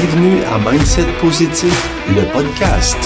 [0.00, 1.74] Bienvenue à Mindset Positif,
[2.14, 2.96] le podcast.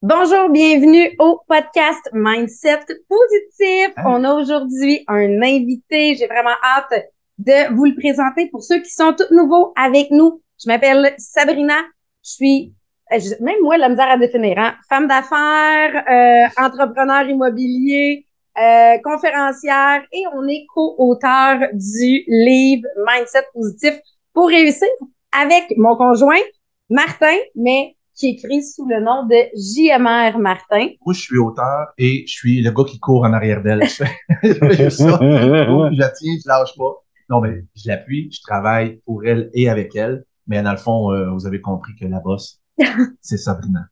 [0.00, 3.94] Bonjour, bienvenue au podcast Mindset Positif.
[4.06, 6.14] On a aujourd'hui un invité.
[6.14, 10.40] J'ai vraiment hâte de vous le présenter pour ceux qui sont tout nouveaux avec nous.
[10.64, 11.80] Je m'appelle Sabrina.
[12.24, 12.72] Je suis,
[13.12, 14.76] euh, même moi, la misère à définir, hein?
[14.88, 23.94] femme d'affaires, euh, entrepreneur immobilier, euh, conférencière et on est co-auteur du livre Mindset Positif
[24.32, 24.88] pour réussir
[25.32, 26.42] avec mon conjoint
[26.90, 30.88] Martin, mais qui écrit sous le nom de JMR Martin.
[31.04, 33.82] Moi, je suis auteur et je suis le gars qui court en arrière d'elle.
[33.88, 35.18] Je ça.
[35.20, 37.02] Je la tiens, je lâche pas.
[37.30, 40.24] Non, mais je l'appuie, je travaille pour elle et avec elle.
[40.46, 42.60] Mais dans le fond, euh, vous avez compris que la bosse,
[43.20, 43.86] c'est Sabrina.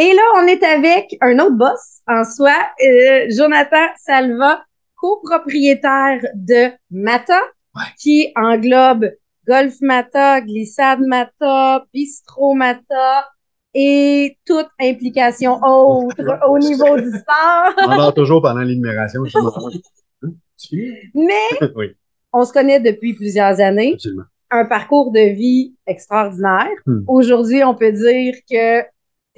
[0.00, 2.54] Et là, on est avec un autre boss en soi,
[2.86, 4.62] euh, Jonathan Salva,
[4.94, 7.40] copropriétaire de Mata,
[7.74, 7.82] Ouais.
[8.00, 9.06] qui englobe
[9.46, 13.26] Golf Mata, Glissade Mata, Bistro Mata
[13.74, 16.16] et toute implication autre
[16.48, 17.72] au niveau du sport.
[17.88, 19.22] On dort toujours pendant l'énumération.
[19.24, 21.94] dis, Mais oui,
[22.32, 23.94] on se connaît depuis plusieurs années.
[23.94, 24.24] absolument.
[24.50, 26.68] un parcours de vie extraordinaire.
[26.86, 27.00] Hmm.
[27.08, 28.82] Aujourd'hui, on peut dire que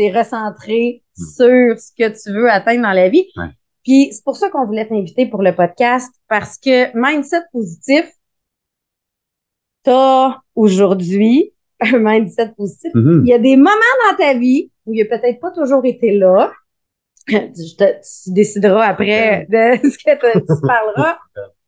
[0.00, 1.24] tu es recentré Hmm.
[1.36, 3.26] sur ce que tu veux atteindre dans la vie.
[3.36, 3.48] Ouais.
[3.84, 8.10] Puis c'est pour ça qu'on voulait t'inviter pour le podcast parce que mindset positif,
[9.82, 12.90] t'as aujourd'hui un mindset positif.
[12.94, 13.22] Mhm.
[13.26, 16.16] Il y a des moments dans ta vie où il a peut-être pas toujours été
[16.16, 16.52] là.
[17.26, 17.34] Te-
[18.24, 21.18] tu décideras après de ce que te- tu parleras.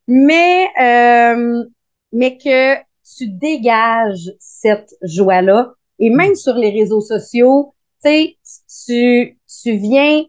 [0.08, 1.64] Mais, euh,
[2.12, 2.76] mais que
[3.16, 5.72] tu dégages cette joie-là.
[5.98, 7.74] Et même sur les réseaux sociaux,
[8.04, 8.36] tu sais,
[8.86, 10.24] tu, tu viens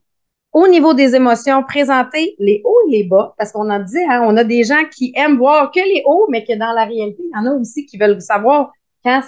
[0.53, 3.33] au niveau des émotions présenter les hauts et les bas.
[3.37, 6.27] Parce qu'on en dit, hein, on a des gens qui aiment voir que les hauts,
[6.29, 8.71] mais que dans la réalité, il y en a aussi qui veulent savoir
[9.03, 9.21] quand,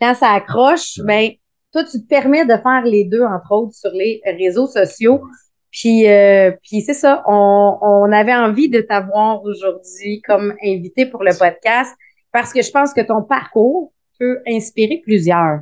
[0.00, 1.30] quand ça accroche, ben,
[1.72, 5.22] toi, tu te permets de faire les deux, entre autres, sur les réseaux sociaux.
[5.70, 11.22] Puis, euh, puis c'est ça, on, on avait envie de t'avoir aujourd'hui comme invité pour
[11.22, 11.94] le podcast
[12.32, 15.60] parce que je pense que ton parcours peut inspirer plusieurs.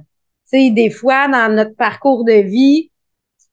[0.50, 2.90] Tu sais, des fois, dans notre parcours de vie,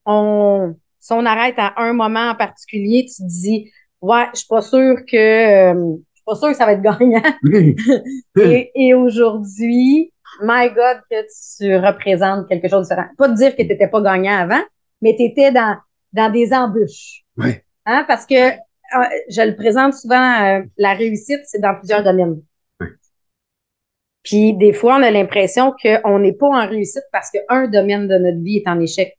[0.06, 3.72] on, si on arrête à un moment en particulier, tu te dis,
[4.02, 6.82] ouais, je suis pas sûre que, euh, je suis pas sûre que ça va être
[6.82, 7.22] gagnant.
[8.40, 10.12] Et, et aujourd'hui,
[10.42, 11.26] my God, que
[11.58, 13.10] tu représentes quelque chose de différent.
[13.18, 14.64] Pas de dire que tu n'étais pas gagnant avant,
[15.02, 15.78] mais tu étais dans,
[16.12, 17.24] dans des embûches.
[17.38, 17.64] Ouais.
[17.86, 22.42] Hein, parce que euh, je le présente souvent, euh, la réussite, c'est dans plusieurs domaines.
[24.24, 28.18] Puis des fois, on a l'impression qu'on n'est pas en réussite parce qu'un domaine de
[28.18, 29.18] notre vie est en échec.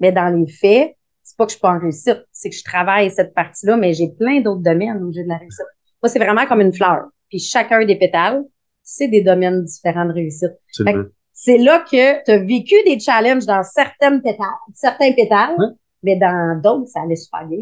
[0.00, 2.62] Mais dans les faits, c'est pas que je suis pas en réussite, c'est que je
[2.62, 5.64] travaille cette partie-là, mais j'ai plein d'autres domaines où j'ai de la réussite.
[6.02, 7.06] Moi, c'est vraiment comme une fleur.
[7.30, 8.44] Puis chacun des pétales,
[8.82, 10.52] c'est des domaines différents de réussite.
[11.32, 15.56] C'est là que tu as vécu des challenges dans certaines pétales, certains pétales,
[16.02, 17.58] mais dans d'autres, ça allait super bien.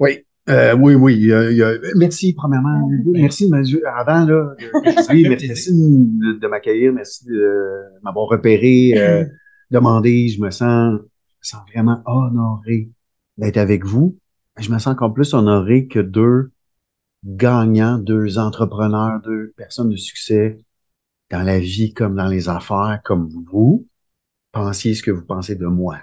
[0.00, 0.25] Oui.
[0.48, 1.14] Euh, oui, oui.
[1.16, 2.88] il y a- il y a- merci, premièrement.
[3.06, 4.54] Merci de m'avoir- avant, là.
[4.58, 4.68] oui,
[5.28, 6.92] merci merci de, de m'accueillir.
[6.92, 9.24] Merci de m'avoir repéré, euh,
[9.70, 10.28] demandé.
[10.28, 11.00] Je me sens, je me
[11.42, 12.90] sens vraiment honoré
[13.38, 14.16] d'être avec vous.
[14.58, 16.52] Je me sens encore plus honoré que deux
[17.24, 20.58] gagnants, deux entrepreneurs, deux personnes de succès
[21.30, 23.86] dans la vie comme dans les affaires, comme vous.
[24.52, 25.98] Pensiez ce que vous pensez de moi.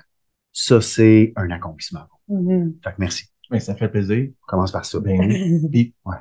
[0.51, 2.01] Ça, c'est un accomplissement.
[2.27, 2.75] Mhm.
[2.83, 3.25] Fait que merci.
[3.53, 4.29] Mais ça fait plaisir.
[4.43, 4.99] On commence par ça.
[4.99, 5.61] Ben oui.
[5.71, 6.15] Puis, Ouais.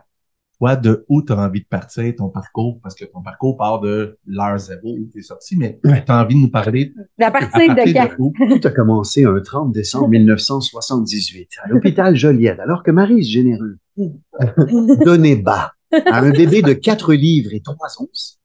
[0.59, 2.79] toi, de où tu as envie de partir, ton parcours?
[2.83, 6.23] Parce que ton parcours part de l'heure zéro où tu es sorti, mais tu as
[6.23, 8.33] envie de nous parler À à partir partir de de où?
[8.61, 13.79] Tout a commencé un 30 décembre 1978 à l'hôpital Joliette, alors que Marie Généreux
[15.05, 15.73] donnait bas
[16.07, 18.39] à un bébé de 4 livres et 3 onces,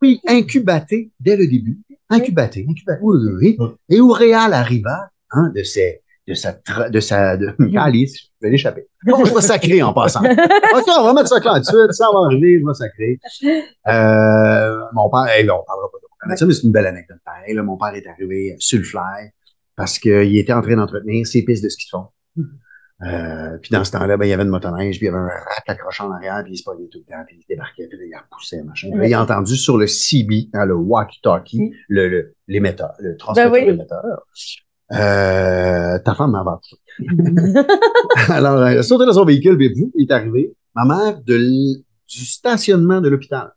[0.00, 1.80] puis incubaté dès le début.
[2.10, 3.68] Incubaté, incubaté, oui, oui, oui.
[3.88, 8.46] Et où Réal arriva, hein, de ses, de sa, tra- de sa, de, Alice, je
[8.46, 8.86] vais l'échapper.
[9.04, 10.22] Bon, je vais sacrer en passant.
[10.24, 13.18] OK, on va mettre ça clair tout de suite, ça va arriver, je vais sacrer.
[13.86, 16.04] Euh, mon père, hey, là, on parlera pas de
[16.36, 17.54] ça, mais c'est une belle anecdote pareil.
[17.54, 19.30] Là, mon père est arrivé sur le fly
[19.76, 22.06] parce qu'il était en train d'entretenir ses pistes de ski de fond.
[23.02, 25.18] Euh, puis dans ce temps-là, ben, il y avait une motoneige, puis il y avait
[25.18, 27.88] un rack accrochant en arrière, puis il se pognait tout le temps, puis il débarquait,
[27.88, 28.88] puis il repoussait, machin.
[28.94, 33.52] Là, il a entendu sur le CB, dans le walkie-talkie, le, le, l'émetteur, le transmetteur
[33.52, 33.78] Ben oui.
[34.92, 36.60] Euh, ta femme m'a
[38.28, 40.54] Alors, euh, il a sauté dans son véhicule, puis vous, il est arrivé.
[40.74, 41.38] Ma mère, de
[42.06, 43.52] du stationnement de l'hôpital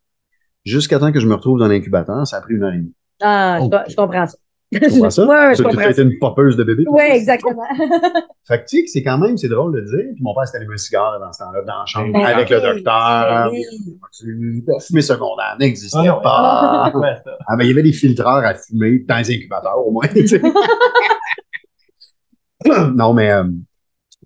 [0.63, 2.93] jusqu'à temps que je me retrouve dans l'incubateur, ça a pris une heure et demie.
[3.21, 4.37] Ah, je comprends ça.
[4.71, 5.25] Tu comprends ça?
[5.27, 5.89] Ouais, je Ça, tu comprends.
[5.89, 6.83] été une poppeuse de bébé.
[6.87, 7.63] Oui, exactement.
[8.47, 10.13] Fait que tu sais que c'est quand même, c'est drôle de le dire.
[10.13, 12.49] Puis mon père s'était allumé un cigare dans ce temps-là, dans la chambre, Ben avec
[12.49, 13.49] oui, le docteur.
[13.51, 14.63] oui.
[14.67, 16.91] La fumée secondaire n'existait pas.
[16.93, 17.37] Ouais, ça.
[17.47, 20.07] Ah, ben, il y avait des filtreurs à fumer dans les incubateurs, au moins.
[22.95, 23.43] non, mais euh,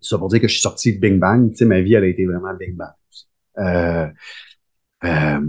[0.01, 1.51] ça pour dire que je suis sorti de Bing Bang.
[1.51, 2.89] Tu sais, ma vie, elle a été vraiment Bing Bang.
[3.59, 4.07] Euh,
[5.03, 5.39] euh,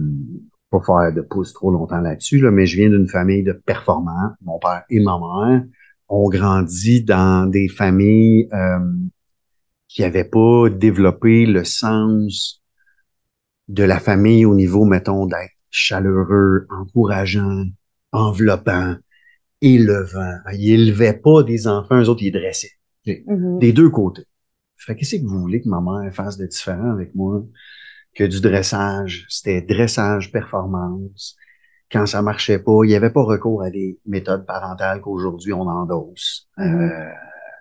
[0.72, 4.30] pas faire de pouce trop longtemps là-dessus, là, mais je viens d'une famille de performants.
[4.42, 5.64] Mon père et ma mère
[6.08, 8.78] ont grandi dans des familles euh,
[9.88, 12.62] qui n'avaient pas développé le sens
[13.69, 17.64] de la famille au niveau, mettons, d'être chaleureux, encourageant,
[18.12, 18.96] enveloppant,
[19.60, 20.38] élevant.
[20.52, 22.78] Ils élevaient pas des enfants, eux autres, ils dressaient.
[23.06, 23.58] Mhm.
[23.58, 24.24] Des deux côtés.
[24.76, 27.44] Fait qu'est-ce que vous voulez que ma mère fasse de différent avec moi?
[28.14, 29.26] Que du dressage?
[29.29, 31.37] C'était dressage, performance.
[31.91, 35.62] Quand ça marchait pas, il n'y avait pas recours à des méthodes parentales qu'aujourd'hui on
[35.69, 36.49] endosse.
[36.59, 36.88] Euh,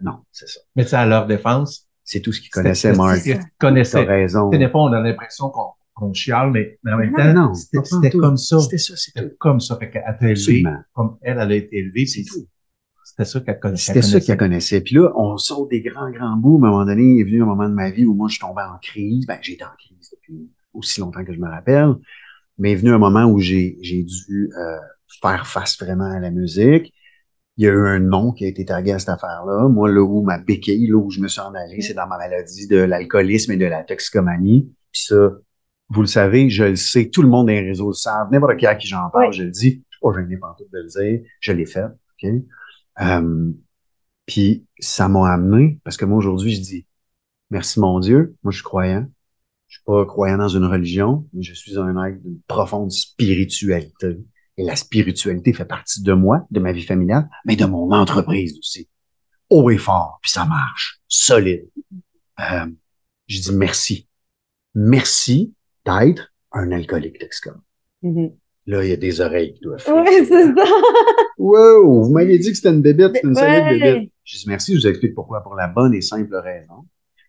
[0.02, 0.60] non, c'est ça.
[0.76, 3.18] Mais sais, à leur défense, C'est tout ce qu'ils connaissaient, Marc.
[3.18, 4.04] c'était ce qu'ils connaissaient.
[4.04, 4.50] raison.
[4.50, 8.10] Des fois, on a l'impression qu'on chiale, mais, mais en même Non, temps, non, c'était
[8.12, 8.60] comme ça.
[8.60, 9.78] C'était ça, c'est C'était comme ça.
[9.78, 10.78] Fait Absolument.
[10.94, 12.06] comme elle, elle a été élevée.
[12.06, 12.48] C'est tout.
[13.24, 14.78] C'était ça qu'elle conna- C'était qu'elle ça qu'elle connaissait.
[14.78, 14.82] connaissait.
[14.82, 16.60] Puis là, on saute des grands, grands bouts.
[16.64, 18.40] À un moment donné, il est venu un moment de ma vie où moi, je
[18.40, 19.26] tombais en crise.
[19.28, 21.94] Ben, j'ai été en crise depuis aussi longtemps que je me rappelle.
[22.58, 24.78] Mais il est venu un moment où j'ai, j'ai dû euh,
[25.22, 26.94] faire face vraiment à la musique.
[27.58, 29.68] Il y a eu un nom qui a été tagué à cette affaire-là.
[29.68, 32.18] Moi, là où ma béquille, là où je me suis en allé, c'est dans ma
[32.18, 34.74] maladie de l'alcoolisme et de la toxicomanie.
[34.92, 35.32] Puis ça,
[35.90, 38.30] vous le savez, je le sais, tout le monde dans les réseaux le savent.
[38.32, 39.34] N'importe qui à qui j'en parle, Oui.
[39.34, 39.84] je le dis.
[39.90, 41.28] Je suis pas gêné de le dire.
[41.42, 41.84] Je l'ai fait.
[41.84, 42.30] OK?
[43.00, 43.52] Euh,
[44.26, 46.88] puis ça m'a amené, parce que moi aujourd'hui, je dis
[47.50, 49.08] merci mon Dieu, moi je suis croyant.
[49.68, 54.18] Je suis pas croyant dans une religion, mais je suis un être d'une profonde spiritualité.
[54.58, 58.58] Et la spiritualité fait partie de moi, de ma vie familiale, mais de mon entreprise
[58.60, 58.90] aussi.
[59.50, 61.70] Haut et fort, puis ça marche, solide.
[62.40, 62.68] Euh,
[63.28, 64.10] je dis merci.
[64.76, 65.54] Merci
[65.86, 67.62] d'être un alcoolique toxicomane.
[68.02, 68.32] Mhm.
[68.68, 70.66] Là, il y a des oreilles qui doivent Ouais, c'est ça.
[71.38, 73.80] Wow, vous m'aviez dit que c'était une bébête, c'était une solide Ouais.
[73.80, 74.10] bébête.
[74.24, 75.42] Je dis merci, je vous explique pourquoi.
[75.42, 76.86] Pour la bonne et simple raison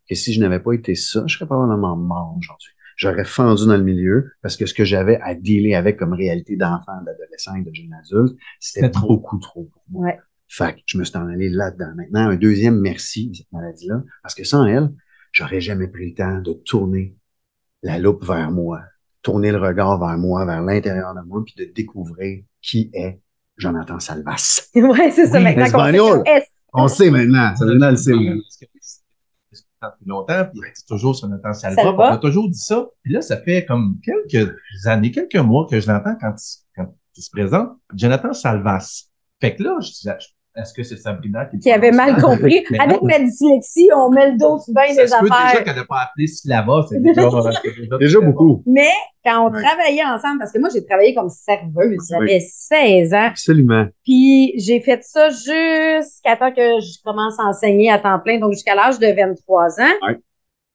[0.09, 2.73] que si je n'avais pas été ça, je serais probablement mort aujourd'hui.
[2.97, 6.57] J'aurais fendu dans le milieu parce que ce que j'avais à dealer avec comme réalité
[6.57, 10.07] d'enfant, d'adolescent et de jeune adulte, c'était beaucoup trop pour moi.
[10.07, 10.19] Ouais.
[10.49, 11.93] Fait que je me suis en allé là-dedans.
[11.97, 14.91] Maintenant, un deuxième merci de cette maladie-là, parce que sans elle,
[15.33, 17.17] j'aurais jamais pris le temps de tourner
[17.83, 18.83] la loupe vers moi,
[19.23, 23.21] tourner le regard vers moi, vers l'intérieur de moi, puis de découvrir qui est
[23.57, 24.69] Jonathan Salvas.
[24.75, 25.39] Ouais, c'est ça.
[25.39, 25.73] Oui, maintenant sait
[26.73, 28.13] On sait maintenant, ça maintenant le sait.
[29.51, 31.83] C'est depuis longtemps, puis dit toujours sur Nathan Salva.
[31.83, 32.11] Salva.
[32.11, 32.87] On a toujours dit ça.
[33.03, 34.55] Puis là, ça fait comme quelques
[34.87, 37.71] années, quelques mois que je l'entends quand, il- quand il se présente.
[37.95, 39.05] Jonathan Salvas.
[39.41, 40.17] Fait que là, je disais,
[40.55, 42.65] est-ce que c'est Sabrina qui, Qui avait mal compris.
[42.79, 45.65] Avec ma dyslexie, on met le dos sur bien ça des se peut déjà affaires.
[45.65, 46.87] qu'elle n'a pas appelé Slava.
[46.89, 47.23] C'est déjà,
[47.63, 48.63] c'est déjà, Déjà beaucoup.
[48.67, 48.91] Mais
[49.25, 49.63] quand on Ouais.
[49.63, 51.97] travaillait ensemble, parce que moi, j'ai travaillé comme serveuse, Oui.
[52.11, 53.29] j'avais 16 ans.
[53.31, 53.87] Absolument.
[54.05, 58.53] Puis j'ai fait ça jusqu'à temps que je commence à enseigner à temps plein, donc
[58.53, 60.07] jusqu'à l'âge de 23 ans.
[60.07, 60.19] Ouais.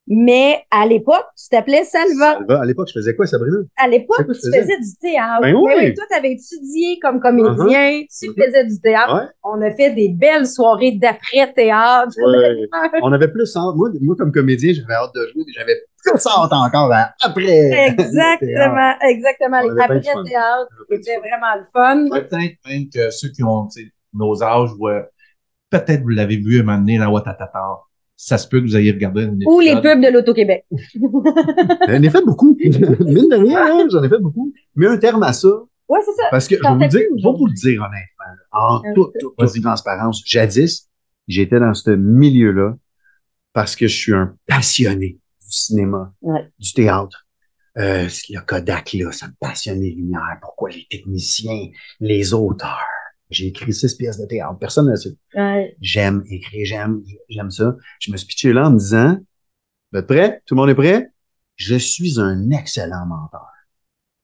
[0.10, 2.36] Mais à l'époque, tu t'appelais Salva.
[2.38, 3.58] Salva, à l'époque, je faisais quoi, Sabrina?
[3.78, 4.62] À l'époque, tu tu faisais?
[4.62, 4.78] faisais?
[4.80, 5.42] du théâtre.
[5.42, 5.74] Ben oui.
[5.78, 8.36] Mais toi, tu avais étudié comme comédien, tu Mhm.
[8.42, 9.14] faisais du théâtre.
[9.16, 9.28] Ouais.
[9.44, 12.14] On a fait des belles soirées d'après-théâtre.
[12.26, 12.70] Ouais.
[13.04, 13.76] On avait plus hâte.
[13.76, 17.88] Moi, moi, comme comédien, j'avais hâte de jouer, mais j'avais plus hâte encore à après.
[17.90, 19.58] Exactement, exactement.
[19.58, 22.06] Après-théâtre, c'était vraiment le fun.
[22.10, 25.04] Peut-être même que ceux qui ont tu sais, nos âges, ouais,
[25.70, 27.82] peut-être vous l'avez vu un moment donné dans Watatata.
[28.20, 29.84] Ça se peut que vous ayez regardé une Ou les épisode.
[29.84, 30.66] pubs de l'Auto-Québec.
[31.88, 32.58] J'en ai fait beaucoup.
[32.60, 34.52] Mine de rien, hein, j'en ai fait beaucoup.
[34.76, 35.48] Mais un terme à ça,
[35.88, 36.24] Ouais, c'est ça.
[36.32, 38.94] parce que je vous dire, je vais vous le dire honnêtement, en Ouais.
[38.94, 40.90] toute, toute, toute transparence, jadis,
[41.28, 42.76] j'étais dans ce milieu-là
[43.54, 46.50] parce que je suis un passionné du cinéma, Ouais.
[46.60, 47.26] du théâtre.
[47.78, 50.40] Euh, le Kodak, là, ça me passionne les lumières.
[50.42, 51.68] Pourquoi les techniciens,
[52.00, 52.84] les auteurs?
[53.30, 54.58] J'ai écrit six pièces de théâtre.
[54.60, 55.16] Personne ne sait.
[55.36, 55.76] Ouais.
[55.82, 57.76] J'aime écrire, j'aime, j'aime ça.
[58.00, 59.18] Je me suis pitché là en me disant,
[59.92, 60.42] vous êtes prêts?
[60.46, 61.08] Tout le monde est prêt?
[61.56, 63.48] Je suis un excellent menteur.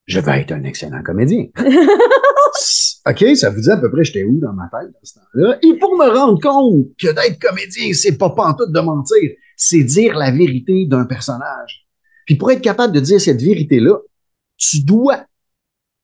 [0.06, 1.48] Je vais être un excellent comédien.
[3.06, 5.58] OK, ça vous dit à peu près j'étais où dans ma tête dans ce temps-là?
[5.62, 10.16] Et pour me rendre compte que d'être comédien, c'est pas pantoute de mentir, c'est dire
[10.16, 11.88] la vérité d'un personnage.
[12.26, 13.98] Puis pour être capable de dire cette vérité-là,
[14.58, 15.26] tu dois,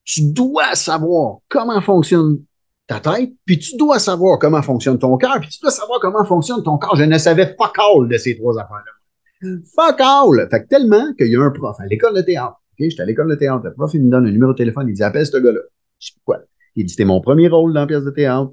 [0.03, 2.43] tu dois savoir comment fonctionne
[2.89, 6.25] ta tête, puis tu dois savoir comment fonctionne ton cœur, puis tu dois savoir comment
[6.25, 6.95] fonctionne ton corps.
[6.95, 9.51] Je ne savais fuck all de ces trois affaires-là.
[9.75, 10.49] Fuck all!
[10.49, 12.55] Fait que tellement qu'il y a un prof à l'école de théâtre.
[12.71, 13.61] OK, j'étais à l'école de théâtre.
[13.63, 14.87] Le prof, il me donne un numéro de téléphone.
[14.89, 15.59] Il dit, appelle ce gars-là.
[15.99, 16.39] Je sais pas quoi.
[16.75, 18.51] Il dit, c'était mon premier rôle dans la pièce de théâtre.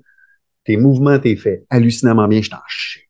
[0.64, 3.00] tes mouvements, tes faits hallucinamment bien, je t'en chie.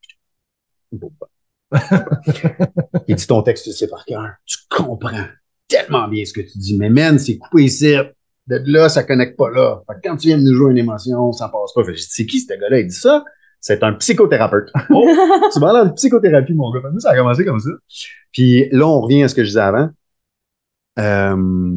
[3.08, 4.30] Il dit ton texte, tu sais par cœur.
[4.46, 5.26] Tu comprends
[5.66, 6.78] tellement bien ce que tu dis.
[6.78, 7.96] Mais man, c'est coupé ici.
[8.48, 9.82] De là, ça connecte pas là.
[9.88, 11.82] Fait que quand tu viens de nous jouer une émotion, ça passe pas.
[11.84, 12.78] Fait que c'est qui ce gars-là?
[12.80, 13.24] Il dit ça.
[13.60, 14.70] C'est un psychothérapeute.
[14.90, 15.04] Oh,
[15.52, 16.80] tu vas aller en psychothérapie, mon gars.
[16.92, 17.70] Nous, ça a commencé comme ça.
[18.32, 19.88] Puis là, on revient à ce que je disais avant.
[20.98, 21.76] Euh,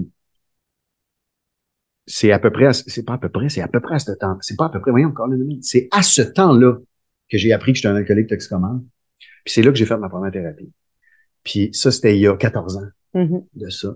[2.06, 4.00] c'est à peu près, à- c'est pas à peu près, c'est à peu près à
[4.00, 4.38] ce temps.
[4.42, 5.28] C'est pas à peu près, voyons encore.
[5.62, 6.78] C'est à ce temps-là
[7.30, 8.84] que j'ai appris que j'étais un alcoolique toxicomane.
[9.46, 10.72] Puis c'est là que j'ai fait ma première thérapie.
[11.44, 13.44] Puis ça, c'était il y a 14 ans Mhm.
[13.56, 13.96] de ça.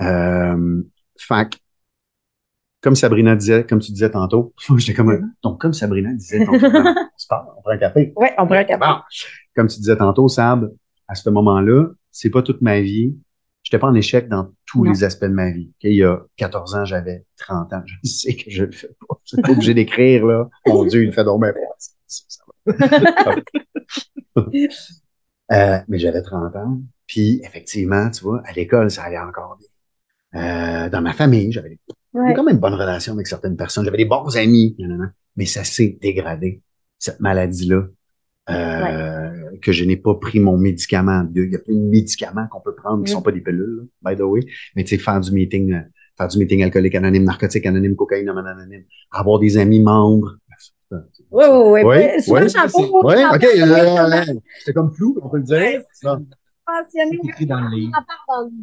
[0.00, 0.82] Euh,
[1.18, 1.56] fait que,
[2.80, 6.66] comme Sabrina disait, comme tu disais tantôt, j'étais comme un- donc comme Sabrina disait tantôt,
[6.74, 8.12] on se parle, on prend un café.
[8.16, 8.80] Ouais, on prend un café.
[8.80, 8.96] Bon.
[9.54, 10.70] Comme tu disais tantôt, Sab,
[11.08, 13.16] à ce moment-là, c'est pas toute ma vie.
[13.62, 14.90] J'étais pas en échec dans tous Non.
[14.90, 15.68] les aspects de ma vie.
[15.70, 17.82] Ok, Il y a 14 ans, j'avais 30 ans.
[17.86, 19.16] Je sais que je le fais pas.
[19.24, 20.48] Je suis pas obligé d'écrire, là.
[20.66, 21.52] Mon Dieu, il me fait dormir.
[25.52, 26.80] Euh, mais j'avais 30 ans.
[27.06, 29.68] Puis, effectivement, tu vois, à l'école, ça allait encore bien.
[30.36, 31.78] Euh, dans ma famille, j'avais
[32.12, 32.34] Ouais.
[32.34, 33.84] quand même une bonne relation avec certaines personnes.
[33.84, 35.12] J'avais des bons amis, nanana.
[35.36, 36.60] mais ça s'est dégradé,
[36.98, 37.84] cette maladie-là.
[38.48, 39.30] Euh,
[39.62, 41.24] que je n'ai pas pris mon médicament.
[41.34, 43.14] Il y a plein de médicaments qu'on peut prendre qui Mm.
[43.14, 44.40] sont pas des pilules, by the way.
[44.74, 45.80] Mais tu sais, faire du meeting, euh,
[46.16, 50.36] faire du meeting alcoolique anonyme, narcotique anonyme, cocaïne anonyme, avoir des amis membres.
[50.90, 50.98] Oui,
[51.30, 51.82] oui, oui.
[51.84, 54.34] Oui, oui, j'en ok, euh, euh,
[54.64, 55.82] c'est comme flou, on peut le dire.
[56.70, 57.92] Mentionné, C'est écrit dans le livre.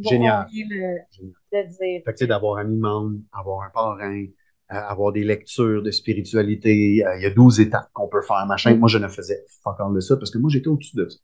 [0.02, 0.48] Génial.
[0.54, 1.68] le- Génial.
[1.68, 2.02] dire.
[2.06, 7.16] Fait que, d'avoir un membre, avoir un parrain, euh, avoir des lectures de spiritualité, euh,
[7.18, 8.76] il y a 12 étapes qu'on peut faire, machin.
[8.76, 8.80] Mm.
[8.80, 11.18] Moi, je ne faisais fuck all de ça parce que moi, j'étais au-dessus de ça.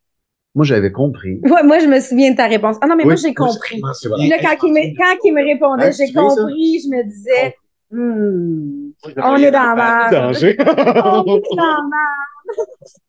[0.56, 1.40] Moi, j'avais compris.
[1.44, 2.78] Ouais, moi, je me souviens de ta réponse.
[2.82, 3.82] Ah non, mais moi, j'ai compris.
[3.82, 6.20] là, quand il me, quand il me répondait, j'ai ça?
[6.22, 7.56] compris, je me disais,
[7.92, 10.12] hmm, On on est dans la merde.
[10.34, 10.56] danger.
[10.60, 11.82] On est dans la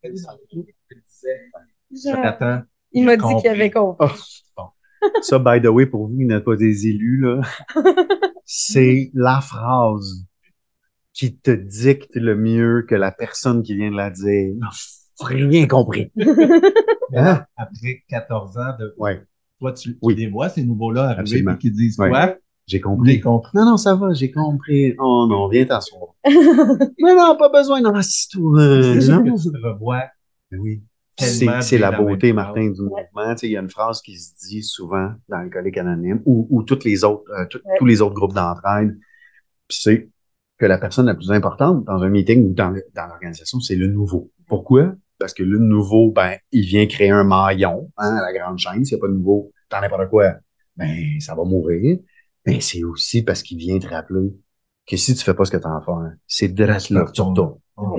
[0.02, 0.66] merde.
[1.92, 2.62] Jonathan,
[2.94, 4.42] Il m'a dit qu'il avait compris.
[5.20, 7.40] Ça, by the way, pour vous qui n'êtes pas des élus, là,
[8.46, 10.24] c'est la phrase
[11.12, 14.54] qui te dicte le mieux que la personne qui vient de la dire.
[15.20, 16.10] Rien compris.
[17.16, 17.44] Hein?
[17.56, 19.22] après 14 ans de Ouais,
[19.60, 20.16] toi, tu, tu Oui.
[20.16, 21.52] les vois, ces nouveaux-là, arriver Absolument.
[21.52, 22.08] et qui disent Ouais.
[22.08, 22.34] quoi?
[22.66, 23.20] j'ai compris.
[23.20, 23.50] compris.
[23.54, 24.94] Non, non, ça va, j'ai compris.
[24.98, 26.14] Oh non, viens t'asseoir.
[26.28, 28.82] non, non, pas besoin, non, assis-toi.
[28.94, 29.34] C'est sûr Non.
[29.36, 30.04] que tu te revois
[30.50, 30.82] Mais oui.
[31.16, 33.34] C'est c'est la beauté, Martin, du mouvement.
[33.34, 36.46] Tu sais, il y a une phrase qui se dit souvent dans Alcoolique Anonyme ou,
[36.50, 37.76] ou toutes les autres, euh, tout- Ouais.
[37.78, 38.98] tous les autres groupes d'entraide.
[39.68, 40.10] Puis c'est
[40.58, 44.30] que la personne la plus importante dans un meeting ou dans, l'organisation, c'est le nouveau.
[44.48, 44.94] Pourquoi?
[45.18, 48.84] Parce que le nouveau, ben, il vient créer un maillon hein, à la grande chaîne.
[48.84, 50.34] S'il n'y a pas de nouveau, dans n'importe quoi,
[50.76, 51.98] ben, ça va mourir.
[52.46, 54.32] Mais c'est aussi parce qu'il vient te rappeler
[54.86, 57.12] que si tu fais pas ce que tu as à faire, c'est de là que
[57.12, 57.58] tu retournes.
[57.76, 57.98] Oh.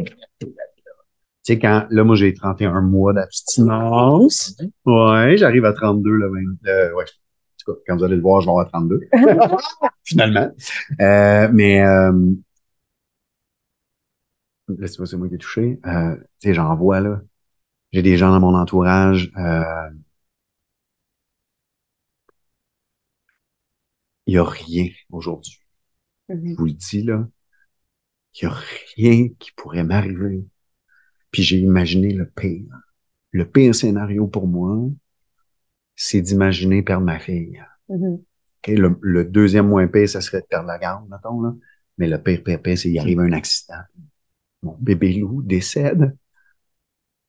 [1.45, 4.55] Tu sais, quand, là, moi, j'ai 31 mois d'abstinence.
[4.85, 7.03] Ouais, j'arrive à 32, le 20, euh, ouais.
[7.03, 8.99] En tout cas, quand vous allez le voir, je vais avoir 32.
[10.03, 10.49] Finalement.
[11.01, 12.11] Euh, mais, euh,
[14.67, 15.79] là, c'est pas c'est moi qui ai touché.
[15.85, 17.21] Euh, tu sais, j'en vois, là.
[17.93, 19.63] J'ai des gens dans mon entourage, euh,
[24.27, 25.59] il y a rien aujourd'hui.
[26.29, 26.51] Mhm.
[26.51, 27.27] Je vous le dis, là.
[28.35, 28.53] Il y a
[28.97, 30.45] rien qui pourrait m'arriver.
[31.35, 32.63] Puis j'ai imaginé le pire.
[33.31, 34.87] Le pire scénario pour moi,
[35.93, 37.61] c'est d'imaginer perdre ma fille.
[37.89, 38.13] Mhm.
[38.13, 41.53] Ok, Le, le deuxième moins pire, ça serait de perdre la garde, mettons, là.
[41.97, 43.81] Mais le pire, pire, pire, c'est qu'il arrive un accident.
[44.63, 46.15] Mon bébé loup décède.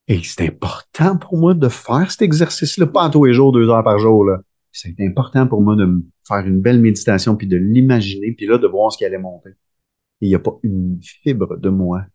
[0.07, 3.83] Et c'est important pour moi de faire cet exercice-là, pas tous les jours, deux heures
[3.83, 4.39] par jour, là.
[4.71, 8.57] C'est important pour moi de me faire une belle méditation, puis de l'imaginer, puis là,
[8.57, 9.49] de voir ce qui allait monter.
[10.21, 12.05] Il n'y a pas une fibre de moi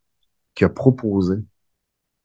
[0.55, 1.37] qui a proposé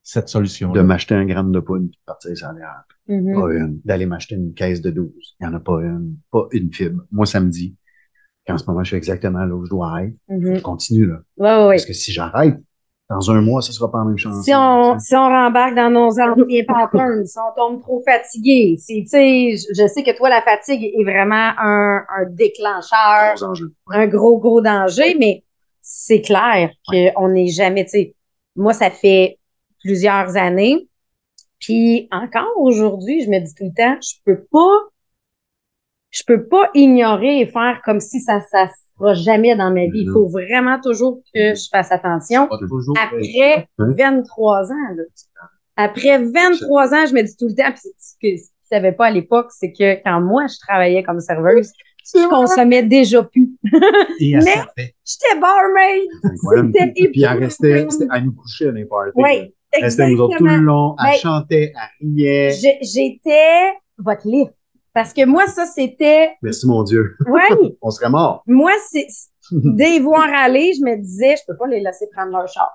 [0.10, 0.72] Cette solution.
[0.72, 2.84] de m'acheter un gramme de poudre puis de partir sans l'air.
[3.10, 3.34] Mhm.
[3.34, 3.82] Pas une.
[3.84, 5.12] D'aller m'acheter une caisse de 12.
[5.40, 6.16] Il n'y en a pas une.
[6.32, 7.02] Pas une fibre.
[7.12, 7.76] Moi, ça me dit
[8.48, 10.14] qu'en ce moment, je suis exactement là où je dois être.
[10.30, 10.56] Mhm.
[10.56, 11.18] Je continue, là.
[11.36, 11.76] Ouais, ouais, ouais.
[11.76, 12.56] Parce que si j'arrête,
[13.10, 14.42] dans un mois, ce sera pas la même chose.
[14.46, 19.04] Si on, si on rembarque dans nos anciens patterns, si on tombe trop fatigué, si,
[19.04, 23.44] tu sais, je, je sais que toi, la fatigue est vraiment un, un déclencheur, Gros
[23.44, 23.74] enjeu.
[23.92, 25.44] un gros, gros danger, mais
[25.82, 28.16] c'est clair qu'on n'est jamais, tu sais,
[28.56, 29.38] moi, ça fait
[29.80, 30.88] plusieurs années,
[31.60, 34.78] puis encore aujourd'hui, je me dis tout le temps, je peux pas,
[36.12, 39.86] je peux pas ignorer et faire comme si ça, ça se fera jamais dans ma
[39.86, 40.02] vie.
[40.02, 42.48] Il faut vraiment toujours que je fasse attention.
[43.00, 43.94] Après Hein?
[43.98, 45.04] 23 ans, là.
[45.76, 49.08] Après 23 ans, je me dis tout le temps, puis ce que je savais pas
[49.08, 51.72] à l'époque, c'est que quand moi, je travaillais comme serveuse,
[52.16, 53.52] je consommais déjà plus.
[54.20, 54.96] Et Mais-.
[55.06, 56.08] J'étais barmaid.
[56.74, 59.12] C'était Puis elle restait, elle nous couchait à les parties.
[59.16, 60.74] Oui, Elle restait nous autres tout le exactement.
[60.74, 60.96] long.
[61.00, 62.52] Elle Ben, chantait, elle riait.
[62.82, 64.52] J'étais votre livre.
[64.94, 66.32] Parce que moi, ça, c'était.
[66.42, 67.16] Merci mon Dieu.
[67.28, 68.44] Ouais, On serait morts.
[68.48, 69.08] moi, c'est.
[69.52, 72.70] Dès les voir aller, je me disais, je peux pas les laisser prendre leur char.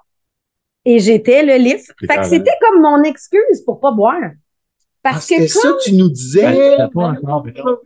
[0.84, 1.82] Et j'étais le livre.
[2.00, 4.16] Fait que c'était comme mon excuse pour pas boire.
[4.22, 4.30] Ah,
[5.02, 6.76] Parce que c'était ça tu nous disais.
[6.78, 7.76] Ben, pas encore, mais non.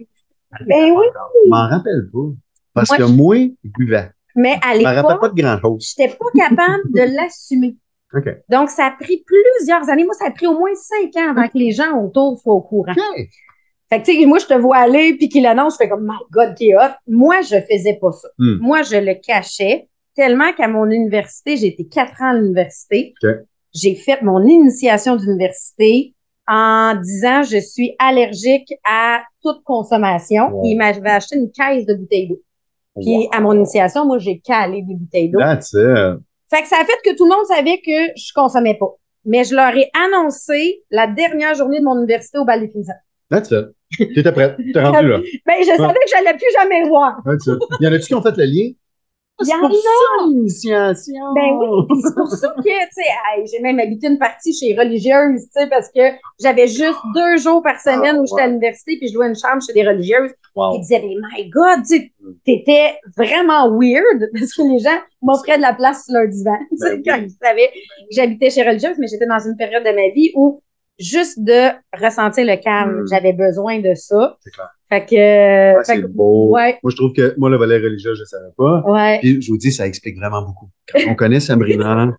[0.67, 1.07] Ben oui.
[1.45, 2.19] Je m'en rappelle pas.
[2.75, 4.11] Parce Moi, que moi, je buvais.
[4.35, 5.95] Mais à Je me rappelle l'époque, pas de grand chose.
[5.97, 7.77] j'étais pas capable de l'assumer.
[8.49, 10.05] Donc, ça a pris plusieurs années.
[10.05, 12.61] Moi, ça a pris au moins cinq ans avant que les gens autour soient au
[12.61, 12.95] courant.
[13.89, 16.05] Fait que, tu sais, moi, je te vois aller, puis qu'il annonce, je fais comme,
[16.05, 16.93] my God, qui est hot.
[17.07, 18.29] Moi, je faisais pas ça.
[18.39, 18.57] Hmm.
[18.61, 23.15] Moi, je le cachais tellement qu'à mon université, j'ai été quatre ans à l'université.
[23.73, 26.15] J'ai fait mon initiation d'université
[26.49, 30.49] en disant, je suis allergique à toute consommation.
[30.51, 30.63] Wow.
[30.65, 32.41] Il m'avait acheté une caisse de bouteilles d'eau.
[33.01, 33.29] Puis, Wow.
[33.33, 35.39] à mon initiation, moi, j'ai calé des bouteilles d'eau.
[35.39, 36.21] That's it.
[36.51, 38.95] Fait que ça a fait que tout le monde savait que je consommais pas.
[39.25, 42.93] Mais je leur ai annoncé la dernière journée de mon université au bal des finissants.
[43.31, 44.15] That's it.
[44.15, 44.57] T'étais prête.
[44.73, 45.19] T'es rendu là.
[45.45, 47.17] Ben, je savais que j'allais plus jamais voir.
[47.25, 47.59] That's it.
[47.81, 48.71] Y en a-tu qui ont fait le lien?
[49.43, 49.69] Il y en a.
[51.35, 55.43] Ben oui, c'est pour ça que, tu sais, j'ai même habité une partie chez religieuse,
[55.43, 56.01] tu sais, parce que
[56.41, 59.37] j'avais juste deux jours par semaine Ah, où j'étais à l'université, puis je louais une
[59.37, 60.33] chambre chez des religieuses.
[60.55, 60.77] Wow.
[60.77, 62.13] Ils disaient, mais my God, tu
[62.47, 66.77] t'étais vraiment weird, parce que les gens m'offraient de la place sur leur divan, tu
[66.79, 67.27] sais, Ben quand oui.
[67.29, 67.79] ils savaient que
[68.13, 70.63] j'habitais chez religieuse, mais j'étais dans une période de ma vie où
[70.99, 71.69] juste de
[72.03, 73.07] ressentir le calme, Mm.
[73.11, 74.39] j'avais besoin de ça.
[74.41, 74.71] C'est clair.
[74.89, 76.51] Fait que, euh, Ah, c'est beau.
[76.55, 78.83] ouais, Moi, je trouve que moi, le volet religieux, je ne savais pas.
[78.87, 79.19] ouais.
[79.21, 80.71] Puis, je vous dis, ça explique vraiment beaucoup.
[80.93, 82.17] Quand on connaît Sabrina,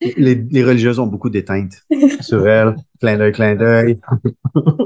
[0.16, 1.82] les, les religieuses ont beaucoup d'éteintes
[2.20, 2.76] sur elle.
[3.00, 4.00] Clin d'œil, clin d'œil.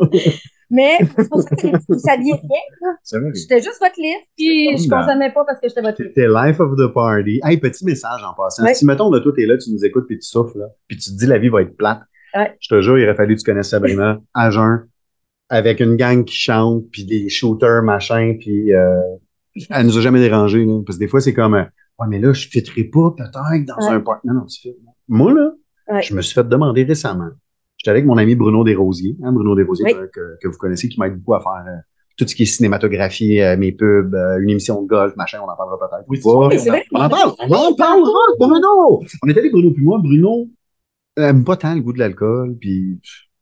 [0.72, 2.94] Mais c'est pour ça que vous saviez rien.
[3.02, 3.30] C'est vrai.
[3.34, 5.00] J'étais juste votre livre, puis je Non.
[5.00, 6.12] consommais pas parce que j'étais votre livre.
[6.14, 7.40] C'était life of the party.
[7.42, 8.62] Hey, petit message en passant.
[8.64, 8.74] Ouais.
[8.74, 11.10] Si, mettons, de toi, t'es là, tu nous écoutes, puis tu souffles, là, puis tu
[11.10, 12.02] te dis la vie va être plate.
[12.36, 12.56] Ouais.
[12.60, 14.86] Je te jure, il aurait fallu que tu connaisses Sabrina à jeun,
[15.50, 18.94] avec une gang qui chante, puis des shooters, machin, puis euh,
[19.70, 21.64] elle nous a jamais dérangé, là, parce que des fois, c'est comme, euh,
[21.98, 23.94] ouais, mais là, je fitterai pas peut-être dans Ouais.
[23.94, 24.24] un parc.
[24.24, 24.76] Non, non, tu fites.
[25.08, 25.50] Moi, là,
[25.92, 26.02] Ouais.
[26.02, 27.30] je me suis fait demander récemment.
[27.76, 29.92] J'étais avec mon ami Bruno Desrosiers, hein, Bruno Desrosiers, Oui.
[30.12, 31.76] que, que- vous connaissez, qui m'aide beaucoup à faire euh,
[32.16, 35.50] tout ce qui est cinématographie, euh, mes pubs, euh, une émission de golf, machin, on
[35.50, 36.04] en parlera peut-être.
[36.08, 36.18] Oui,
[36.58, 36.84] c'est vrai.
[36.92, 39.02] On en parle, on en parlera, Bruno!
[39.22, 40.48] On est allé, Bruno puis moi, Bruno
[41.16, 43.00] aime pas tant le goût de l'alcool, puis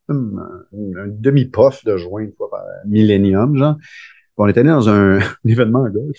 [0.08, 3.76] un, demi-puff de joint une fois par millénium, genre.
[3.78, 6.16] Puis on est allé dans un, événement à golf,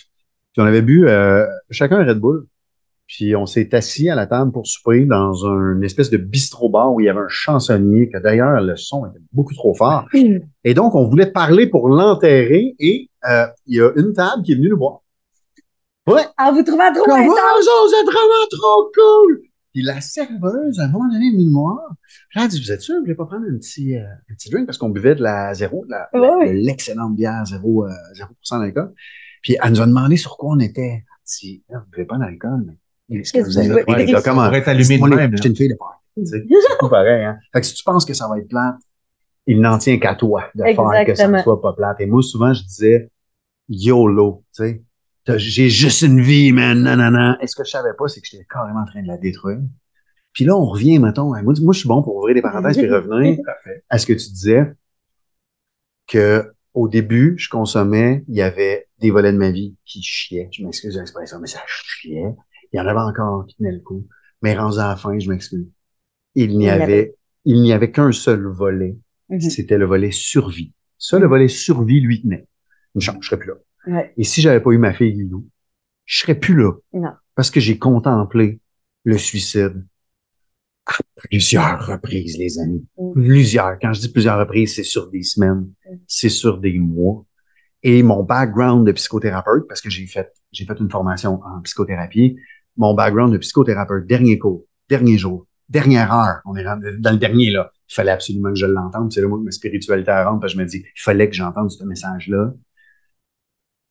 [0.53, 2.45] puis on avait bu euh, chacun un Red Bull,
[3.07, 6.99] puis on s'est assis à la table pour souper dans un espèce de bistrot-bar où
[6.99, 10.05] il y avait un chansonnier, que d'ailleurs, le son était beaucoup trop fort.
[10.63, 14.51] Et donc, on voulait parler pour l'enterrer, et euh, il y a une table qui
[14.51, 14.99] est venue nous voir.
[16.07, 17.29] Ouais, En vous trouvant trop comme, intense.
[17.29, 19.48] wow, ça, c'est vraiment trop cool!
[19.73, 21.77] Puis la serveuse, à un moment donné, me voir.
[22.31, 24.65] J'ai dit, vous êtes sûr vous voulez pas prendre un petit, euh, un petit drink?
[24.65, 26.47] Parce qu'on buvait de la zéro, de la, Ouais, ouais.
[26.53, 28.93] de l'excellente bière zéro, euh, 0% d'alcool.
[29.43, 31.03] Puis elle nous a demandé sur quoi on était.
[31.03, 31.03] Elle
[31.39, 32.65] dit, Ah, vous buvez pas d'alcool,
[33.09, 34.05] mais est-ce que Qu'est-ce vous que avez voulez?
[34.05, 34.51] Les gars, comment?
[34.51, 35.35] Être allumé de On même.
[35.35, 35.77] J'étais une fille de
[36.25, 36.43] sais.
[36.47, 37.37] C'est tout pareil, hein.
[37.53, 38.75] Fait que si tu penses que ça va être plate,
[39.45, 42.01] il n'en tient qu'à toi de faire que ça ne soit pas plate.
[42.01, 43.09] Et moi, souvent, je disais,
[43.69, 44.83] YOLO, tu sais.
[45.27, 47.37] J'ai juste une vie, man, nanana.
[47.41, 49.59] Et ce que je savais pas, c'est que j'étais carrément en train de la détruire.
[50.33, 52.89] Puis là, on revient, mettons, moi, moi, je suis bon pour ouvrir des parenthèses et
[52.89, 53.37] revenir
[53.89, 54.73] à ce que tu disais,
[56.07, 60.49] que au début, je consommais, il y avait des volets de ma vie qui chiaient.
[60.51, 62.35] Je m'excuse de l'expression, mais ça chiait.
[62.71, 64.07] Il y en avait encore qui tenaient le coup.
[64.41, 65.67] Mais rendu à la fin, je m'excuse.
[66.35, 68.97] Il n'y avait, il n'y avait qu'un seul volet.
[69.29, 69.41] Mhm.
[69.41, 70.73] C'était le volet survie.
[70.97, 72.47] Ça, le volet survie lui tenait.
[72.95, 73.55] Une chance, je serais plus là.
[73.89, 74.13] Ouais.
[74.17, 75.47] Et si j'avais pas eu ma fille Lilou,
[76.05, 76.71] je serais plus là.
[76.93, 77.11] Non.
[77.35, 78.59] Parce que j'ai contemplé
[79.03, 79.85] le suicide
[80.85, 82.85] à plusieurs reprises, les amis.
[82.97, 83.13] Mm.
[83.13, 83.79] Plusieurs.
[83.79, 85.95] Quand je dis plusieurs reprises, c'est sur des semaines, Mm.
[86.07, 87.25] c'est sur des mois.
[87.83, 92.35] Et mon background de psychothérapeute, parce que j'ai fait, j'ai fait une formation en psychothérapie,
[92.75, 97.51] mon background de psychothérapeute, dernier cours, dernier jour, dernière heure, on est dans le dernier,
[97.51, 97.71] là.
[97.89, 99.11] Il fallait absolument que je l'entende.
[99.11, 101.35] C'est là, moi, que ma spiritualité rentre, parce que je me dis, il fallait que
[101.35, 102.53] j'entende ce message-là.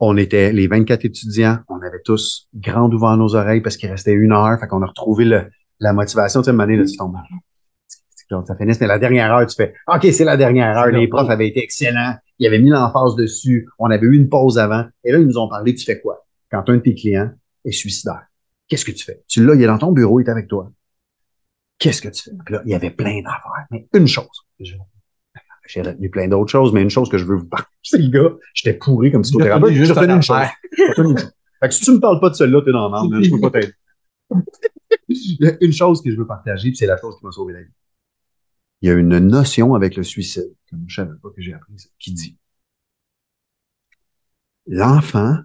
[0.00, 4.12] On était les 24 étudiants, on avait tous grand ouvert nos oreilles parce qu'il restait
[4.12, 5.46] une heure, fait qu'on a retrouvé le,
[5.80, 6.40] la motivation.
[6.42, 7.16] Tu sais, année, là, tu tombes.
[8.46, 10.86] Ça finit, c'était la dernière heure, tu fais, OK, c'est la dernière heure.
[11.00, 12.14] Les profs avaient été excellents.
[12.38, 13.66] Ils avaient mis l'emphase dessus.
[13.78, 14.84] On avait eu une pause avant.
[15.02, 16.26] Et là, ils nous ont parlé, tu fais quoi?
[16.50, 17.30] Quand un de tes clients
[17.64, 18.26] est suicidaire,
[18.68, 19.22] qu'est-ce que tu fais?
[19.28, 20.70] Tu l'as, il est dans ton bureau, il est avec toi.
[21.78, 22.36] Qu'est-ce que tu fais?
[22.44, 23.66] Puis là, il y avait plein d'affaires.
[23.70, 24.28] Mais une chose.
[24.60, 24.74] Je-
[25.68, 28.08] J'ai retenu plein d'autres choses, mais une chose que je veux vous parler, c'est le
[28.08, 29.72] gars, j'étais pourri comme psychothérapeute.
[29.74, 30.36] J'ai retenu une chose.
[31.60, 33.22] Fait que si tu me parles pas de celle-là, t'es dans man.
[33.22, 33.72] je peux pas t'aider.
[35.08, 37.32] Il y a une chose que je veux partager, puis c'est la chose qui m'a
[37.32, 37.72] sauvé la vie.
[38.80, 41.74] Il y a une notion avec le suicide, que je savais pas que j'ai appris,
[41.98, 42.36] qui dit
[44.68, 45.38] l'enfant,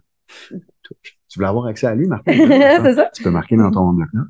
[0.50, 2.34] tu voulais avoir accès à lui, Martin?
[2.84, 3.10] c'est ça.
[3.14, 4.28] tu peux marquer dans ton bloc-notes.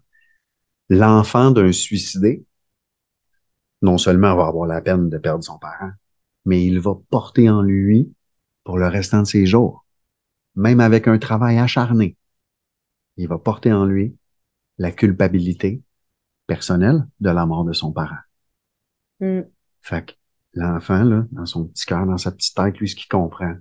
[0.89, 2.45] L'enfant d'un suicidé,
[3.83, 5.91] non seulement va avoir la peine de perdre son parent,
[6.45, 8.11] mais il va porter en lui
[8.63, 9.85] pour le restant de ses jours,
[10.55, 12.17] même avec un travail acharné.
[13.17, 14.15] Il va porter en lui
[14.77, 15.83] la culpabilité
[16.47, 18.23] personnelle de la mort de son parent.
[19.19, 19.41] Mm.
[19.81, 20.13] Fait que
[20.53, 23.55] l'enfant, là, dans son petit cœur, dans sa petite tête, lui, ce qu'il comprend,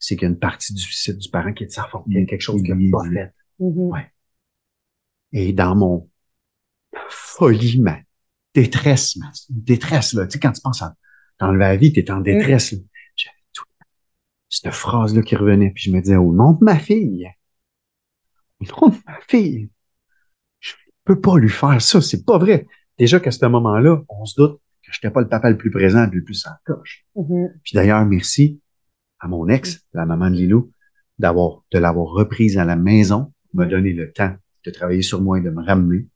[0.00, 2.02] c'est qu'il y a une partie du suicide du parent qui est de sa faute.
[2.08, 3.32] Il y a quelque chose qu'il n'a pas fait.
[3.60, 3.92] Mhm.
[5.32, 6.10] Et dans mon
[7.08, 7.98] folie, ma
[8.60, 10.94] détresse, ma détresse, là, tu sais, quand tu penses à
[11.38, 12.78] t'enlever la vie, t'es en détresse, là.
[13.16, 13.64] J'avais tout
[14.48, 17.28] cette phrase-là qui revenait, puis je me disais, au nom de ma fille,
[18.60, 19.70] au nom de ma fille,
[20.60, 20.72] je
[21.04, 22.66] peux pas lui faire ça, c'est pas vrai.
[22.98, 26.08] Déjà qu'à ce moment-là, on se doute que j'étais pas le papa le plus présent,
[26.10, 27.06] le plus sans coche.
[27.14, 27.50] Mhm.
[27.62, 28.60] Puis d'ailleurs, merci
[29.20, 30.72] à mon ex, la maman de Lilou,
[31.18, 35.38] d'avoir, de l'avoir reprise à la maison, m'a donné le temps de travailler sur moi
[35.38, 36.06] et de me ramener.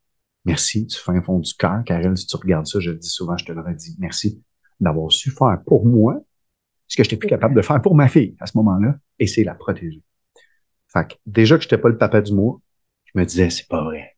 [0.44, 3.36] Merci du fin fond du cœur, Karel, si tu regardes ça, je le dis souvent,
[3.36, 3.94] je te l'aurais dit.
[3.98, 4.42] Merci
[4.80, 6.20] d'avoir su faire pour moi
[6.88, 9.44] ce que j'étais plus capable de faire pour ma fille à ce moment-là, et c'est
[9.44, 10.02] la protéger.
[10.88, 12.60] Fait que déjà que j'étais pas le papa du mois,
[13.04, 14.16] je me disais, c'est pas vrai.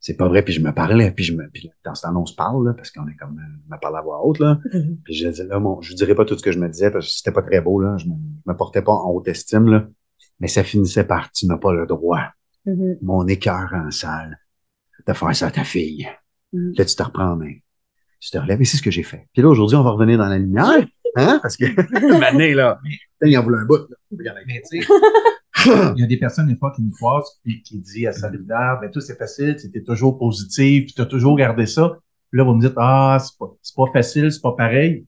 [0.00, 2.26] C'est pas vrai, puis je me parlais, puis je me, puis dans ce temps on
[2.26, 4.58] se parle, là, parce qu'on est comme, euh, je me parle à voix haute, là.
[4.74, 4.98] Mhm.
[5.04, 7.06] Puis je disais, là, mon, je dirais pas tout ce que je me disais parce
[7.06, 7.96] que c'était pas très beau, là.
[7.98, 9.86] Je me, je me portais pas en haute estime, là.
[10.40, 12.24] Mais ça finissait par, tu n'as pas le droit,
[12.66, 12.98] Mhm.
[13.00, 14.38] mon écœur en salle,
[15.06, 16.08] de faire ça à ta fille.
[16.52, 16.74] Mhm.
[16.76, 17.54] Là, tu te reprends en main.
[18.20, 19.28] Tu te relèves et c'est ce que j'ai fait.
[19.32, 20.86] Puis là, aujourd'hui, on va revenir dans la lumière,
[21.16, 21.64] hein, parce que,
[22.20, 23.96] Mané, là, putain, il en voulait un bout, là.
[24.12, 24.24] Il
[25.66, 28.78] y en a- des personnes, des fois, qui nous croisent et qui disent à Solidaire,
[28.80, 31.98] ben, tout c'est facile, c'était toujours positif, puis tu as toujours gardé ça.
[32.30, 35.04] Puis là, vous me dites, ah, c'est pas, c'est pas facile, c'est pas pareil.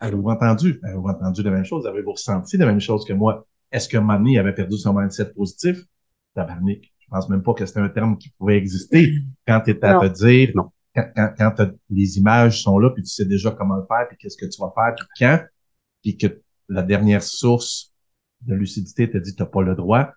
[0.00, 0.80] Avez-vous entendu?
[0.82, 1.86] Avez-vous entendu la même chose?
[1.86, 3.46] Avez-vous ressenti la même chose que moi?
[3.70, 5.78] Est-ce que Manny avait perdu son mindset positif?
[6.34, 6.91] Tabarnak.
[7.12, 9.12] Je pense même pas que c'était un terme qui pouvait exister
[9.46, 10.00] quand tu es à Non.
[10.00, 10.70] te dire, Non.
[10.94, 14.08] quand, quand, quand t'as- les images sont là, puis tu sais déjà comment le faire,
[14.08, 15.40] puis qu'est-ce que tu vas faire, puis quand,
[16.02, 17.92] puis que la dernière source
[18.46, 20.10] de lucidité te dit t'as pas le droit,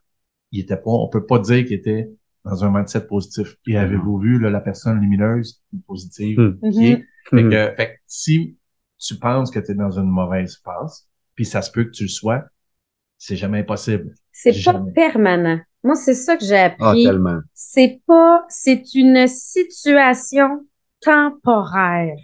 [0.54, 2.10] il était pas, on peut pas dire qu'il était
[2.46, 3.58] dans un mindset positif.
[3.68, 6.70] Et avez-vous vu là, la personne lumineuse positive Hmm.
[6.72, 7.06] qui est?
[7.30, 7.50] Fait Mhm.
[7.50, 8.58] que, fait que si
[9.00, 12.04] tu penses que tu es dans une mauvaise phase, puis ça se peut que tu
[12.04, 12.46] le sois,
[13.18, 14.14] c'est jamais impossible.
[14.32, 15.60] C'est pas permanent.
[15.86, 17.04] Moi, c'est ça que j'ai Ah, appris.
[17.04, 17.40] tellement.
[17.54, 20.66] c'est pas, c'est une situation
[21.00, 22.18] temporaire.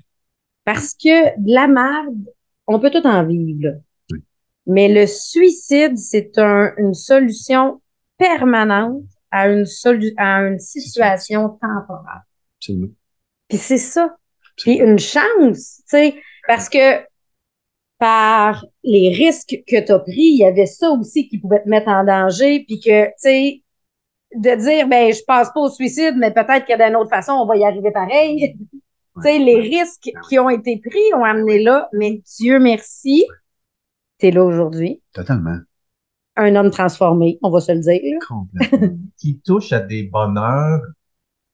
[0.65, 2.26] Parce que de la merde,
[2.67, 3.71] on peut tout en vivre, là.
[4.12, 4.19] Oui.
[4.65, 7.82] Mais le suicide, c'est un, une solution
[8.17, 12.24] permanente à une, solu- à une situation temporaire.
[12.60, 12.91] Absolument.
[13.47, 14.15] Puis c'est ça.
[14.58, 16.15] Puis une chance, tu sais,
[16.47, 17.00] parce que
[18.01, 21.69] par les risques que tu as pris, il y avait ça aussi qui pouvait te
[21.69, 23.61] mettre en danger, puis que, tu sais,
[24.35, 27.45] de dire, ben, je pense pas au suicide, mais peut-être que d'une autre façon, on
[27.45, 28.57] va y arriver pareil.
[29.17, 33.25] Tu sais, les risques qui ont été pris ont amené là, mais Dieu merci,
[34.17, 35.01] t'es là aujourd'hui.
[35.13, 35.57] Totalement.
[36.37, 37.99] Un homme transformé, on va se le dire.
[38.01, 38.19] là.
[38.25, 38.97] Complètement.
[39.19, 40.79] Qui touche à des bonheurs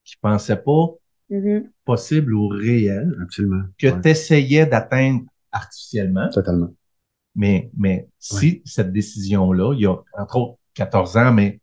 [0.05, 0.86] qui pensaient pas
[1.31, 1.71] Mhm.
[1.83, 3.63] possibles ou réels, Absolument.
[3.79, 4.01] que Ouais.
[4.03, 6.29] tu essayais d'atteindre artificiellement.
[6.29, 6.73] Totalement.
[7.36, 11.60] Mais, mais si cette décision-là, il y a entre autres 14 ans, mais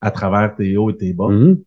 [0.00, 1.62] à travers tes hauts et tes bas, Mhm.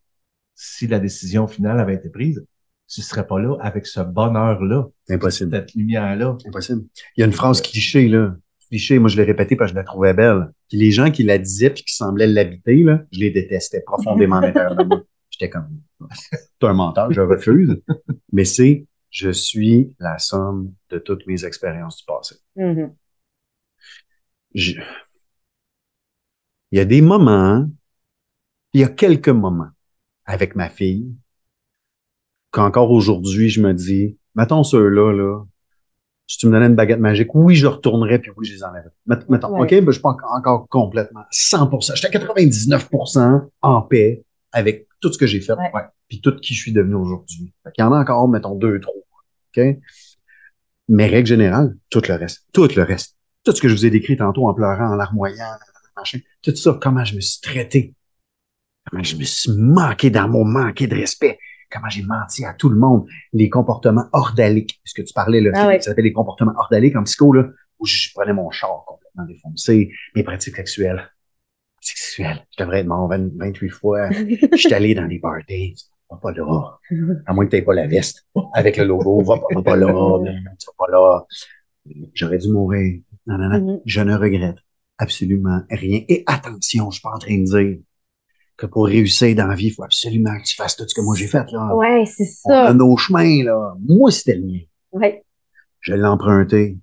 [0.56, 2.46] si la décision finale avait été prise,
[2.88, 5.52] tu serais pas là avec ce bonheur-là, Impossible.
[5.52, 6.38] cette lumière-là.
[6.46, 6.84] Impossible.
[7.17, 8.36] Il y a une phrase cliché, là.
[8.69, 10.52] Cliché, moi, je l'ai répétée parce que je la trouvais belle.
[10.67, 14.38] Puis les gens qui la disaient puis qui semblaient l'habiter, là, je les détestais profondément
[14.38, 15.02] à l'intérieur de moi.
[15.30, 15.69] J'étais comme,
[16.60, 17.82] t'es un menteur, je refuse.
[18.32, 22.36] Mais c'est, je suis la somme de toutes mes expériences du passé.
[22.56, 22.96] Mhm.
[24.54, 24.80] Je-
[26.72, 27.68] Il y a des moments,
[28.74, 29.70] il y a quelques moments
[30.26, 31.14] avec ma fille,
[32.52, 35.44] qu'encore aujourd'hui, je me dis, mettons ceux-là, là,
[36.26, 38.92] si tu me donnais une baguette magique, oui, je retournerais, puis oui, je les enlèverais.
[39.06, 39.62] Met- Mettons, Ouais.
[39.64, 41.94] OK, ben, je suis pas encore- complètement 100%.
[41.96, 45.72] J'étais à 99% en paix avec tout ce que j'ai fait, Ouais.
[45.74, 47.54] ouais, puis tout qui je suis devenu aujourd'hui.
[47.76, 48.96] Qu'il y en a encore, mettons, deux, trois.
[49.56, 49.64] OK?
[50.89, 52.46] Mais règle générale, tout le reste.
[52.54, 53.15] Tout le reste.
[53.43, 55.46] Tout ce que je vous ai décrit tantôt en pleurant, en larmoyant,
[55.96, 56.19] machin.
[56.41, 57.93] Tout ça, comment je me suis traité.
[58.89, 61.38] Comment je me suis manqué d'amour, manqué de respect.
[61.72, 63.08] comment j'ai menti à tout le monde.
[63.32, 65.80] Les comportements ordaliques, ce que tu parlais, là, Ah ouais.
[65.80, 67.46] ça s'appelle les comportements ordaliques en psycho, là,
[67.80, 71.10] où je prenais mon char complètement défoncé, mes pratiques sexuelles.
[71.82, 72.46] Sexuelles.
[72.58, 74.10] Je devrais être mort 20 28 fois.
[74.12, 75.76] Je suis allé dans des parties.
[76.10, 76.80] Va pas là.
[77.26, 79.22] À moins que tu pas la veste avec le logo.
[79.24, 79.88] Va pas, va pas là.
[79.88, 81.26] Vas pas là.
[82.13, 83.02] J'aurais dû mourir.
[83.26, 83.74] Non, non, non.
[83.74, 83.82] Mhm.
[83.86, 84.58] Je ne regrette
[84.98, 86.02] absolument rien.
[86.08, 87.80] Et attention, je suis pas en train de dire
[88.58, 91.02] que pour réussir dans la vie, il faut absolument que tu fasses tout ce que
[91.02, 91.50] moi j'ai fait.
[91.52, 91.76] Là.
[91.76, 92.74] Ouais, c'est On a ça.
[92.74, 93.74] nos chemins, là.
[93.80, 94.60] Moi, c'était le mien.
[94.92, 95.24] Ouais.
[95.80, 96.78] Je l'ai emprunté.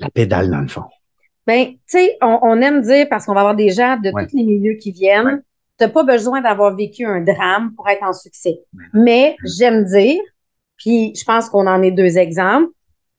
[0.00, 0.84] La pédale, dans le fond.
[1.46, 4.26] Ben, tu sais, on, on aime dire, parce qu'on va avoir des gens de Ouais.
[4.26, 5.40] tous les milieux qui viennent, Ouais.
[5.78, 8.60] T'as pas besoin d'avoir vécu un drame pour être en succès.
[8.74, 8.84] Ouais.
[8.92, 10.20] Mais j'aime dire,
[10.76, 12.68] puis je pense qu'on en est deux exemples,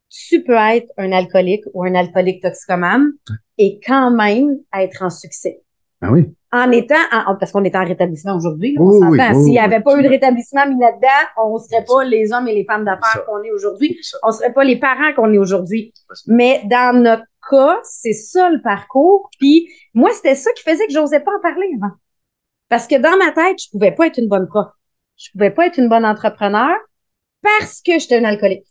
[0.09, 3.11] tu peux être un alcoolique ou un alcoolique toxicomane
[3.57, 5.61] et quand même être en succès.
[6.01, 6.33] Ah oui.
[6.51, 9.33] En étant, en- parce qu'on est en rétablissement aujourd'hui, Oui, on s'entend.
[9.37, 12.31] oui, S'il n'y avait pas eu de rétablissement mis là-dedans, on ne serait pas les
[12.33, 15.37] hommes et les femmes d'affaires qu'on est aujourd'hui on serait pas les parents qu'on est
[15.37, 15.93] aujourd'hui.
[16.25, 19.29] Mais dans notre cas, c'est ça le parcours.
[19.39, 21.93] Puis moi, c'était ça qui faisait que j'osais pas en parler avant.
[22.69, 24.67] Parce que dans ma tête, je pouvais pas être une bonne prof.
[25.17, 26.69] Je pouvais pas être une bonne entrepreneur
[27.41, 28.67] parce que j'étais une alcoolique.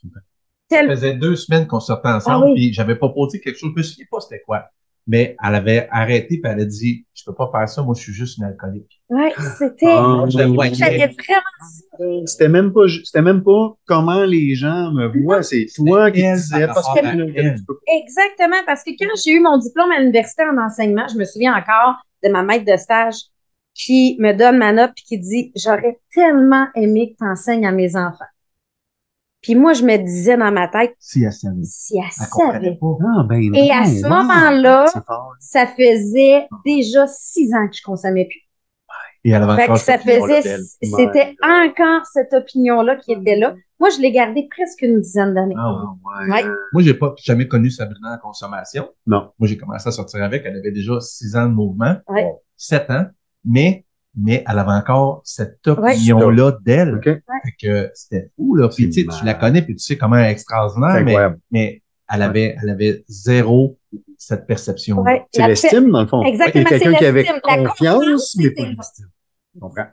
[0.71, 2.55] Ça faisait deux semaines qu'on sortait ensemble, Ah oui.
[2.55, 4.65] puis j'avais proposé quelque chose, je me souviens pas c'était quoi.
[5.07, 8.03] Mais elle avait arrêté, puis elle a dit, je peux pas faire ça, moi je
[8.03, 9.01] suis juste une alcoolique.
[9.09, 9.87] Ouais, c'était.
[9.89, 10.55] Ah, oui.
[10.55, 10.75] voyais.
[10.75, 12.27] J'avais vraiment.
[12.27, 15.43] C'était même pas, c'était même pas comment les gens me voient.
[15.43, 18.01] C'est toi qui disais parce que.
[18.01, 21.57] Exactement, parce que quand j'ai eu mon diplôme à l'université en enseignement, je me souviens
[21.57, 23.15] encore de ma maître de stage
[23.79, 27.73] qui me donne ma note puis qui dit J'aurais tellement aimé que tu enseignes à
[27.73, 28.25] mes enfants.
[29.41, 31.55] Puis moi, je me disais dans ma tête, Si elle savait.
[31.63, 32.79] si elle Elle comprenait savait.
[32.81, 32.97] pas.
[33.21, 34.87] Ah, ben Et à non, ce moment-là.
[35.39, 38.41] Ça faisait déjà six ans que je consommais plus.
[39.25, 40.43] Et elle avait Fait que ça faisait,
[40.83, 43.55] c'était encore cette opinion-là qui était là.
[43.81, 45.55] Moi, je l'ai gardée presque une dizaine d'années.
[45.57, 45.73] Ah
[46.27, 46.33] ouais.
[46.33, 46.45] Ouais.
[46.73, 48.89] Moi, j'ai pas jamais connu Sabrina en consommation.
[49.07, 49.31] Non.
[49.39, 50.43] Moi, j'ai commencé à sortir avec.
[50.45, 51.97] Elle avait déjà six ans de mouvement.
[52.09, 52.29] Ouais.
[52.57, 53.07] Sept ans.
[53.45, 53.85] Mais,
[54.17, 56.97] mais elle avait encore cette opinion-là d'elle.
[56.97, 57.05] OK.
[57.05, 57.23] Fait
[57.61, 58.69] que c'était fou, là.
[58.69, 61.17] Puis, tu sais, tu la connais, puis tu sais comment elle est extraordinaire, C'est mais,
[61.51, 63.79] mais elle avait, elle avait zéro
[64.17, 65.01] cette perception.
[65.03, 66.23] Ouais, C'est l'estime, dans le fond.
[66.23, 67.41] Exactement, C'est quelqu'un c'est qui avait l'estime.
[67.47, 68.65] La confiance, mais pas.
[69.53, 69.87] Tu comprends?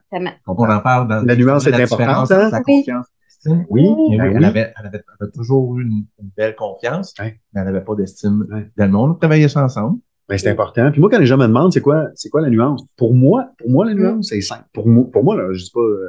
[0.45, 2.51] Quand on en parle dans La nuance est la importante, hein?
[2.67, 2.79] Oui.
[2.79, 3.65] confiance l'estime.
[3.69, 3.87] Oui.
[4.13, 7.81] Elle, avait, elle, avait, elle avait toujours eu une, une belle confiance, mais elle n'avait
[7.83, 8.95] pas d'estime d'elle.
[8.95, 9.99] On travaillait ça ensemble.
[10.27, 10.91] Ben, c'est important.
[10.91, 13.49] Puis moi, quand les gens me demandent c'est quoi, c'est quoi la nuance, pour moi,
[13.59, 13.97] pour moi, la Mm.
[13.99, 14.65] nuance, c'est simple.
[14.73, 16.07] Pour moi, pour moi, là, je dis pas, euh,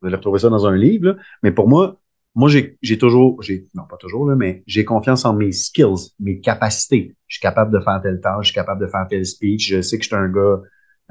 [0.00, 1.96] vous allez retrouver ça dans un livre, là, mais pour moi,
[2.34, 6.12] moi, j'ai, j'ai toujours, j'ai, non, pas toujours, là, mais j'ai confiance en mes skills,
[6.20, 7.14] mes capacités.
[7.26, 9.68] Je suis capable de faire telle tâche, je suis capable de faire tel speech.
[9.68, 10.60] Je sais que je suis un gars,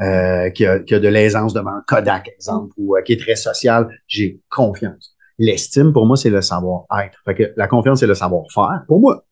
[0.01, 3.19] euh, qui a, qui a de l'aisance devant un Kodak, exemple, ou euh, qui est
[3.19, 3.89] très social.
[4.07, 5.13] J'ai confiance.
[5.37, 7.19] L'estime, pour moi, c'est le savoir-être.
[7.25, 9.23] Fait que la confiance, c'est le savoir-faire, pour moi.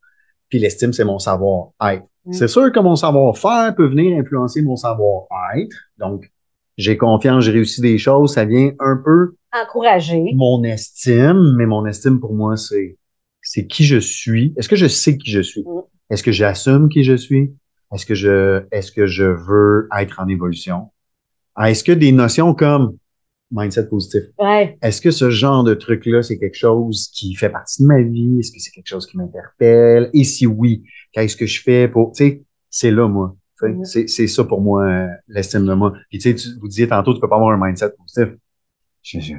[0.50, 2.06] Puis l'estime, c'est mon savoir-être.
[2.26, 2.34] Mm.
[2.34, 5.76] C'est sûr que mon savoir-faire peut venir influencer mon savoir-être.
[5.98, 6.32] Donc,
[6.78, 10.24] j'ai confiance, j'ai réussi des choses, ça vient un peu Encourager.
[10.36, 12.98] mon estime, mais mon estime pour moi, c'est
[13.42, 14.54] c'est qui je suis.
[14.58, 15.62] Est-ce que je sais qui je suis?
[15.62, 15.82] Mm.
[16.10, 17.54] Est-ce que j'assume qui je suis?
[17.94, 20.92] Est-ce que je est-ce que je veux être en évolution?
[21.62, 22.98] Est-ce que des notions comme
[23.52, 24.78] mindset positif, Ouais.
[24.82, 28.40] est-ce que ce genre de truc-là, c'est quelque chose qui fait partie de ma vie?
[28.40, 30.10] Est-ce que c'est quelque chose qui m'interpelle?
[30.14, 30.84] Et si oui,
[31.14, 33.36] qu'est-ce que je fais pour, tu sais, c'est là, moi.
[33.60, 33.86] Sais, Mhm.
[33.86, 35.94] C'est, c'est ça pour moi, euh, l'estime de moi.
[36.10, 38.38] Puis, tu sais, vous disiez tantôt, tu peux pas avoir un mindset positif.
[39.02, 39.34] Je, je,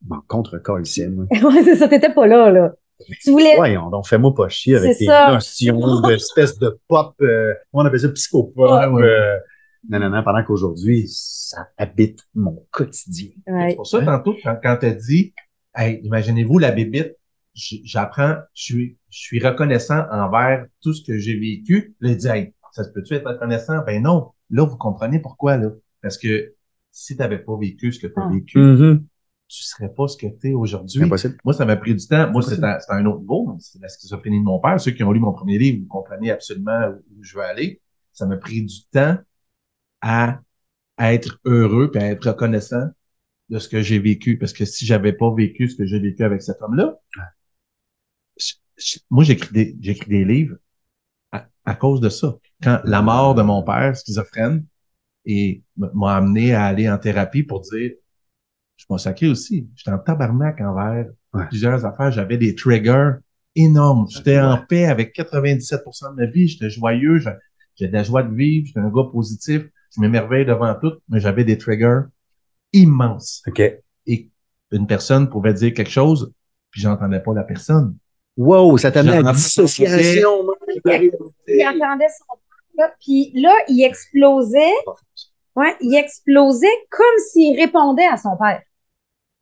[0.00, 1.26] bon, contre call ici, moi.
[1.30, 2.72] ouais, c'est ça, t'étais pas là, là.
[3.20, 3.56] Tu voulais.
[3.56, 7.98] Voyons, donc, fais-moi pas chier avec tes notions d'espèce de pop, euh, comment on appelle
[8.00, 8.56] ça, psychopop.
[8.56, 9.02] Ouais, ouais.
[9.02, 9.36] euh,
[9.88, 13.30] non, non, non, pendant qu'aujourd'hui, ça habite mon quotidien.
[13.46, 13.70] Ouais.
[13.70, 15.34] C'est pour ça, tantôt, quand, quand tu as dit,
[15.74, 17.16] hey, imaginez-vous la bébite,
[17.54, 21.94] j'apprends, je suis, je suis reconnaissant envers tout ce que j'ai vécu.
[22.00, 23.82] Là, il dit, hey, ça se peut-tu être reconnaissant?
[23.84, 24.30] Ben non.
[24.50, 25.70] Là, vous comprenez pourquoi, là.
[26.00, 26.54] Parce que
[26.90, 28.30] si tu n'avais pas vécu ce que tu as Ah.
[28.32, 29.02] vécu, Mm-hmm.
[29.48, 31.00] tu serais pas ce que tu es aujourd'hui.
[31.44, 32.30] Moi, ça m'a pris du temps.
[32.30, 33.56] Moi, C'est un, c'est un autre niveau.
[33.60, 34.80] C'est la schizophrénie de mon père.
[34.80, 37.80] Ceux qui ont lu mon premier livre, vous comprenez absolument où je veux aller.
[38.12, 39.16] Ça m'a pris du temps
[40.02, 40.40] à,
[40.98, 42.86] être heureux et à être reconnaissant
[43.48, 44.38] de ce que j'ai vécu.
[44.38, 46.98] Parce que si j'avais pas vécu ce que j'ai vécu avec cet homme-là,
[49.10, 50.56] moi, j'écris des, j'écris des livres
[51.32, 52.36] à, à cause de ça.
[52.62, 54.66] Quand la mort de mon père, schizophrène,
[55.24, 57.92] et m'a amené à aller en thérapie pour dire,
[58.76, 59.68] je m'en sacré aussi.
[59.76, 61.46] J'étais en tabarnak envers Ouais.
[61.48, 62.12] plusieurs affaires.
[62.12, 63.12] J'avais des triggers
[63.54, 64.06] énormes.
[64.10, 66.48] J'étais en paix avec 97% de ma vie.
[66.48, 67.22] J'étais joyeux.
[67.76, 68.66] J'ai de la joie de vivre.
[68.66, 69.62] J'étais un gars positif.
[69.94, 72.00] Je m'émerveille devant tout, mais j'avais des triggers
[72.72, 73.42] immenses.
[73.46, 73.62] OK.
[74.74, 76.32] une personne pouvait dire quelque chose,
[76.70, 77.94] puis j'entendais pas la personne.
[78.38, 80.46] Wow, ça t'a mis à J'entendais- dissociation.
[81.46, 84.72] Il entendait son père, là, puis là, il explosait.
[85.54, 88.62] Ouais, il explosait comme s'il répondait à son père.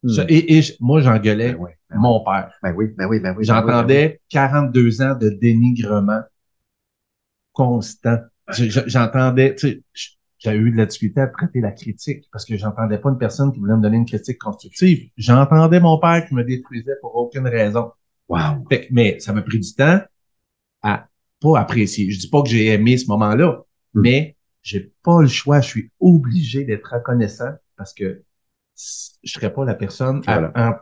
[0.02, 2.52] Je- et, et moi, j'engueulais Ben oui, mon père.
[2.64, 3.44] ben oui, ben oui, ben oui.
[3.44, 6.22] J'entendais 42 ans de dénigrement
[7.52, 8.18] constant.
[8.48, 9.82] Je- je- J'entendais, tu sais,
[10.40, 13.52] j'ai eu de la difficulté à traiter la critique parce que j'entendais pas une personne
[13.52, 15.10] qui voulait me donner une critique constructive.
[15.16, 17.92] J'entendais mon père qui me détruisait pour aucune raison.
[18.28, 18.64] Wow.
[18.68, 20.00] Fait mais ça m'a pris du temps
[20.82, 21.06] à
[21.40, 22.10] pas apprécier.
[22.10, 23.62] Je dis pas que j'ai aimé ce moment-là,
[23.94, 24.00] Mm.
[24.02, 25.60] mais j'ai pas le choix.
[25.60, 28.22] Je suis obligé d'être reconnaissant parce que
[28.76, 30.74] je serais pas la personne à- en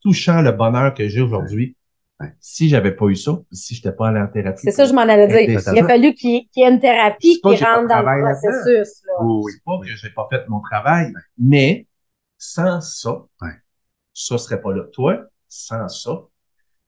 [0.00, 1.76] touchant le bonheur que j'ai aujourd'hui.
[2.40, 4.60] Si j'avais pas eu ça, si j'étais pas allé en thérapie.
[4.62, 5.60] C'est ça, je m'en allais dire.
[5.72, 9.02] Il a fallu qu'il y ait une thérapie qui rentre dans le processus.
[9.06, 9.12] Là.
[9.24, 11.86] Oui, C'est pas que j'ai pas fait mon travail, mais
[12.38, 13.48] sans ça, Ouais.
[14.14, 14.84] ça serait pas là.
[14.92, 16.22] Toi, sans ça,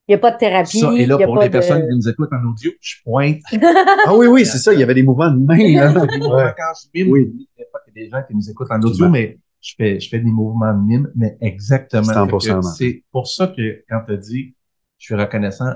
[0.09, 0.79] Il n'y a pas de thérapie.
[0.79, 2.45] ça, et là, il y a pour pas les de- personnes qui nous écoutent en
[2.49, 3.41] audio, je pointe.
[4.07, 4.73] Ah oui, oui, c'est ça.
[4.73, 5.57] Il y avait des mouvements de main.
[5.57, 6.07] là.
[6.07, 6.55] Des mouvements Ouais.
[6.57, 7.33] quand je mime, Oui.
[7.35, 9.11] il y a des gens qui nous écoutent en audio, Absolument.
[9.13, 12.03] mais je fais, je fais des mouvements de mime, mais exactement.
[12.05, 14.55] 100%, Fait que C'est pour ça que quand tu as dit,
[14.99, 15.73] je suis reconnaissant,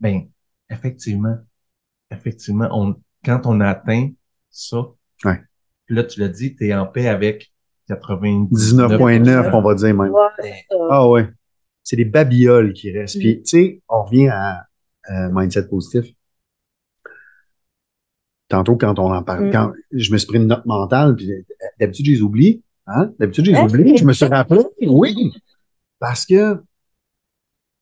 [0.00, 0.22] ben,
[0.70, 1.36] effectivement,
[2.10, 4.10] effectivement, on, quand on atteint
[4.50, 4.78] ça,
[5.24, 5.40] Ouais.
[5.86, 7.52] puis là, tu l'as dit, tu es en paix avec
[7.88, 8.48] 99,9.
[8.50, 10.12] 19.9, on va dire même.
[10.12, 10.54] Ouais.
[10.90, 11.28] Ah ouais.
[11.82, 13.18] C'est des babioles qui restent.
[13.18, 14.66] Puis, tu sais, on revient à
[15.10, 16.06] euh, mindset positif.
[18.48, 19.52] Tantôt, quand on en parle, Mm.
[19.52, 21.30] quand je me suis pris une note mentale, puis
[21.80, 22.62] d'habitude, je les oublie.
[22.86, 23.12] Hein?
[23.18, 23.64] D'habitude, je les Hein?
[23.66, 23.96] oublie.
[23.96, 24.62] Je me suis rappelé.
[24.86, 25.32] Oui.
[25.98, 26.62] Parce que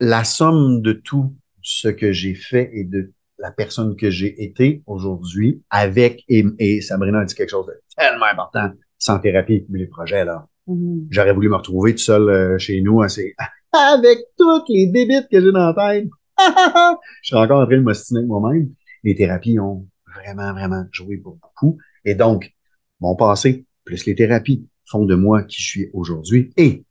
[0.04, 4.82] la somme de tout ce que j'ai fait et de la personne que j'ai été
[4.86, 9.86] aujourd'hui avec, et, et Sabrina a dit quelque chose de tellement important, sans thérapie, les
[9.86, 11.08] projets, là Mhm.
[11.10, 13.34] j'aurais voulu me retrouver tout seul euh, chez nous assez,
[13.72, 16.08] avec toutes les débites que j'ai dans la tête.
[17.22, 18.72] je suis encore en train de m'ostiner avec moi-même.
[19.02, 21.78] Les thérapies ont vraiment, vraiment joué pour beaucoup.
[22.04, 22.52] Et donc,
[23.00, 26.52] mon passé, plus les thérapies, font de moi qui je suis aujourd'hui.
[26.56, 26.84] Et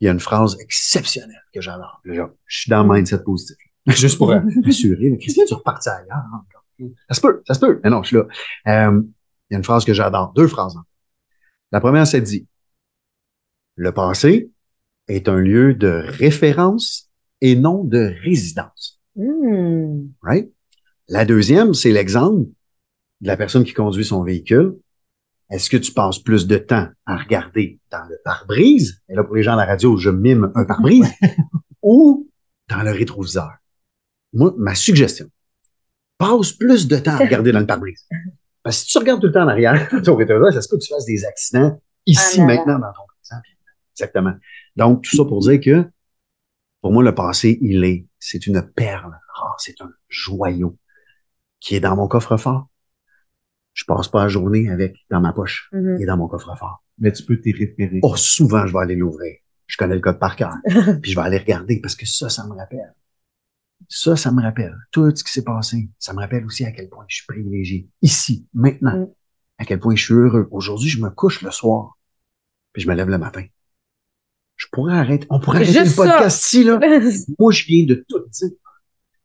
[0.00, 2.00] il y a une phrase exceptionnelle que j'adore.
[2.04, 3.56] Je suis dans le mindset positif.
[3.86, 4.32] Juste pour
[4.66, 6.24] assurer, mais Christian, tu repartis ailleurs.
[6.32, 6.64] encore.
[7.08, 7.80] Ça se peut, ça se peut.
[7.84, 8.26] Mais non, je suis là.
[8.68, 9.02] Euh,
[9.50, 10.32] il y a une phrase que j'adore.
[10.34, 10.76] Deux phrases.
[11.72, 12.46] la première, c'est dit,
[13.76, 14.50] le passé
[15.08, 17.10] est un lieu de référence
[17.40, 19.00] et non de résidence.
[19.16, 20.08] Hmm.
[20.22, 20.50] Right?
[21.08, 22.48] La deuxième, c'est l'exemple
[23.20, 24.76] de la personne qui conduit son véhicule.
[25.50, 29.02] Est-ce que tu passes plus de temps à regarder dans le pare-brise?
[29.08, 31.10] Et là, pour les gens à la radio, je mime un pare-brise.
[31.82, 32.28] ou
[32.68, 33.50] dans le rétroviseur?
[34.32, 35.26] Moi, ma suggestion,
[36.18, 38.06] passe plus de temps à regarder dans le pare-brise.
[38.62, 40.76] Parce que si tu regardes tout le temps en arrière, ton rétroviseur, ça se peut
[40.76, 42.46] que tu fasses des accidents ici, avant.
[42.46, 43.42] maintenant, dans ton présent.
[43.94, 44.34] Exactement.
[44.76, 45.84] Donc, tout ça pour dire que,
[46.80, 50.78] pour moi, le passé, il est, c'est une perle rare, c'est un joyau
[51.58, 52.68] qui est dans mon coffre-fort.
[53.80, 55.70] Je passe pas la journée avec dans ma poche.
[55.72, 55.96] Mhm.
[55.98, 56.84] Il est dans mon coffre-fort.
[56.98, 58.00] Mais tu peux t'y référer.
[58.02, 59.36] Oh, souvent, je vais aller l'ouvrir.
[59.66, 60.52] Je connais le code par cœur.
[61.02, 62.94] Puis je vais aller regarder parce que ça, ça me rappelle.
[63.88, 65.88] Ça, ça me rappelle tout ce qui s'est passé.
[65.98, 67.88] Ça me rappelle aussi à quel point je suis privilégié.
[68.02, 68.98] Ici, maintenant.
[68.98, 69.08] Mm.
[69.56, 70.46] À quel point je suis heureux.
[70.50, 71.98] Aujourd'hui, je me couche le soir.
[72.74, 73.44] Puis je me lève le matin.
[74.56, 75.26] Je pourrais arrêter.
[75.30, 76.78] On pourrait arrêter Juste le podcast ici, là.
[77.38, 78.50] Moi, je viens de tout dire.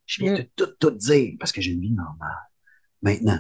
[0.06, 0.38] Je viens Mm.
[0.38, 2.38] de tout, tout dire parce que j'ai une vie normale.
[3.02, 3.40] Maintenant,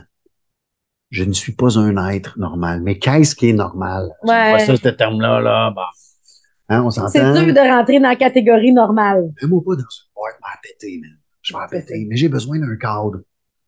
[1.09, 2.81] je ne suis pas un être normal.
[2.83, 4.09] Mais qu'est-ce qui est normal?
[4.23, 4.53] Ouais.
[4.53, 5.71] Pas ça, ce terme-là, là.
[5.75, 5.81] Bon.
[6.69, 7.09] Hein, on s'entend?
[7.09, 9.31] C'est dur de rentrer dans la catégorie normale.
[9.41, 11.17] Mets-moi pas dans une boîte, je vais péter, man.
[11.41, 12.05] Je vais péter.
[12.09, 13.21] Mais j'ai besoin d'un cadre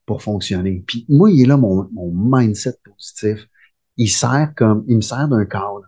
[0.06, 0.84] pour fonctionner.
[0.88, 3.48] Puis moi, il est là, mon, mon mindset positif.
[3.98, 5.84] Il sert comme, il me sert d'un cadre.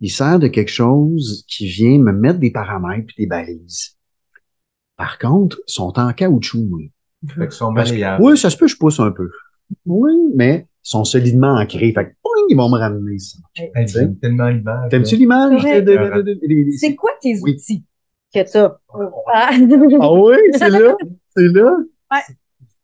[0.00, 3.96] Il sert de quelque chose qui vient me mettre des paramètres puis des balises.
[4.96, 6.92] Par contre, ils sont en caoutchouc, oui.
[7.28, 8.22] Fait sont que- malléables.
[8.24, 9.30] oui, ça se peut, je pousse un peu.
[9.86, 11.92] Oui, mais sont solidement ancrés.
[11.92, 13.38] Fait que, poing, ils vont me ramener ça.
[13.56, 14.90] Hey, J'aime tellement l'image.
[14.90, 15.62] T'aimes-tu l'image?
[15.64, 16.74] Ouais.
[16.76, 17.54] C'est quoi tes Oui.
[17.54, 17.84] outils
[18.34, 18.76] que t'as?
[19.32, 19.50] Ah.
[20.00, 20.94] Ah oui, c'est là.
[21.36, 21.76] C'est là.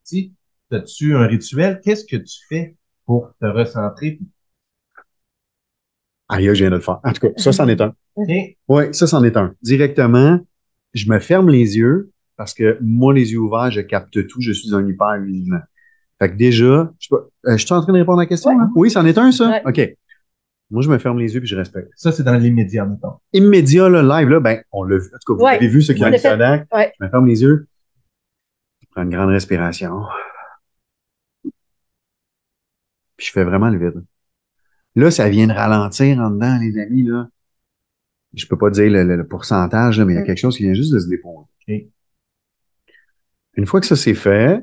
[0.05, 0.33] Si,
[0.71, 1.81] as-tu un rituel?
[1.85, 4.21] Qu'est-ce que tu fais pour te recentrer?
[6.29, 7.01] Aïe, je viens de le faire.
[7.05, 7.95] En tout cas, ça, c'en est un.
[8.69, 9.55] Oui, ça, c'en est un.
[9.63, 10.39] Directement,
[10.93, 14.41] je me ferme les yeux parce que moi, les yeux ouverts, je capte tout.
[14.41, 15.61] Je suis un hyper vigilant.
[16.21, 18.27] Fait que déjà, je, sais pas, euh, je suis en train de répondre à la
[18.27, 18.51] question?
[18.51, 18.57] Ouais.
[18.63, 18.71] hein?
[18.75, 19.51] Oui, c'en est un, ça?
[19.51, 19.63] Ouais.
[19.65, 19.97] OK.
[20.71, 21.91] Moi, je me ferme les yeux puis je respecte.
[21.97, 23.15] ça, c'est dans l'immédiat, mettons.
[23.33, 25.07] Immédiat, là, live, là, ben, on l'a vu.
[25.07, 25.57] En tout cas, vous Ouais.
[25.57, 26.17] avez vu ceux qui On ont le.
[26.77, 26.93] Ouais.
[27.01, 27.67] Je me ferme les yeux.
[28.83, 30.03] Je prends une grande respiration.
[33.17, 34.05] Puis je fais vraiment le vide.
[34.95, 37.29] Là, ça vient de ralentir en dedans, les amis, là.
[38.35, 40.27] je peux pas dire le, le- le pourcentage, là, mais il y a Mm.
[40.27, 41.47] quelque chose qui vient juste de se déposer.
[41.69, 41.75] Ok.
[43.55, 44.61] Une fois que ça c'est fait,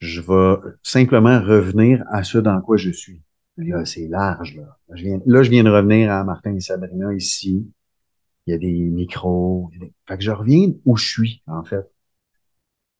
[0.00, 3.22] je vais simplement revenir à ce dans quoi je suis.
[3.56, 4.78] Là, c'est large, là.
[4.88, 7.70] Là, je viens, là, je viens de revenir à Martin et Sabrina ici.
[8.46, 9.70] Il y a des micros.
[9.72, 11.86] il y a des- Fait que je reviens où je suis, en fait.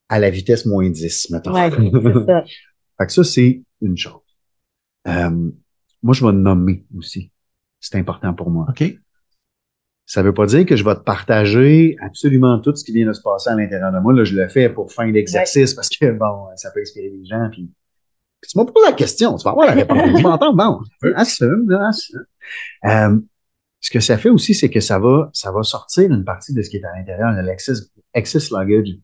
[0.08, 1.52] À la vitesse moins 10, mettons.
[1.52, 2.44] Ouais, c'est ça.
[2.98, 4.20] Fait que ça, c'est une chose.
[5.08, 5.50] Euh,
[6.02, 7.32] moi, je vais nommer aussi.
[7.80, 8.66] C'est important pour moi.
[8.68, 8.84] OK.
[10.06, 13.12] Ça veut pas dire que je vais te partager absolument tout ce qui vient de
[13.12, 14.12] se passer à l'intérieur de moi.
[14.12, 17.48] Là, je le fais pour fin d'exercice parce que, bon, ça peut inspirer les gens.
[17.50, 17.70] Puis,
[18.40, 20.18] puis tu m'as posé la question, tu vas avoir la réponse.
[20.18, 20.80] Je m'entends, bon,
[21.14, 22.26] assume, assume.
[22.84, 23.18] Euh,
[23.80, 26.60] ce que ça fait aussi, c'est que ça va, ça va sortir une partie de
[26.60, 28.96] ce qui est à l'intérieur de l'excess, excess luggage.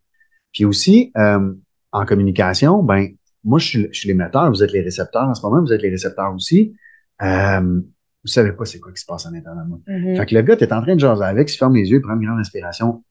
[0.52, 1.52] Puis aussi, euh,
[1.92, 3.08] en communication, ben,
[3.44, 5.82] moi, je suis, je suis l'émetteur, vous êtes les récepteurs en ce moment, vous êtes
[5.82, 6.74] les récepteurs aussi.
[7.22, 7.80] Euh,
[8.24, 9.78] vous savez pas c'est quoi qui se passe à l'intérieur de moi.
[9.86, 10.16] Mhm.
[10.16, 12.02] Fait que le gars, t'es en train de jaser avec, il ferme les yeux, il
[12.02, 13.02] prend une grande inspiration.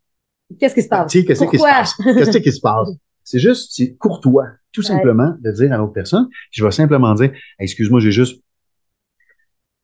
[0.60, 1.12] Qu'est-ce qui se passe?
[1.12, 1.70] Tu sais, qu'est-ce qui se Pourquoi?
[1.72, 1.96] passe?
[1.98, 2.90] Qu'est-ce qui se passe?
[3.24, 4.88] C'est juste, c'est courtois, tout Ouais.
[4.88, 6.28] simplement, de dire à l'autre personne.
[6.50, 8.42] Je vais simplement dire, Hey, excuse-moi, j'ai juste,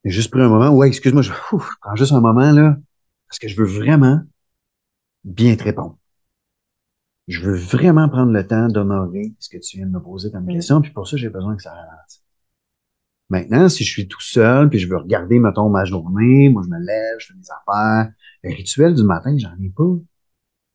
[0.04, 0.70] j'ai juste pris un moment.
[0.70, 2.76] Ouais, excuse-moi, je, ouf, je prends juste un moment, là,
[3.30, 4.22] parce que je veux vraiment
[5.24, 5.96] bien te répondre.
[7.28, 10.46] Je veux vraiment prendre le temps d'honorer ce que tu viens de me poser comme
[10.46, 10.54] Mm.
[10.54, 12.24] question, puis pour ça, j'ai besoin que ça ralentisse.
[13.30, 16.70] Maintenant, si je suis tout seul, puis je veux regarder, mettons, ma journée, moi, je
[16.70, 18.12] me lève, je fais des affaires.
[18.44, 19.96] Le rituel du matin, j'en ai pas.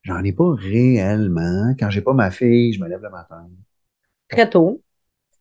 [0.03, 1.75] J'en ai pas réellement.
[1.79, 3.47] Quand j'ai pas ma fille, je me lève le matin.
[4.29, 4.83] Très tôt.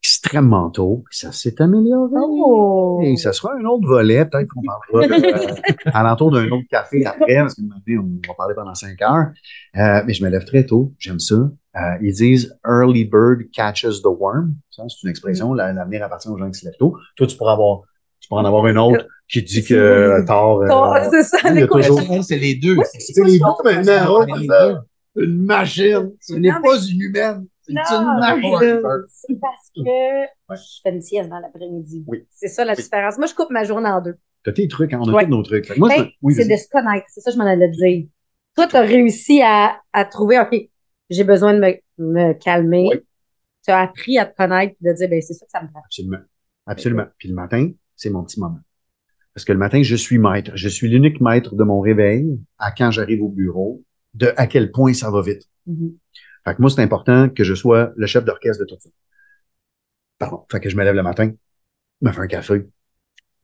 [0.01, 1.03] Extrêmement tôt.
[1.09, 2.13] Ça s'est amélioré.
[2.15, 3.01] Oh!
[3.03, 4.25] Et ça sera un autre volet.
[4.25, 8.53] Peut-être qu'on parlera de, euh, alentour d'un autre café après, parce que on va parler
[8.55, 9.31] pendant cinq heures.
[9.77, 10.93] Euh, mais je me lève très tôt.
[10.99, 11.35] J'aime ça.
[11.79, 14.55] Euh, ils disent early bird catches the worm.
[14.71, 15.53] Ça, c'est une expression.
[15.53, 16.97] La- L'avenir appartient aux gens qui se lèvent tôt.
[17.15, 17.81] Toi, tu pourras avoir,
[18.19, 20.57] tu pourras en avoir une autre qui dit que euh, tard.
[20.61, 21.95] euh, C'est ça, l'équation.
[21.95, 22.75] toujours- c'est les deux.
[22.91, 24.25] c'est les deux maintenant.
[24.25, 24.77] Les deux.
[25.15, 26.11] Une machine.
[26.21, 27.45] Ce n'est mais- pas une humaine.
[27.61, 28.81] C'est une machine.
[29.09, 29.81] c'est parce que
[30.55, 32.03] je fais une sieste dans l'après-midi.
[32.07, 32.25] Oui.
[32.31, 33.17] C'est ça la différence.
[33.17, 34.15] Moi, je coupe ma journée en deux.
[34.43, 34.99] T'as tes trucs, hein?
[35.03, 35.25] on a Ouais.
[35.25, 35.77] tous nos trucs.
[35.77, 36.51] Moi, Ben, c'est- oui, c'est vas-y.
[36.51, 37.05] de se connaître.
[37.09, 38.05] C'est ça que je m'en allais dire.
[38.55, 40.55] Toi, tu as réussi à, à trouver, OK,
[41.09, 42.89] j'ai besoin de me, me calmer.
[42.91, 42.99] Oui.
[43.65, 45.69] Tu as appris à te connaître et de dire, ben, c'est ça que ça me
[45.69, 45.81] prend.
[45.83, 46.23] Absolument.
[46.65, 47.05] Absolument.
[47.17, 48.59] Puis le matin, c'est mon petit moment.
[49.33, 50.51] Parce que le matin, je suis maître.
[50.55, 53.83] Je suis l'unique maître de mon réveil à quand j'arrive au bureau,
[54.13, 55.43] de à quel point ça va vite.
[55.65, 55.95] Mhm.
[56.45, 58.89] Fait que moi, c'est important que je sois le chef d'orchestre de tout ça.
[60.17, 60.45] Pardon.
[60.51, 61.31] Fait que je me lève le matin,
[62.01, 62.65] me fais un café.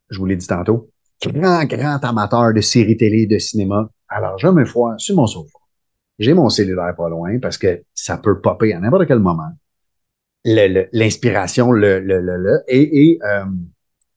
[0.09, 0.91] Je vous l'ai dit tantôt.
[1.23, 3.89] Grand, grand amateur de séries télé de cinéma.
[4.07, 5.57] Alors, je me foire sur mon sofa.
[6.19, 9.49] J'ai mon cellulaire pas loin parce que ça peut popper à n'importe quel moment.
[10.45, 12.59] Le- le- L'inspiration, le, le, le, le.
[12.67, 13.45] Et, et euh,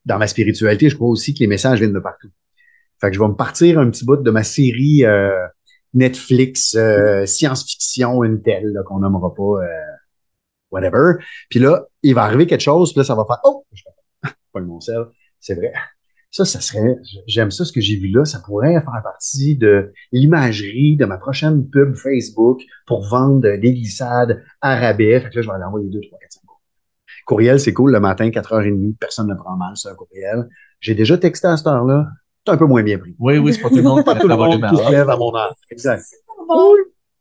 [0.04, 2.28] dans ma spiritualité, je crois aussi que les messages viennent de partout.
[3.00, 5.46] Fait que je vais me partir un petit bout de ma série euh,
[5.94, 9.66] Netflix, euh, science-fiction, une telle, qu'on nommera pas, euh,
[10.70, 11.14] whatever.
[11.50, 13.82] Puis là, il va arriver quelque chose, puis là, ça va faire, oh, je
[14.52, 15.06] pas mon sel,
[15.40, 15.72] c'est vrai.
[16.30, 19.92] Ça, ça serait, j'aime ça, ce que j'ai vu là, ça pourrait faire partie de
[20.12, 25.20] l'imagerie de ma prochaine pub Facebook pour vendre des glissades à rabais.
[25.20, 27.24] Fait que là, je vais aller envoyer deux, trois, quatre, cinq courriels.
[27.26, 30.48] Courriel, c'est cool, le matin, 4h30, personne ne prend mal, c'est un courriel.
[30.80, 32.06] J'ai déjà texté à cette heure-là,
[32.46, 33.14] c'est un peu moins bien pris.
[33.18, 35.16] Oui, oui, c'est pas tout le monde Pas tout le monde qui se lève à
[35.16, 35.54] mon heure.
[35.70, 36.02] Exact.
[36.06, 36.74] C'est pas bon.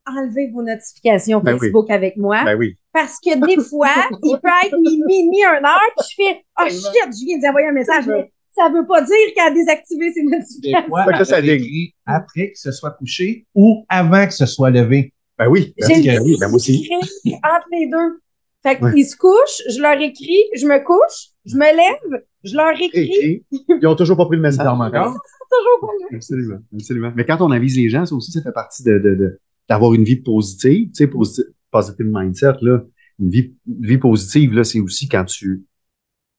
[0.09, 1.59] Enlevez vos notifications Ben oui.
[1.59, 2.43] Facebook avec moi.
[2.45, 2.77] Ben oui.
[2.93, 3.89] Parce que des fois,
[4.23, 7.67] il peut être mi- minuit, une heure, puis je fais, oh shit, je viens d'envoyer
[7.67, 10.87] un message, mais ça veut pas dire qu'elle a désactivé ses Des notifications.
[10.89, 14.33] fois, Fait que là, ça elle écrit après que ce soit couché ou avant que
[14.33, 15.13] ce soit levé.
[15.37, 15.73] Ben oui.
[15.79, 16.89] Ben J'ai oui, ben oui, ben moi aussi.
[17.25, 18.19] entre les deux.
[18.63, 18.91] Fait Ouais.
[18.93, 23.45] qu'ils se couchent, je leur écris, je me couche, je me lève, je leur écris.
[23.51, 24.65] Ils ont toujours pas pris le message.
[24.67, 24.89] Encore.
[25.49, 26.15] Toujours pas là.
[26.17, 27.11] Absolument, absolument.
[27.15, 29.39] Mais quand on avise les gens, ça aussi, ça fait partie de, de, de-
[29.69, 32.79] d'avoir une vie positive, tu sais, positive, positive mindset, là.
[33.19, 35.63] Une vie, une vie positive, là, c'est aussi quand tu,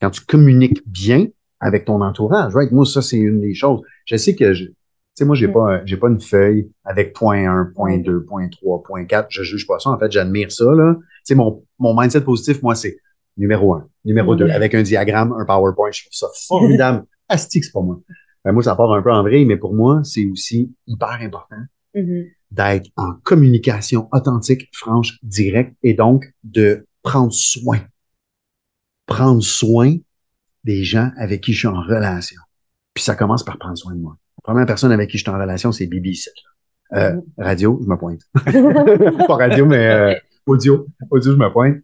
[0.00, 1.26] quand tu communiques bien
[1.60, 2.70] avec ton entourage, right?
[2.72, 3.80] Moi, ça, c'est une des choses.
[4.06, 4.74] Je sais que tu
[5.14, 8.48] sais, moi, j'ai pas, un- j'ai pas une feuille avec point 1, point 2, point
[8.48, 9.26] 3, point 4.
[9.30, 9.90] Je juge pas ça.
[9.90, 10.94] En fait, j'admire ça, là.
[10.96, 12.96] Tu sais, mon, mon mindset positif, moi, c'est
[13.36, 14.50] numéro 1, numéro 2, Mhm.
[14.52, 15.90] avec un diagramme, un PowerPoint.
[15.92, 17.04] Je trouve ça formidable.
[17.28, 18.00] Asti que c'est pas moi.
[18.44, 21.56] Ben, moi, ça part un peu en vrai, mais pour moi, c'est aussi hyper important
[21.94, 22.26] Mhm.
[22.52, 27.78] d'être en communication authentique, franche, directe, et donc de prendre soin.
[29.06, 29.96] Prendre soin
[30.68, 32.40] des gens avec qui je suis en relation.
[32.92, 34.18] Puis ça commence par prendre soin de moi.
[34.38, 36.22] La première personne avec qui je suis en relation, c'est Bibi.
[36.92, 38.20] Euh, radio, je me pointe.
[39.26, 40.14] Pas radio, mais euh,
[40.44, 40.86] audio.
[41.10, 41.78] Audio, je me pointe.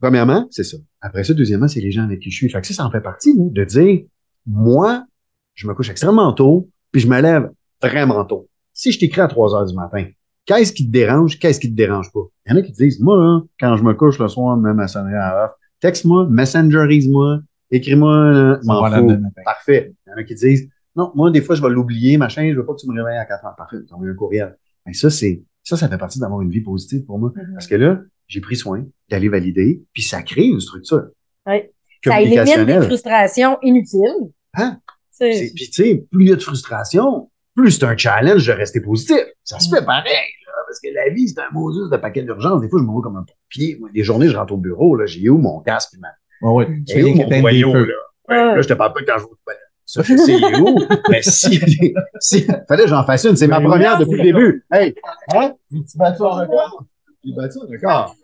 [0.00, 0.76] Premièrement, c'est ça.
[1.00, 2.50] Après ça, deuxièmement, c'est les gens avec qui je suis.
[2.50, 4.00] Fait que ça, ça en fait partie, nous, de dire,
[4.46, 5.04] moi,
[5.54, 7.50] je me couche extrêmement tôt, puis je me lève
[7.80, 8.48] vraiment tôt.
[8.72, 10.06] Si je t'écris à 3 heures du matin,
[10.44, 12.26] qu'est-ce qui te dérange, qu'est-ce qui te dérange pas?
[12.46, 14.56] Il y en a qui te disent, moi, là, quand je me couche le soir,
[14.56, 15.50] même à sonnerie à l'heure,
[15.80, 17.40] texte-moi, messengerise-moi,
[17.70, 19.22] écris-moi, m'en Voilà, fous.
[19.44, 19.94] Parfait.
[20.06, 22.56] Il y en a qui disent, non, moi, des fois, je vais l'oublier, machin, je
[22.56, 23.56] veux pas que tu me réveilles à 4 heures.
[23.56, 24.58] Parfait, tu envoies un courriel.
[24.84, 27.32] Mais ça, c'est, ça, ça fait partie d'avoir une vie positive pour moi.
[27.34, 27.52] Mhm.
[27.54, 31.08] Parce que là, j'ai pris soin d'aller valider, puis ça crée une structure
[31.46, 31.72] Ouais.
[32.04, 34.32] Ça élimine des frustrations inutiles.
[34.54, 34.78] Hein?
[35.18, 38.80] Puis, tu sais, plus il y a de frustration, plus c'est un challenge de rester
[38.80, 39.18] positif.
[39.42, 40.12] Ça se fait pareil,
[40.46, 42.60] là, parce que la vie, c'est un mot juste de paquet d'urgence.
[42.60, 43.80] Des fois, je me vois comme un pompier.
[43.92, 46.08] Des journées, je rentre au bureau, là, j'ai où mon casque, puis ma...
[46.40, 47.94] Tu Et fais où mon boyau, là?
[48.28, 48.36] Ouais.
[48.56, 49.62] Là, je te parle pas quand je toilette.
[49.86, 50.78] Ça, je sais où?
[51.10, 51.58] Mais si,
[52.20, 53.36] si, fallait que j'en fasse une.
[53.36, 54.66] C'est ma Mais première oui, depuis le c'est début.
[54.70, 54.94] Hey,
[55.34, 55.54] hein?
[55.70, 56.84] Tu battu un record?
[57.24, 58.14] Tu battu un record?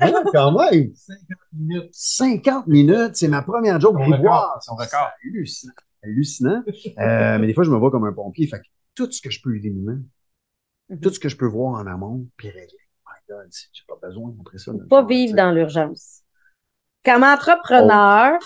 [0.00, 0.92] Hein, quand même.
[0.94, 1.88] 50 minutes.
[1.92, 5.10] 50 minutes, c'est ma première joke Son record, son record.
[5.20, 5.72] C'est hallucinant.
[6.04, 6.62] Hallucinant.
[6.98, 8.46] Euh, mais des fois, je me vois comme un pompier.
[8.46, 9.98] Fait que tout ce que je peux éliminer,
[10.88, 11.00] Mhm.
[11.00, 12.66] tout ce que je peux voir en amont, puis régler.
[13.06, 14.72] My God, j'ai pas besoin après ça.
[14.72, 16.21] de- Pas vivre dans l'urgence.
[17.04, 18.38] Comme entrepreneur.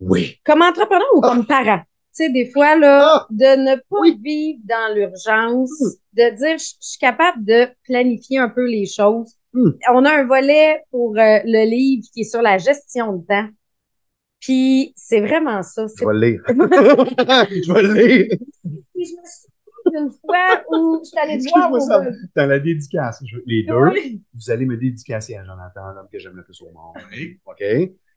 [0.00, 0.38] Oui.
[0.44, 1.80] comme entrepreneur ou comme parent?
[2.16, 3.26] Tu sais, des fois, là, Ah!
[3.30, 4.18] de ne pas Oui.
[4.20, 5.70] vivre dans l'urgence,
[6.14, 9.34] de dire, je suis capable de planifier un peu les choses.
[9.52, 9.70] Hmm.
[9.92, 13.48] On a un volet pour euh, le livre qui est sur la gestion de temps.
[14.40, 15.86] Puis, c'est vraiment ça.
[15.98, 16.42] Je vais le lire.
[16.48, 18.26] je vais le lire.
[18.94, 19.49] Puis, je me souviens
[19.90, 22.02] d'une fois où je suis allée te voir ça.
[22.36, 24.22] Dans la dédicace, je- les deux, Oui.
[24.34, 26.94] vous allez me dédicacer à Jonathan, l'homme que j'aime le plus au monde.
[27.12, 27.38] Oui.
[27.46, 27.62] OK?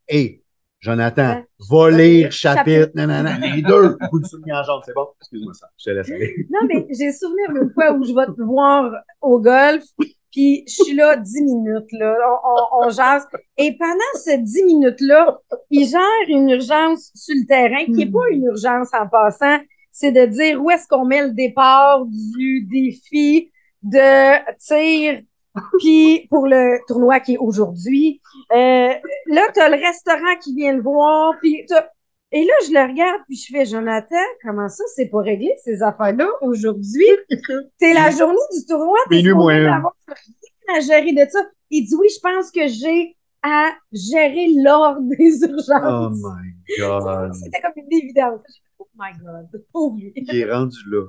[0.09, 0.41] Et
[0.79, 1.47] Jonathan, Ouais.
[1.69, 3.95] va lire chapitre, nanana, les deux.
[4.09, 5.07] Coup de souligne en jambe, c'est bon?
[5.21, 5.67] Excuse-moi ça.
[5.77, 6.45] Je te laisse aller.
[6.49, 9.83] Non, mais j'ai souvenir d'une fois où je vais te voir au golf,
[10.31, 12.49] puis je suis là 10 minutes, là, on,
[12.83, 13.25] on, on jase.
[13.57, 18.27] Et pendant ces 10 minutes-là, il gère une urgence sur le terrain, qui n'est pas
[18.31, 19.59] une urgence en passant,
[19.93, 23.51] c'est de dire où est-ce qu'on met le départ du défi
[23.83, 25.21] de tir,
[25.79, 28.19] puis pour le tournoi qui est aujourd'hui.
[28.51, 28.93] Euh,
[29.27, 31.89] là, tu as le restaurant qui vient le voir, puis t'as-
[32.35, 35.83] et là, je le regarde, puis je fais, Jonathan, comment ça, c'est pas réglé, ces
[35.83, 37.05] affaires-là, aujourd'hui?
[37.79, 41.39] C'est la journée du tournoi, t'es rien à gérer de ça.
[41.69, 46.17] Il dit, oui, je pense que j'ai à gérer l'ordre des Oh urgences.
[46.23, 47.33] my God.
[47.43, 48.39] C'était comme une évidence.
[48.95, 50.13] Oh my God, pauvre lui.
[50.15, 51.07] Il est rendu là.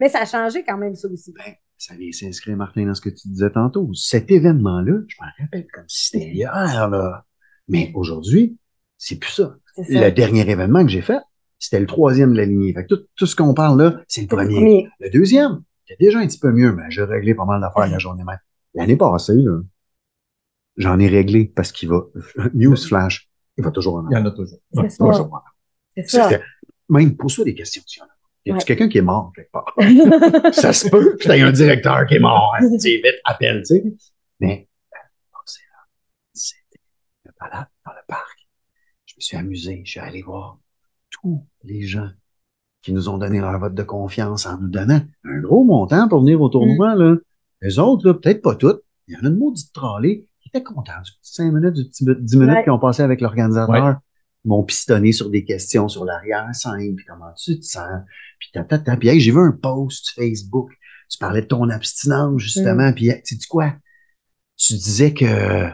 [0.00, 1.32] Mais ça a changé quand même, ça aussi.
[1.32, 3.90] Ben, ça vient s'inscrire, Martin, dans ce que tu disais tantôt.
[3.94, 7.24] Cet événement-là, je m'en rappelle comme si c'était hier, là.
[7.68, 8.58] Mais aujourd'hui,
[8.98, 9.56] c'est plus ça.
[9.74, 10.04] C'est ça.
[10.06, 11.20] Le dernier événement que j'ai fait,
[11.58, 12.72] c'était le troisième de la lignée.
[12.72, 14.54] Fait que tout, tout ce qu'on parle là, c'est le C'est le premier.
[14.54, 14.88] premier.
[15.00, 17.98] Le deuxième, c'était déjà un petit peu mieux, mais j'ai réglé pas mal d'affaires la
[17.98, 18.38] journée même.
[18.74, 19.60] L'année passée, là,
[20.76, 22.02] j'en ai réglé parce qu'il va,
[22.54, 24.22] news flash, il va toujours en Il y avoir.
[24.22, 24.58] en a toujours.
[25.96, 26.30] C'est ça.
[26.88, 28.08] Même, pose-toi des questions, s'il y en a.
[28.46, 28.58] Y Ouais.
[28.64, 29.74] quelqu'un qui est mort quelque part?
[30.54, 31.16] ça se peut.
[31.18, 32.54] Puis t'as un directeur qui est mort.
[32.58, 33.84] hein, tu sais, vite, appelle, tu sais.
[34.38, 34.98] Mais, euh,
[35.32, 35.78] bon, c'est là.
[36.32, 36.80] C'était
[37.24, 38.46] une balade dans le parc.
[39.06, 39.82] Je me suis amusé.
[39.84, 40.58] Je suis allé voir
[41.10, 42.08] tous les gens
[42.82, 46.20] qui nous ont donné leur vote de confiance en nous donnant un gros montant pour
[46.20, 47.16] venir au tournoi, là.
[47.62, 48.82] Les autres, là, peut-être pas toutes.
[49.08, 51.84] Il y en a une maudite trollée qui était contente du petit 5 minutes, du
[51.88, 52.62] petit 10 minutes Ouais.
[52.62, 53.70] qu'ils ont passé avec l'organisateur.
[53.86, 53.94] Ouais.
[54.46, 58.02] M'ont pistonné sur des questions sur l'arrière-scène, puis comment tu te sens,
[58.38, 60.70] puis tata, puis hey, j'ai vu un post Facebook,
[61.10, 63.74] tu parlais de ton abstinence, justement, puis tu sais quoi?
[64.56, 65.68] Tu disais que,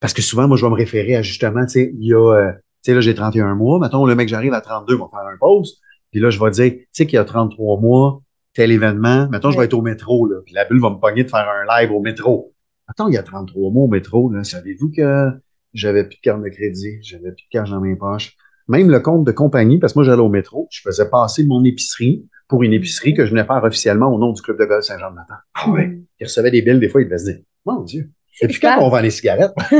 [0.00, 2.34] parce que souvent, moi, je vais me référer à, justement, tu sais, il y a,
[2.34, 5.26] euh, tu sais, là, j'ai 31 mois, mettons, le mec, j'arrive à 32, va faire
[5.26, 5.78] un post,
[6.10, 8.22] puis là, je vais dire, tu sais qu'il y a 33 mois,
[8.54, 11.24] tel événement, mettons, je vais être au métro, là, puis la bulle va me pogner
[11.24, 12.54] de faire un live au métro.
[12.88, 15.30] Attends, il y a 33 mois au métro, là, savez-vous que
[15.72, 18.36] j'avais plus de carte de crédit, j'avais plus de cash dans mes poches.
[18.68, 21.64] Même le compte de compagnie, parce que moi, j'allais au métro, je faisais passer mon
[21.64, 24.84] épicerie pour une épicerie que je venais faire officiellement au nom du Club de golf
[24.84, 25.34] Saint-Jean-de-Nathan.
[25.54, 26.00] Ah ouais?
[26.20, 28.10] Il recevait des billes, des fois, il devait se dire, mon Dieu,
[28.42, 28.84] depuis quand clair.
[28.86, 29.52] on vend les cigarettes?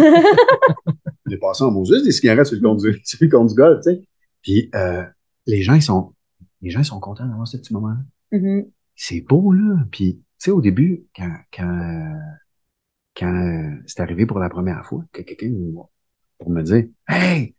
[1.26, 3.54] Il est passé en Moses des cigarettes sur le compte du, sur le compte du
[3.54, 4.02] golf, tu sais.
[4.42, 5.04] Puis, euh,
[5.46, 6.12] les gens, ils sont,
[6.60, 7.96] les gens, ils sont contents d'avoir ce petit moment-là
[8.32, 8.66] Mhm.
[8.96, 9.76] c'est beau, là.
[9.92, 12.18] Puis, tu sais, au début, quand, quand, euh,
[13.16, 15.90] quand euh, c'est arrivé pour la première fois, que quelqu'un me voit
[16.38, 17.54] pour me dire Hey,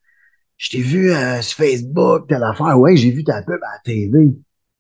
[0.58, 3.80] je t'ai vu euh, sur Facebook, telle affaire, ouais, j'ai vu ta pub à la
[3.84, 4.32] TV.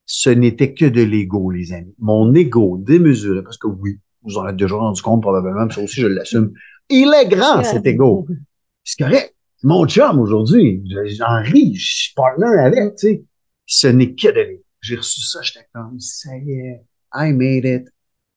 [0.05, 1.95] Ce n'était que de l'ego, les amis.
[1.99, 5.82] Mon ego démesuré, parce que oui, vous en êtes déjà rendu compte probablement, mais ça
[5.82, 6.51] aussi, je l'assume.
[6.89, 8.28] Il est grand, cet ego.
[8.84, 9.36] C'est correct.
[9.63, 10.84] Mon chum aujourd'hui.
[11.17, 13.24] J'en ris, je suis partner avec, tu sais.
[13.65, 14.63] Ce n'est que de l'ego.
[14.82, 16.82] J'ai reçu ça, j'étais comme, ça y est,
[17.13, 17.88] I made it,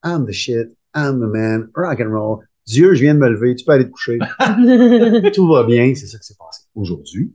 [0.05, 2.45] I'm the shit, I'm the man, rock and roll.
[2.67, 4.19] Dieu, je viens de me lever, tu peux aller te coucher.
[5.35, 6.63] Tout va bien, c'est ça qui s'est passé.
[6.75, 7.35] Aujourd'hui,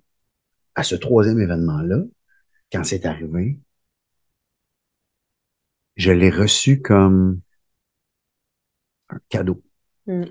[0.76, 2.04] à ce troisième événement-là,
[2.72, 3.60] quand c'est arrivé,
[5.98, 7.42] je l'ai reçu comme
[9.10, 9.62] un cadeau.
[10.08, 10.24] Mm.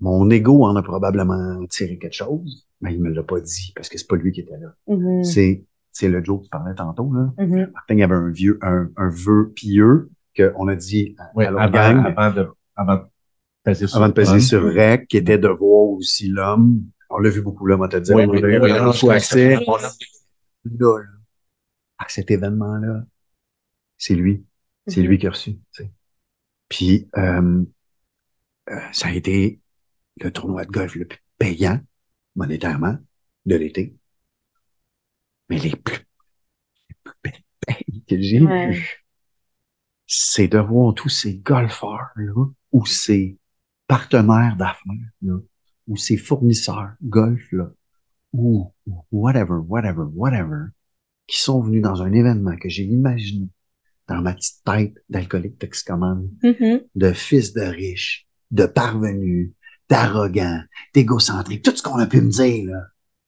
[0.00, 3.88] Mon ego en a probablement tiré quelque chose, mais il me l'a pas dit parce
[3.88, 4.74] que c'est pas lui qui était là.
[4.88, 5.24] Mhm.
[5.24, 7.32] C'est, c'est le Joe qui parlait tantôt, là.
[7.38, 7.70] Mhm.
[7.72, 11.46] Martin, il y avait un vieux, un, un vœu pieux qu'on a dit à, Ouais,
[11.46, 13.02] à l'autre avant, gang, avant de, avant de
[13.64, 16.82] peser sur avant de peser sur REC, qui était de voir aussi l'homme.
[17.10, 18.16] On l'a vu beaucoup là, moi, te dire.
[18.16, 19.56] Oui, on oui, a eu oui, un oui, oui, accès.
[19.56, 19.64] oui.
[19.66, 21.04] Là, là,
[21.98, 23.04] à cet événement-là,
[23.96, 24.44] c'est lui.
[24.86, 25.06] C'est Mhm.
[25.06, 25.52] lui qui a reçu.
[25.72, 25.90] tu sais.
[26.68, 27.62] Puis, euh,
[28.70, 29.60] euh, ça a été
[30.20, 31.80] le tournoi de golf le plus payant,
[32.34, 32.96] monétairement,
[33.46, 33.96] de l'été.
[35.48, 36.04] Mais les plus,
[36.88, 38.80] les plus belles payes que j'ai Ouais.
[40.06, 42.32] C'est de voir tous ces golfeurs-là,
[42.72, 43.38] ou ces
[43.86, 45.34] partenaires d'affaires, là,
[45.86, 47.70] ou ces fournisseurs golf, là,
[48.32, 48.72] ou
[49.12, 50.66] whatever, whatever, whatever,
[51.26, 53.48] qui sont venus dans un événement que j'ai imaginé
[54.08, 56.82] dans ma petite tête d'alcoolique toxicomane, Mhm.
[56.94, 59.52] de fils de riches, de parvenus,
[59.88, 60.62] d'arrogants,
[60.94, 62.82] d'égocentriques, tout ce qu'on a pu me dire là,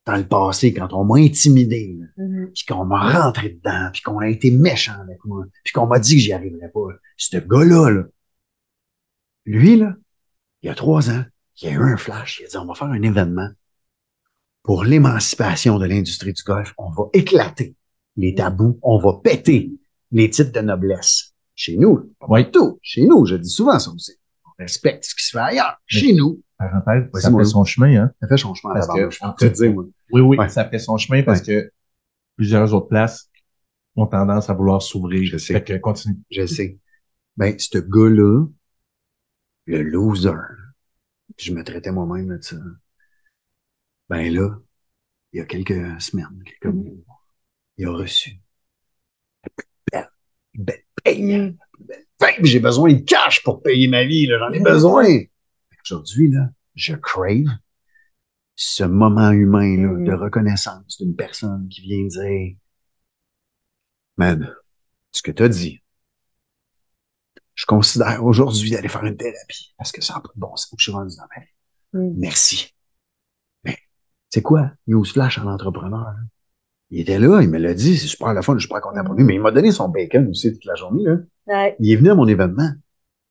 [0.08, 2.50] dans le passé quand on m'a intimidé, Mhm.
[2.54, 5.98] puis qu'on m'a rentré dedans, puis qu'on a été méchant avec moi, puis qu'on m'a
[5.98, 6.80] dit que j'y arriverais pas.
[7.18, 8.04] Ce gars-là, là,
[9.44, 9.94] lui, là,
[10.62, 11.24] il y a trois ans,
[11.60, 13.50] il a eu un flash, il a dit, on va faire un événement
[14.62, 16.72] pour l'émancipation de l'industrie du golf.
[16.78, 17.76] On va éclater
[18.16, 19.70] les tabous, on va péter
[20.10, 21.34] les titres de noblesse.
[21.54, 22.50] Chez nous, pas Oui.
[22.50, 22.78] tout.
[22.82, 24.12] Chez nous, je dis souvent ça aussi.
[24.46, 25.76] On respecte ce qui se fait ailleurs.
[25.86, 28.12] Chez nous, Parenthèse, ça fait son chemin, hein.
[28.20, 29.84] ça fait son chemin à Parce la que- peux te dire, moi.
[30.10, 30.48] Oui, oui, Ouais.
[30.48, 31.70] ça fait son chemin parce que
[32.36, 33.30] plusieurs autres places
[33.94, 35.24] ont tendance à vouloir s'ouvrir.
[35.24, 35.52] Je sais.
[35.54, 36.18] Fait que continue.
[36.30, 36.78] Je sais.
[37.36, 38.46] Ben, ce gars-là,
[39.66, 40.32] le loser,
[41.38, 42.56] je me traitais moi-même de ça.
[44.08, 44.56] Ben là,
[45.32, 46.82] il y a quelques semaines, quelques Mhm.
[47.06, 47.20] mois,
[47.76, 48.40] il a reçu
[49.44, 50.08] la plus belle,
[50.54, 51.56] belle paye.
[52.20, 55.06] Fait que j'ai besoin de cash pour payer ma vie, là, j'en ai besoin.
[55.90, 57.46] Aujourd'hui, là, je crave
[58.56, 62.56] ce moment humain là, de reconnaissance d'une personne qui vient dire
[64.18, 64.54] Man,
[65.12, 65.82] ce que tu as dit,
[67.54, 70.70] je considère aujourd'hui d'aller faire une thérapie parce que ça n'a pas de bon sens
[70.72, 71.50] où je suis rendu dans ma vie.
[71.94, 72.18] Mhm.
[72.18, 72.74] Merci.
[73.64, 73.78] Mais
[74.28, 74.72] c'est quoi?
[74.88, 76.04] Newsflash en entrepreneur.
[76.04, 76.16] là?
[76.90, 79.04] Il était là, il me l'a dit, c'est super la fun, je suis pas content
[79.04, 81.04] pour lui, mais il m'a donné son bacon aussi toute la journée.
[81.04, 81.16] Là.
[81.46, 81.76] Ouais.
[81.80, 82.72] Il est venu à mon événement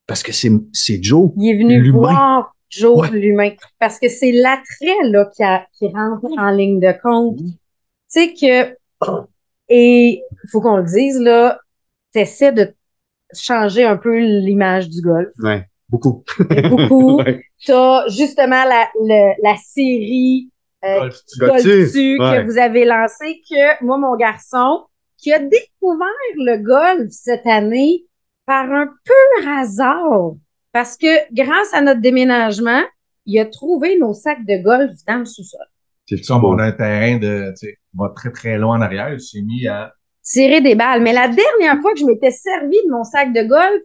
[0.07, 1.31] parce que c'est c'est Joe.
[1.37, 1.97] Il est venu L'humain.
[1.99, 3.09] voir Joe, Ouais.
[3.11, 3.51] l'humain.
[3.79, 7.37] Parce que c'est l'attrait, là, qui, a- qui rentre en ligne de compte.
[7.37, 7.43] Tu
[8.07, 8.75] sais que,
[9.69, 11.59] et il faut qu'on le dise, là,
[12.13, 12.73] t'essaies de
[13.33, 15.29] changer un peu l'image du golf.
[15.39, 16.23] Ouais, beaucoup.
[16.69, 17.17] Beaucoup.
[17.23, 17.43] Ouais.
[17.65, 18.87] T'as justement la,
[19.43, 20.49] la série
[20.85, 21.63] euh, Golf, tu- Golf.
[21.63, 22.37] Golf-tu Ouais.
[22.37, 24.85] que vous avez lancé, que moi, mon garçon,
[25.17, 28.05] qui a découvert le golf cette année
[28.47, 30.31] par un pur hasard,
[30.71, 32.81] parce que grâce à notre déménagement,
[33.25, 35.65] il a trouvé nos sacs de golf dans le sous-sol.
[36.07, 39.13] C'est Comme on a un terrain de, tu sais, va très très loin en arrière,
[39.13, 39.93] il s'est mis à,
[40.23, 41.01] Tirer des balles.
[41.03, 43.81] Mais la dernière fois que je m'étais servi de mon sac de golf,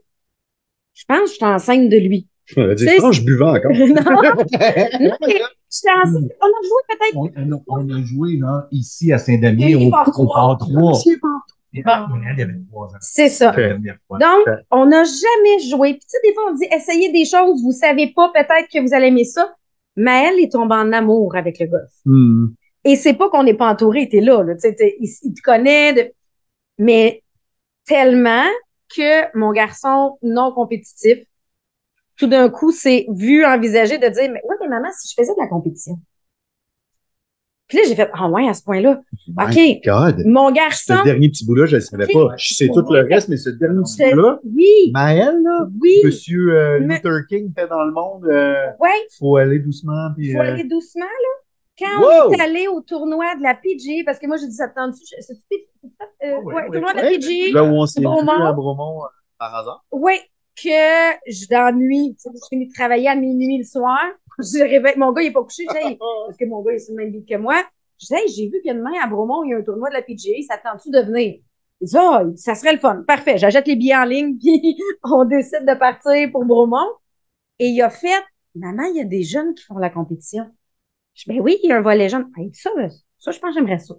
[0.92, 2.26] je pense que j'étais enceinte de lui.
[2.46, 3.70] Je dis, C'est- je pense que je buvais encore.
[3.72, 3.86] non,
[5.08, 5.40] non, mais
[5.70, 6.32] enceinte.
[6.40, 7.16] On a joué peut-être.
[7.16, 10.58] on, on a, on joué, là, ici à Saint-Damien, au, par au trois.
[10.58, 11.00] par 3.
[11.74, 11.90] C'est bon.
[11.90, 12.98] Et ah, il y avait trois ans.
[13.00, 13.52] C'est ça.
[13.52, 14.18] La dernière fois.
[14.18, 15.94] Donc, on n'a jamais joué.
[15.94, 18.80] Puis, tu sais, des fois, on dit, essayez des choses, vous savez pas, peut-être que
[18.80, 19.54] vous allez aimer ça.
[19.96, 21.90] Mais elle est tombée en amour avec le golf.
[22.04, 22.48] Hmm.
[22.84, 24.54] Et c'est pas qu'on n'est pas entouré, t'es là, là.
[24.54, 26.12] Tu sais, t'es- il, il te connaît, de-
[26.78, 27.22] mais
[27.84, 28.46] tellement
[28.94, 31.18] que mon garçon non compétitif,
[32.16, 35.34] tout d'un coup, s'est vu envisager de dire, mais ouais, mais maman, si je faisais
[35.34, 35.98] de la compétition.
[37.72, 39.00] Puis là, j'ai fait, ah ouais, à ce point-là.
[39.28, 39.80] My OK.
[39.82, 40.26] God.
[40.26, 42.34] Mon garçon, Ce dernier petit bout-là, je ne le savais pas.
[42.36, 46.54] Je sais tout le reste, mais ce dernier petit bout-là, oui, Maël, là, oui, Monsieur
[46.54, 48.90] euh, Mais- Luther King fait dans le monde, euh, ouais.
[49.18, 50.10] faut aller doucement.
[50.14, 51.28] Puis, faut euh, aller doucement, là.
[51.78, 52.28] Quand Wow!
[52.28, 54.74] on est allé au tournoi de la PG, parce que moi, j'ai dit, ça te
[54.74, 55.00] tente-tu?
[55.18, 55.66] Je- c'est-
[56.26, 56.72] euh, oui, ouais, oui.
[56.72, 57.52] tournoi de la PG.
[57.52, 58.44] là où on s'est Bromont.
[58.44, 59.00] à Bromont,
[59.38, 59.82] par hasard.
[59.90, 60.12] Oui,
[60.54, 60.68] que
[61.26, 63.98] je sais, je finis de travailler à minuit le soir.
[64.38, 66.72] Je réveille, mon gars, il est pas couché, je dis, Hey, parce que mon gars,
[66.72, 67.62] il est sur le même beat que moi.
[68.00, 69.62] Je dis, Hey, j'ai vu qu'il y a demain à Bromont, il y a un
[69.62, 71.40] tournoi de la PGA, ça te tente-tu de venir?
[71.80, 73.02] Il dit, ah, ça serait le fun.
[73.06, 76.92] Parfait, j'achète les billets en ligne, puis on décide de partir pour Bromont.
[77.58, 78.22] Et il a fait,
[78.54, 80.44] maman, il y a des jeunes qui font la compétition.
[81.14, 82.30] Je dis, ben oui, il y a un volet jeune.
[82.36, 82.70] Hey, ça,
[83.18, 83.94] ça, je pense que j'aimerais ça.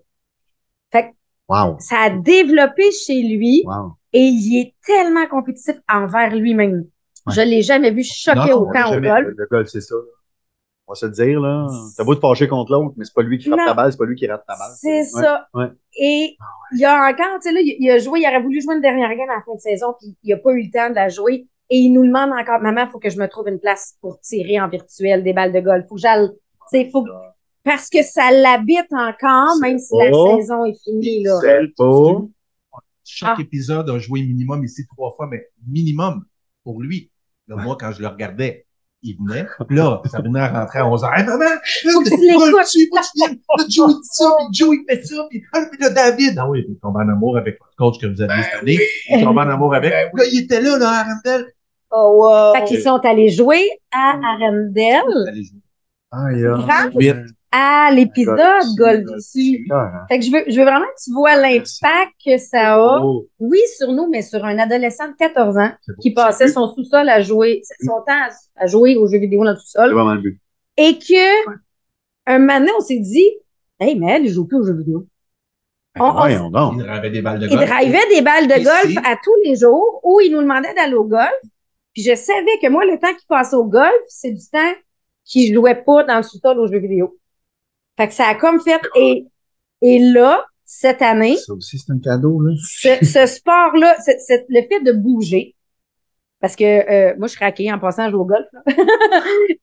[0.91, 1.13] Fait que
[1.49, 1.75] Wow.
[1.79, 3.95] ça a développé chez lui Wow.
[4.13, 6.85] et il est tellement compétitif envers lui-même.
[7.27, 7.33] Ouais.
[7.35, 9.27] Je l'ai jamais vu choquer Non, autant au golf.
[9.37, 9.95] Le golf, c'est ça.
[10.85, 11.65] On va se le dire, là.
[11.95, 13.65] T'as beau te fâcher contre l'autre, mais c'est pas lui qui frappe Non.
[13.67, 14.71] ta balle, c'est pas lui qui rate ta balle.
[14.75, 15.47] C'est Ouais, ça.
[15.53, 15.67] ouais.
[15.97, 16.35] Et
[16.73, 18.75] il y a encore, tu sais, là, il, il a joué, il aurait voulu jouer
[18.75, 20.89] une dernière game à la fin de saison, puis il a pas eu le temps
[20.89, 21.47] de la jouer.
[21.69, 24.59] Et il nous demande encore, maman, faut que je me trouve une place pour tirer
[24.59, 25.85] en virtuel des balles de golf.
[25.87, 26.37] Faut que j'aille, tu
[26.69, 27.05] sais, faut,
[27.63, 31.39] parce que ça l'habite encore, même si la saison est finie, là.
[31.41, 31.71] C'est.
[33.05, 33.41] Chaque Ah.
[33.41, 36.25] épisode a joué minimum ici trois fois, mais minimum
[36.63, 37.11] pour lui.
[37.47, 38.65] Là, moi, quand je le regardais,
[39.03, 39.45] il venait.
[39.67, 41.19] Puis là, ça venait à rentrer à 11h.
[41.19, 41.87] Hey, maman, tu?
[41.87, 46.37] Là, Joe il dit ça, puis Joe il fait ça, puis, puis là, David.
[46.39, 48.79] Ah oui, il tombe en amour avec votre coach que vous aviez cette année.
[49.09, 49.91] Il tombe en amour avec.
[49.91, 51.47] Là, il était là, là, à Arendelle.
[51.91, 52.55] Oh, wow.
[52.55, 55.59] Fait qu'ils sont allés jouer à Arendelle Allez jouer.
[56.11, 57.23] Ah, yeah.
[57.55, 59.67] À l'épisode Golf dessus.
[59.71, 62.99] Ah, Fait que je veux, je veux vraiment que tu vois l'impact que ça a.
[63.03, 63.27] oh.
[63.39, 67.21] Oui, sur nous, mais sur un adolescent de 14 ans qui passait son sous-sol à
[67.21, 68.29] jouer, son temps à,
[68.63, 69.93] à jouer aux jeux vidéo dans le sous-sol.
[69.93, 70.39] vraiment le but.
[70.77, 71.49] Et que,
[72.25, 73.29] un moment donné, on s'est dit,
[73.79, 75.05] hey, mais elle, il joue plus aux jeux vidéo.
[75.99, 76.73] On- on- donc.
[76.79, 77.69] Il avait des balles de Il golf.
[77.69, 78.63] drivait des balles de Ici.
[78.63, 81.29] golf à tous les jours où il nous demandait d'aller au golf.
[81.93, 84.73] Puis je savais que moi, le temps qu'il passait au golf, c'est du temps
[85.23, 87.15] qu'il jouait pas dans le sous-sol aux jeux vidéo.
[87.97, 89.25] Fait que ça a comme fait, et,
[89.81, 92.53] et là, cette année, Ça aussi, c'est un cadeau, là.
[92.57, 95.55] ce, ce sport-là, c'est- le fait de bouger,
[96.41, 98.45] parce que euh, moi, je accueillie en passant à jouer au golf.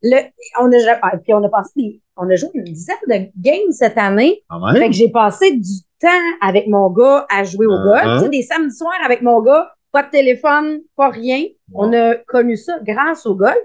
[0.02, 3.72] Le- on a, ah, puis on a passé, on a joué une dizaine de games
[3.72, 4.42] cette année.
[4.48, 6.08] Quand Fait que j'ai passé du temps
[6.40, 8.02] avec mon gars à jouer au Ah.
[8.02, 8.18] golf.
[8.18, 11.44] Tu sais, des samedis soirs avec mon gars, pas de téléphone, pas rien.
[11.74, 13.56] On a connu ça grâce au golf.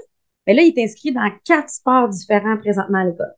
[0.48, 3.34] Mais là, il est inscrit dans quatre sports différents présentement à l'école.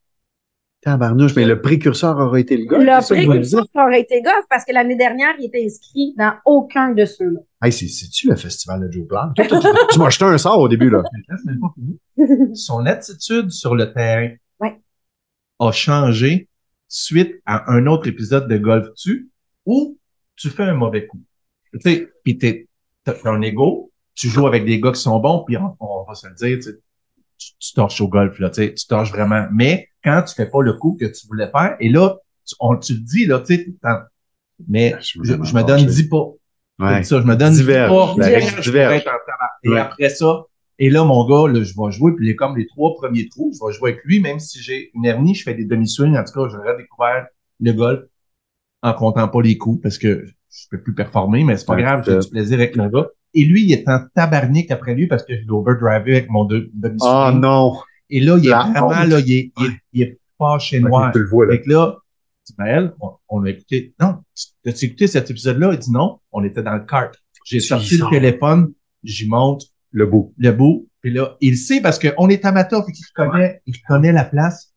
[0.91, 2.77] Tabarnouche, mais le précurseur aurait été le gars.
[2.77, 7.03] Le précurseur aurait été golf parce que l'année dernière, il était inscrit dans aucun de
[7.03, 7.41] ceux-là.
[7.61, 10.69] Hey, c'est- c'est-tu le festival de Joe toi, tu- tu m'as jeté un sort au
[10.69, 11.03] début, là.
[12.53, 14.29] Son attitude sur le terrain
[14.61, 14.79] Ouais.
[15.59, 16.47] a changé
[16.87, 19.29] suite à un autre épisode de Golf Tu
[19.65, 19.97] où
[20.37, 21.19] tu fais un mauvais coup.
[21.73, 22.69] Tu sais, pis t'es,
[23.03, 26.03] t'as t'as un ego, tu joues avec des gars qui sont bons, puis on, on
[26.07, 26.59] va se le dire,
[27.37, 29.47] tu, torches au golf, là, tu torches vraiment.
[29.51, 32.15] Mais quand tu fais pas le coup que tu voulais faire, et là,
[32.45, 33.99] tu, on, tu le dis, là, tu sais, tout le temps.
[34.67, 35.85] Mais Je suis je, je me donne fâché.
[35.85, 36.25] 10 pas.
[36.79, 37.03] Ouais.
[37.03, 38.15] Ça, je me donne Diverge.
[38.15, 38.99] 10 pas.
[39.01, 39.51] Tabac.
[39.63, 39.79] Et Ouais.
[39.79, 40.43] après ça,
[40.79, 43.27] et là, mon gars, là, je vais jouer, puis il est comme les trois premiers
[43.29, 46.15] trous, je vais jouer avec lui, même si j'ai une hernie, je fais des demi-swings.
[46.15, 47.25] En tout cas, j'aurais découvert
[47.59, 48.01] le golf
[48.83, 51.81] en comptant pas les coups parce que je peux plus performer, mais c'est pas Ouais,
[51.81, 53.07] grave, j'ai du plaisir avec mon gars.
[53.39, 56.45] Et lui, il est en tabarnique après lui parce que je l'ai overdrivé avec mon
[56.45, 57.09] deux- demi-swing.
[57.11, 57.77] Oh non.
[58.09, 59.07] Et là, il est La vraiment, honte.
[59.09, 61.11] là, il est, il est, il est pas chez noir.
[61.11, 61.51] Tu le vois, là.
[61.53, 61.97] Fait que là,
[62.49, 63.93] Ismaël, on, on a écouté.
[63.99, 65.71] Non, tu- as-tu écouté cet épisode-là?
[65.73, 66.19] Il dit non.
[66.31, 67.13] On était dans le kart.
[67.45, 68.73] J'ai sorti le téléphone,
[69.03, 70.33] j'y monte Le bout.
[70.37, 70.87] le bout.
[71.01, 74.73] Puis là, il sait parce qu'on est amateur, puis qu'il connaît, il connaît la place.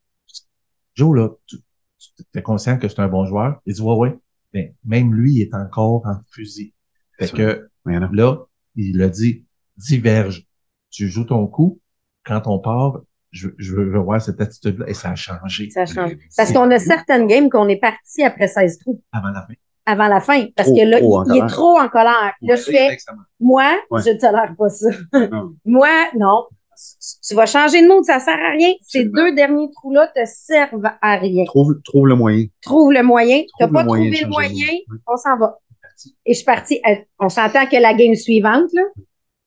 [0.95, 1.57] Joe, là, tu,
[1.99, 3.61] tu es conscient que c'est un bon joueur?
[3.67, 4.19] Il dit, ouais, ouais.
[4.53, 6.75] Mais même lui, il est encore en fusil.
[7.19, 7.69] Fait C'est que
[8.13, 8.39] là,
[8.77, 9.45] il a dit,
[9.77, 10.45] diverge.
[10.91, 11.79] Tu joues ton coup.
[12.25, 13.01] Quand on part,
[13.31, 14.89] je, je veux voir cette attitude-là.
[14.89, 15.71] Et ça a changé.
[15.71, 16.13] Ça change.
[16.37, 19.55] Parce qu'on a certaines games qu'on est parti après 16 trous Avant la fin.
[19.87, 20.47] avant la fin.
[20.57, 22.33] Parce Trop, que là, il, il est trop en colère.
[22.43, 22.97] Là, je fais,
[23.39, 24.03] moi, Ouais.
[24.05, 24.91] je ne tolère pas ça.
[25.31, 25.55] Non.
[25.65, 26.47] moi, non.
[27.29, 28.73] Tu vas changer de mode, ça sert à rien.
[28.81, 31.45] Ces deux derniers trous-là te servent à rien.
[31.45, 32.47] Trouve, trouve le moyen.
[32.63, 33.43] Trouve le moyen.
[33.43, 34.67] Tu Trouve pas le moyen trouvé le moyen,
[35.07, 35.59] on s'en va.
[36.27, 36.81] Et je suis partie.
[36.85, 38.83] à- On s'entend que la game suivante, là,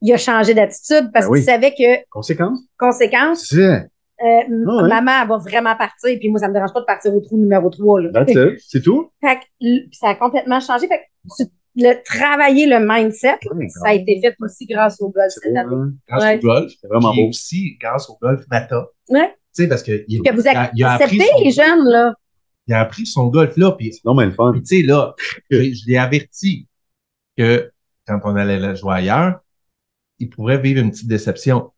[0.02, 1.40] il a changé d'attitude parce Ben oui.
[1.40, 2.60] qu'il savait que, Conséquence?
[2.78, 3.80] conséquence, C'est euh,
[4.22, 4.88] Ah ouais.
[4.90, 6.18] maman elle va vraiment partir.
[6.20, 8.02] Puis moi, ça me dérange pas de partir au trou numéro 3.
[8.02, 8.10] Là.
[8.14, 8.60] That's it.
[8.68, 9.10] C'est tout?
[9.22, 10.88] Fait que l- ça a complètement changé.
[10.88, 15.10] Fait que tu- le, travailler le mindset, Ouais, ça a été fait aussi grâce au
[15.10, 15.92] golf cette année.
[16.08, 16.38] Grâce Ouais.
[16.38, 16.72] au golf.
[16.80, 17.30] C'est vraiment beau.
[17.30, 18.86] aussi grâce au golf Mata.
[19.10, 19.30] Ouais.
[19.56, 22.14] Tu sais, parce que il, Que vous acceptez les jeunes, là.
[22.68, 24.52] Il a appris son golf là, puis Non, mais le fun.
[24.52, 25.14] Puis tu sais, là,
[25.50, 26.68] je, je l'ai averti
[27.38, 27.72] que
[28.08, 29.40] quand on allait la jouer ailleurs,
[30.20, 31.72] il pourrait vivre une petite déception.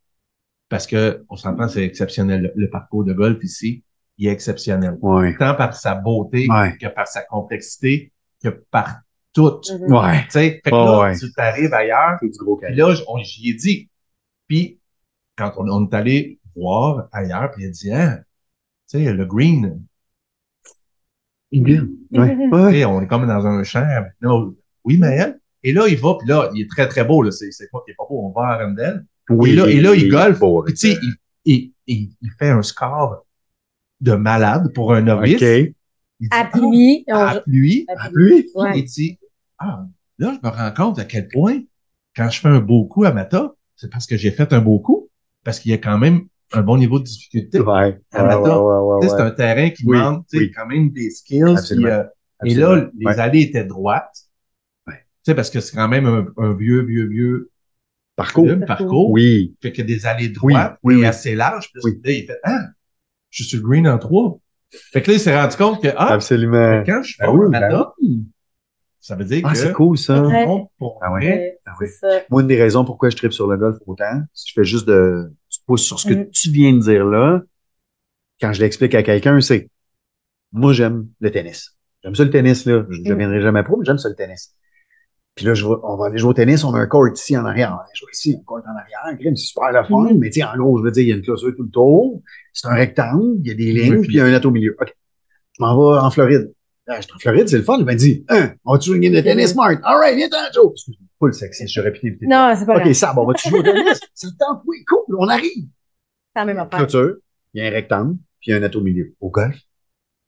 [0.70, 2.42] Parce que, on s'entend, c'est exceptionnel.
[2.56, 3.84] Le, le parcours de golf ici,
[4.18, 4.98] il est exceptionnel.
[5.02, 5.36] Ouais.
[5.38, 6.76] Tant par sa beauté, Ouais.
[6.78, 8.12] que par sa complexité,
[8.44, 8.98] que par
[9.34, 9.60] tout.
[9.64, 9.94] Tu Mhm.
[9.94, 10.26] Ouais.
[10.30, 11.18] sais, fait que Oh, là, ouais.
[11.20, 13.90] tu t'arrives ailleurs, C'est du gros puis là, on- j'y ai dit.
[14.48, 14.80] Puis,
[15.38, 18.20] quand on, on est allé voir ailleurs, puis il a dit, hein,
[18.90, 19.84] tu sais, le green,
[21.52, 21.60] Ouais.
[21.60, 21.98] Mhm.
[22.12, 22.72] Ouais.
[22.72, 23.86] Tu sais, on est comme dans un champ.
[24.84, 25.40] Oui, Maël.
[25.64, 27.24] Et là, il va, puis là, il est très, très beau.
[27.24, 27.32] Là.
[27.32, 28.20] C'est, c'est quoi qui est pas beau?
[28.24, 29.06] On va à Arendelle.
[29.30, 29.52] Oui.
[29.52, 30.40] et là, et là, il golfe.
[30.40, 31.14] Beau, Puis, tu sais, il,
[31.46, 33.26] il, il, il fait un score
[34.02, 35.42] de malade pour un novice.
[35.42, 35.74] OK.
[36.20, 37.04] Il dit, À pluie.
[37.10, 37.86] ah, on- à pluie.
[37.88, 38.48] à À pluie?
[38.54, 38.78] Ouais.
[38.80, 39.18] Il dit,
[39.58, 39.86] ah,
[40.20, 41.60] là, je me rends compte à quel point,
[42.16, 44.80] quand je fais un beau coup à Mata, c'est parce que j'ai fait un beau
[44.80, 45.10] coup.
[45.44, 47.60] Parce qu'il y a quand même un bon niveau de difficulté.
[47.60, 47.66] Ouais.
[47.66, 49.22] Ouais, ouais, ouais, Tu sais, ouais, C'est ouais.
[49.22, 50.52] un terrain qui Oui, demande tu sais, oui.
[50.56, 51.44] quand même des skills.
[51.44, 51.88] Absolument.
[52.42, 53.20] puis, euh, et là, les Ouais.
[53.20, 54.16] allées étaient droites.
[54.88, 54.94] Ouais.
[54.96, 57.52] Tu sais, parce que c'est quand même un, un vieux, vieux, vieux
[58.16, 58.46] Parcours.
[58.48, 58.66] parcours.
[58.68, 59.12] parcours.
[59.12, 59.56] Oui.
[59.62, 61.06] Fait que des allées droites Oui, oui, et oui.
[61.06, 61.70] assez larges.
[61.74, 62.00] Puis Oui.
[62.04, 62.60] là, il fait, ah,
[63.30, 64.40] je suis sur le green en trois.
[64.94, 66.84] Fait que là, il s'est rendu compte que, ah, Absolument.
[66.86, 68.24] quand je fais Ben oui, ben oui.
[69.00, 70.22] ça veut dire Ah, que c'est cool, ça.
[70.22, 70.46] Ouais.
[70.78, 71.20] pour Ah ouais.
[71.26, 72.08] Ouais, Ah ça.
[72.30, 74.88] Moi, une des raisons pourquoi je tripe sur le golf autant, si je fais juste
[74.88, 75.32] de,
[75.66, 76.30] tu pousses sur ce que Mm.
[76.32, 77.42] tu viens de dire là,
[78.42, 79.70] quand je l'explique à quelqu'un, c'est,
[80.52, 81.76] moi, j'aime le tennis.
[82.04, 82.86] J'aime ça le tennis, là.
[82.90, 83.10] Je ne Mm.
[83.10, 84.54] deviendrai jamais pro, mais j'aime ça le tennis.
[85.34, 87.36] Puis là, je vais- on va aller jouer au tennis, on a un court ici
[87.36, 87.70] en arrière.
[87.74, 89.20] On va aller jouer ici, un court en arrière.
[89.36, 90.18] C'est super le fun, Mm.
[90.20, 91.70] mais tu sais, en gros, je veux dire, il y a une clôture tout le
[91.70, 92.22] tour.
[92.54, 94.52] C'est un rectangle, il y a des lignes, puis il y a un net au
[94.52, 94.76] milieu.
[94.80, 94.94] OK.
[95.58, 96.54] Je m'en vais en Floride.
[96.88, 97.78] Ah, je suis en Floride, c'est le fun.
[97.80, 99.80] Il m'a dit, hein, on va-tu jouer une game de tennis, Mark?
[99.84, 100.72] All right, viens-t'en, Joe.
[100.74, 102.04] Excuse-moi, pas le sexy, je répète.
[102.22, 102.88] Non, c'est pas grave.
[102.88, 104.00] OK, ça, bon, vas-tu jouer au tennis?
[104.14, 104.62] Ça te tente?
[104.66, 105.66] Oui, cool, on arrive.
[106.34, 106.80] C'est la même affaire.
[106.80, 107.16] Clôture,
[107.54, 109.14] il y a un rectangle, puis il y a un net au milieu.
[109.22, 109.56] Au golf,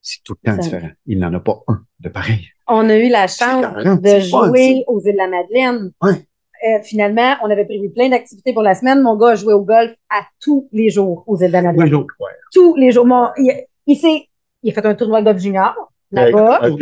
[0.00, 0.90] c'est tout le temps différent.
[1.06, 2.46] Il n'en a pas un de pareil.
[2.66, 5.92] On a eu la chance de c'est jouer aux îles de la Madeleine.
[6.02, 6.24] Ouais.
[6.66, 9.00] Euh, finalement, on avait prévu plein d'activités pour la semaine.
[9.02, 11.84] Mon gars a joué au golf à tous les jours aux îles de la Madeleine.
[11.84, 12.32] oui, l'autre, ouais.
[12.52, 13.06] Tous les jours.
[13.06, 14.26] Mon, il, il s'est,
[14.62, 15.74] il a fait un tournoi de golf junior,
[16.10, 16.80] là-bas, OK.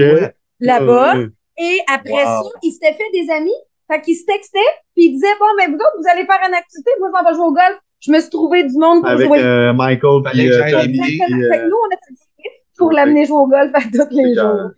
[0.61, 1.17] là-bas.
[1.19, 2.45] Euh, Et après Wow.
[2.45, 3.53] ça, il s'était fait des amis.
[3.91, 4.59] Fait qu'il se textait,
[4.95, 7.29] puis il disait, bon, mais vous autres, vous allez faire une activité, moi, je m'en
[7.31, 7.79] vais jouer au golf.
[8.01, 9.39] Je me suis trouvé du monde pour Avec jouer.
[9.41, 13.71] euh, Michael, puis euh, Tommy, euh, nous, on a fait pour l'amener jouer au golf
[13.75, 14.71] à tous les jours.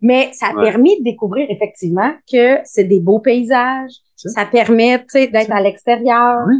[0.00, 0.62] Mais ça a Ouais.
[0.70, 3.92] permis de découvrir effectivement que c'est des beaux paysages.
[4.16, 4.30] Ça.
[4.30, 6.44] Ça permet, tu sais, d'être à l'extérieur.
[6.46, 6.54] Oui.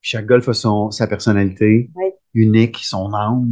[0.00, 2.04] Puis chaque golf a son, sa personnalité Oui.
[2.34, 3.48] unique, son âme.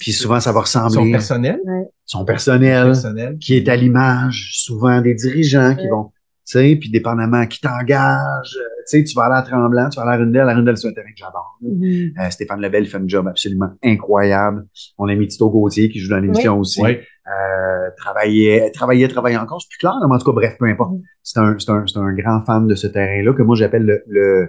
[0.00, 1.60] Puis souvent, ça va Son ressembler à personnel.
[2.04, 3.38] son personnel, personnel.
[3.38, 6.10] qui est à l'image souvent des dirigeants qui vont,
[6.44, 10.02] sais, puis dépendamment qui t'engage, euh, tu sais, tu vas aller à Tremblant, tu vas
[10.06, 10.48] aller à Rundell.
[10.48, 11.58] À Rundell, c'est un terrain que j'adore.
[11.62, 11.68] là.
[11.70, 12.12] Mhm.
[12.20, 14.66] Euh, Stéphane Lebel fait un job absolument incroyable.
[14.98, 16.82] On a mis Tito Gauthier qui joue dans l'émission aussi.
[16.82, 16.98] Oui.
[17.26, 19.60] Euh, travaillait, travaillait, travaillait encore.
[19.62, 20.92] C'est plus clair, mais en tout cas, bref, peu importe.
[20.92, 21.02] Mhm.
[21.22, 24.02] C'est un, c'est un, c'est un grand fan de ce terrain-là que moi j'appelle le,
[24.06, 24.48] le,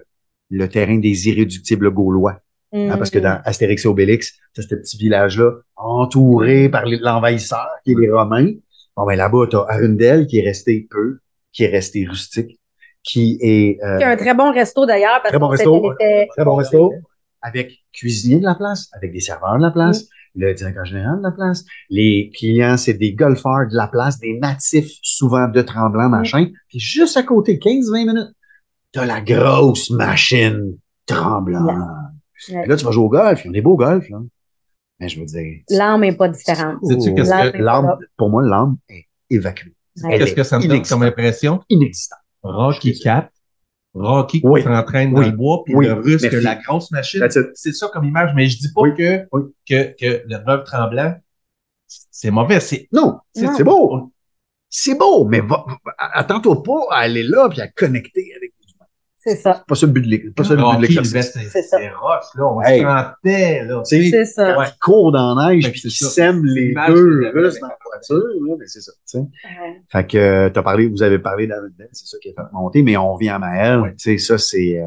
[0.50, 2.40] le terrain des irréductibles gaulois.
[2.74, 7.70] Hein, parce que dans Astérix et Obélix, c'est ce petit village-là, entouré par les- l'envahisseur,
[7.86, 8.52] qui est les Romains.
[8.98, 11.20] Bon, ben là-bas, t'as Arundel, qui est resté peu,
[11.56, 12.60] qui est resté rustique,
[13.02, 15.94] qui est euh, Il y a un très bon resto d'ailleurs parce Très bon resto,
[15.94, 16.94] était- très bon resto,
[17.42, 21.24] avec cuisinier de la place, avec des serveurs de la place, le directeur général de
[21.24, 21.64] la place.
[21.90, 26.48] Les clients, c'est des golfeurs de la place, des natifs, souvent de Tremblant, machin.
[26.68, 28.36] Puis juste à côté, 15-20 minutes,
[28.92, 31.64] t'as la grosse machine Tremblant.
[32.34, 34.18] Puis là, tu vas jouer au golf, ils ont des beaux golfs, là.
[35.00, 35.62] Mais je veux dire...
[35.70, 36.80] L'âme n'est pas différente.
[37.60, 39.74] L'âme pour moi, l'âme est évacuée.
[40.02, 41.62] Qu'est-ce est que ça me donne comme impression?
[41.70, 42.20] Inexistante.
[42.44, 43.30] Rocky 4.
[43.94, 44.62] Rocky qui Oui.
[44.62, 45.28] s'entraîne dans Oui.
[45.28, 45.86] le bois, puis Oui.
[45.88, 46.42] le russe, Merci.
[46.42, 47.26] la grosse machine.
[47.54, 49.26] C'est ça comme image, mais je dis pas que,
[49.68, 51.16] que, que le veuve tremblant,
[51.88, 52.60] c'est mauvais.
[52.60, 54.12] C'est, Non, c'est beau.
[54.70, 55.42] C'est beau, mais
[55.98, 58.54] attends-toi pas à aller là puis à connecter avec.
[59.26, 59.56] C'est ça.
[59.56, 61.32] C'est pas ça le but de l'ex- pas ça le but de Rocky, l'exercice.
[61.34, 61.78] c'est, C'est ça.
[61.80, 62.46] c'est rough, là.
[62.46, 62.82] On Hey.
[62.82, 63.82] se sentait, là.
[63.84, 64.54] C'est- C'est ça.
[64.54, 64.66] Quand Ouais.
[64.68, 66.10] tu cours dans la neige que puis c'est tu ça.
[66.12, 68.18] sèmes les deux russes dans la voiture,
[68.48, 68.92] là, mais c'est ça.
[68.92, 69.18] tu sais.
[69.20, 69.82] Ouais.
[69.92, 72.84] Fait que euh, t'as parlé, vous avez parlé d'Arundel, c'est ça qui a fait monter,
[72.84, 73.96] mais on vient à Maël, Ouais.
[73.96, 74.86] tu sais, ça c'est euh,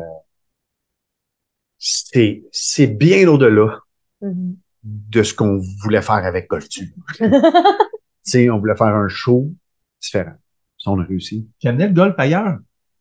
[1.79, 3.81] c'est c'est bien au-delà
[4.21, 4.57] Mhm.
[4.85, 6.95] de ce qu'on voulait faire avec Goltu.
[7.19, 7.31] tu
[8.23, 9.51] sais, on voulait faire un show
[10.01, 10.35] différent.
[10.79, 11.49] Ça, on a réussi.
[11.59, 12.59] Qui amenait le golf ailleurs.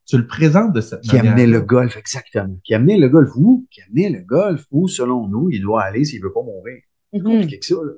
[0.08, 1.34] Tu le présentes de cette Qui manière.
[1.34, 2.58] amenait le golf, exactement.
[2.64, 3.66] Qui amenait le golf où?
[3.72, 6.78] Qui amenait le golf où, selon nous, il doit aller s'il veut pas mourir.
[7.14, 7.92] Compliqué que ça, là.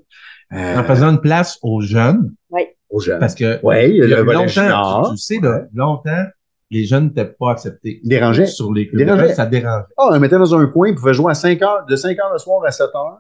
[0.78, 2.34] Euh, En faisant une place aux jeunes,
[2.90, 3.20] aux jeunes.
[3.20, 6.26] parce que Ouais, il y a le longtemps, tu, tu sais, là, longtemps,
[6.72, 8.00] les jeunes n'étaient pas acceptés.
[8.04, 8.48] Dérangeait.
[8.48, 9.04] Sur les clubs.
[9.06, 9.34] Dérangeait.
[9.36, 9.86] Ça dérangeait.
[9.98, 12.18] Ah, on le mettait dans un coin, il pouvait jouer à 5 heures, de 5
[12.18, 13.20] heures le soir à 7 heures.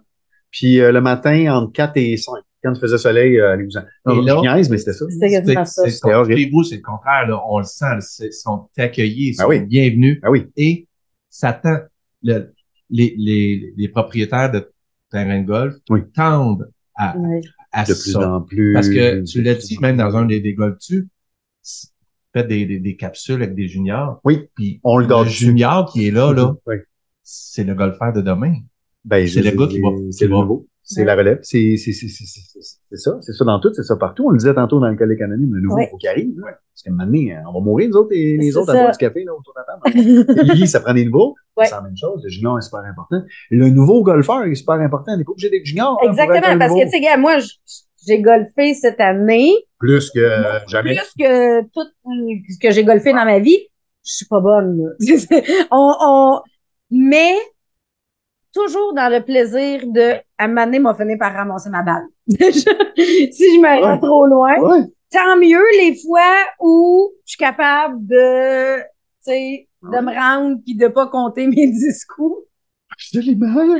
[0.52, 2.34] Puis euh, le matin, entre 4 et 5.
[2.64, 3.82] Quand il faisait soleil, euh, allez-vous-en.
[4.05, 5.05] Non, Et là- je niaise, mais c'était ça.
[5.10, 5.84] C'était quasiment ça.
[5.84, 6.39] C'est- C'était horrible.
[6.41, 7.28] Chez vous, c'est le contraire.
[7.28, 7.41] Là.
[7.49, 7.86] On le sent.
[8.26, 9.62] Ils sont accueillis, ils Ah sont oui.
[9.62, 10.20] bienvenus.
[10.24, 10.47] Ah oui.
[10.57, 10.88] Et
[11.30, 11.78] ça tend.
[12.22, 12.53] le-
[12.89, 14.70] les, les, les propriétaires de
[15.12, 16.01] terrains de golf Oui.
[16.14, 17.16] tendent à,
[17.72, 18.34] à De plus ça.
[18.34, 18.74] en plus.
[18.74, 21.07] Parce que tu l'as dit, même dans un des, des golf tu
[22.34, 24.20] fais des, des, des capsules avec des juniors.
[24.24, 24.47] Oui.
[24.55, 25.28] Puis On le le garde.
[25.28, 26.76] junior qui est là, là, Oui.
[27.24, 28.53] c'est le golfeur de demain.
[29.05, 30.68] Ben, C'est le gars qui va- C'est qui le va- nouveau.
[30.92, 31.06] C'est Ouais.
[31.06, 31.38] la relève.
[31.44, 33.18] C'est c'est- c'est- c'est- c'est- c'est- c'est ça.
[33.22, 33.72] C'est ça dans tout.
[33.76, 34.26] C'est ça partout.
[34.26, 35.54] On le disait tantôt dans le collègue anonyme.
[35.54, 35.88] Le nouveau, Ouais.
[35.92, 36.34] faut qu'il arrive.
[36.40, 36.48] là.
[36.48, 38.74] Parce qu'à un moment donné, on va mourir, nous autres, et les C'est autres, à
[38.74, 39.66] boire du café, là, autour de la
[40.56, 40.64] table.
[40.68, 41.36] Ça prend des nouveaux.
[41.56, 41.66] Ouais.
[41.66, 42.22] C'est la même chose.
[42.24, 43.22] Le junior est super important.
[43.52, 45.12] Le nouveau golfeur est super important.
[45.14, 46.00] On n'est pas obligé d'être junior.
[46.02, 47.38] hein, Exactement, parce que, tu sais, gars, moi,
[48.08, 49.52] j'ai golfé cette année.
[49.78, 50.96] Plus que euh, jamais.
[50.96, 51.82] Plus que tout
[52.50, 53.60] ce que j'ai golfé dans ma vie,
[54.04, 54.82] je suis pas bonne.
[54.82, 54.90] là.
[55.72, 56.42] on, on,
[56.90, 57.34] mais
[58.54, 62.06] toujours dans le plaisir de, à un moment donné, m'a fini par ramasser ma balle.
[62.28, 62.72] Déjà,
[63.32, 64.00] si je Ouais.
[64.00, 64.58] trop loin.
[64.60, 64.86] Ouais.
[65.12, 68.84] Tant mieux les fois où je suis capable de, tu
[69.22, 72.39] sais, de me rendre puis de pas compter mes discours.
[72.91, 73.78] Absolument.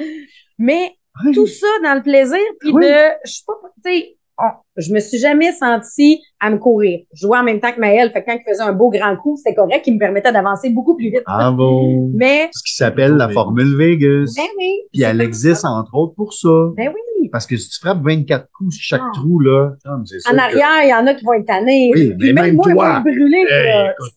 [0.58, 0.94] Mais
[1.26, 1.34] Ouais.
[1.34, 2.78] tout ça dans le plaisir puis de,
[3.26, 3.54] je sais pas,
[3.84, 7.00] tu sais, on- je me suis jamais sentie à me courir.
[7.14, 9.16] Je jouais en même temps que Maëlle, fait que quand il faisait un beau grand
[9.18, 11.24] coup, c'était correct, il me permettait d'avancer beaucoup plus vite.
[11.26, 12.10] Bravo.
[12.16, 14.34] Mais, Ce qui s'appelle la formule Vegas.
[14.38, 14.82] ben oui.
[14.94, 16.48] Puis elle existe entre autres pour ça.
[16.78, 17.30] Ben oui.
[17.32, 19.12] Parce que si tu frappes 24 coups sur chaque Ah.
[19.14, 21.92] trou, là, sûr En arrière, il y en a qui vont être tannés.
[21.94, 23.04] Oui, Puis mais même moi, ils toi.
[23.06, 23.10] vont.
[23.12, 24.14] Hey, écoute,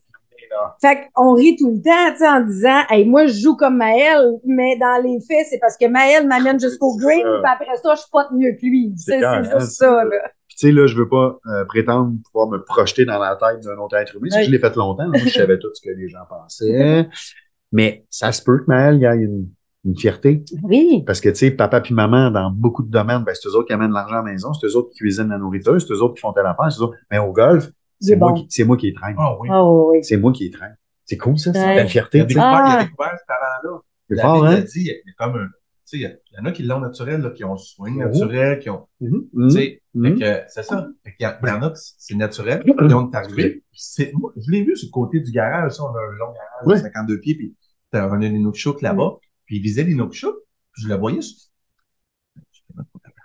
[0.53, 0.77] là.
[0.81, 4.77] Fait qu'on rit tout le temps, en disant, hey, moi, je joue comme Maël, mais
[4.77, 8.11] dans les faits, c'est parce que Maël m'amène jusqu'au green, puis après ça, je suis
[8.13, 8.93] pas mieux que lui.
[8.97, 10.31] C'est hein, juste ça, là.
[10.49, 13.65] Puis, tu sais, là, je veux pas euh, prétendre pouvoir me projeter dans la tête
[13.65, 14.29] d'un autre être humain.
[14.29, 14.47] parce que.
[14.47, 15.09] Je l'ai fait longtemps.
[15.09, 17.09] Moi, je savais tout ce que les gens pensaient.
[17.73, 19.49] Mais ça se peut que Maël, il y a une,
[19.85, 20.45] une fierté.
[20.63, 21.03] Oui.
[21.07, 23.67] Parce que, tu sais, papa puis maman, dans beaucoup de domaines, ben, c'est eux autres
[23.67, 26.03] qui amènent l'argent à la maison, c'est eux autres qui cuisinent la nourriture, c'est eux
[26.03, 26.97] autres qui font telle affaire, c'est eux autres.
[27.11, 27.71] Mais au golf,
[28.03, 28.35] c'est est moi, bon.
[28.43, 29.15] qui, c'est moi qui les traîne.
[29.19, 29.49] Ah oui.
[29.53, 30.05] Oh, oui.
[30.05, 30.77] C'est moi qui les traîne.
[31.05, 31.75] C'est cool, ça, c'est Ouais.
[31.77, 32.21] la Il fierté.
[32.21, 32.41] a tu sais.
[32.41, 32.79] découvert, il Ah.
[32.79, 33.81] a découvert ce talent-là.
[34.11, 34.51] C'est fort, hein?
[34.55, 35.47] l'a dit, il y a comme un.
[35.47, 35.53] Tu
[35.85, 37.95] sais, il y a- il en a qui l'ont naturel, là, qui ont le swing
[37.97, 38.05] Mhm.
[38.05, 38.87] naturel, qui ont.
[39.01, 39.51] Tu mhm.
[39.51, 40.05] sais, Mhm.
[40.19, 40.89] fait que c'est ça.
[41.05, 43.63] Fait qu'il y, a- il y en a c'est naturel, puis on est arrivé.
[43.73, 46.27] C'est, moi, je l'ai vu sur le côté du garage, ça, on a un long
[46.33, 46.77] garage Ouais.
[46.77, 47.55] de 52 pieds, puis
[47.91, 50.35] t'as un Inukshuk là-bas, puis il visait l'Inukshuk,
[50.73, 51.21] puis je le voyais.
[51.21, 51.49] sur-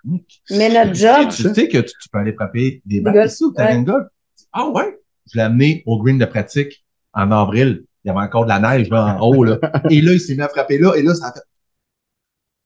[0.03, 3.01] Je me dis, Mais notre job, tu sais que tu, tu peux aller frapper des
[3.01, 4.07] balles de golf.
[4.53, 4.97] Ah ouais?
[5.31, 7.83] Je l'ai amené au green de pratique en avril.
[8.03, 9.43] Il y avait encore de la neige là, en haut.
[9.43, 9.57] Là.
[9.89, 10.93] Et là, il s'est mis à frapper là.
[10.95, 11.41] Et là, ça a fait.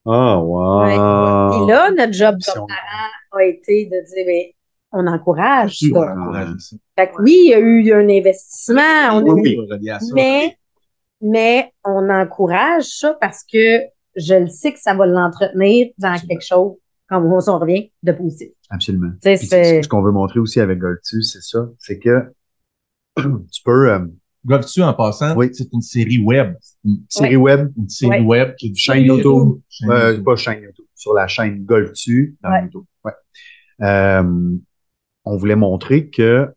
[0.05, 0.83] Ah, wow.
[0.83, 0.93] Ouais.
[0.95, 4.43] Et là, notre job Si comme on- parent a été de dire, ben,
[4.93, 5.99] on encourage Tu ça.
[5.99, 6.75] vas encourager ça.
[6.97, 8.81] Fait que oui, il y a eu un investissement,
[9.13, 9.67] on a Oui, eu- oui.
[9.71, 10.13] relié à ça.
[10.13, 10.57] mais,
[11.21, 13.81] mais on encourage ça parce que
[14.15, 16.73] je le sais que ça va l'entretenir dans quelque chose,
[17.11, 18.49] quand on s'en revient, de positif.
[18.69, 19.11] Absolument.
[19.11, 22.31] Tu sais, Puis c'est- ce qu'on veut montrer aussi avec Goltu, c'est ça, c'est que
[23.17, 23.99] tu peux, euh,
[24.45, 25.49] Golf-tu en passant, Oui.
[25.53, 26.55] c'est une série web.
[26.83, 28.25] Une, série web, une série Ouais.
[28.25, 30.25] web qui est du chaîne YouTube, Chaîne euh, YouTube.
[30.25, 32.63] pas chaîne YouTube, sur la chaîne Goltu dans Ouais.
[32.63, 32.83] YouTube.
[33.03, 33.11] Ouais.
[33.81, 34.55] Euh,
[35.25, 36.47] on voulait montrer que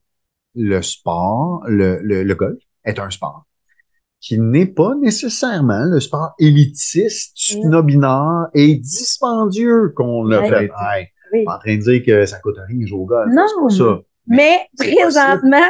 [0.54, 3.44] le sport, le, le, le golf, est un sport
[4.26, 10.48] qui n'est pas nécessairement le sport élitiste, snobinard et dispendieux qu'on a Ouais.
[10.48, 10.64] fait.
[10.64, 11.44] Hey, oui.
[11.44, 13.30] pas en train de dire que ça coûte rien jouer au golf.
[13.30, 13.44] Non.
[13.68, 14.00] C'est pas ça.
[14.26, 15.66] Mais présentement,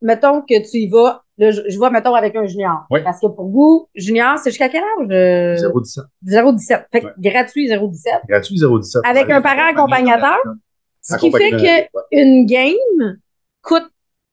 [0.00, 2.84] mettons que tu y vas, là, je, vais, mettons, avec un junior.
[2.90, 3.00] Oui.
[3.04, 5.08] Parce que pour vous, junior, c'est jusqu'à quel âge?
[5.10, 6.04] Euh, 017.
[6.26, 6.86] 0,17.
[6.90, 7.12] Fait que Ouais.
[7.18, 8.20] gratuit 0,17.
[8.28, 9.02] Gratuit 017.
[9.04, 10.38] Avec un parent accompagnateur,
[11.02, 13.18] ce qui fait que une game
[13.60, 13.90] coûte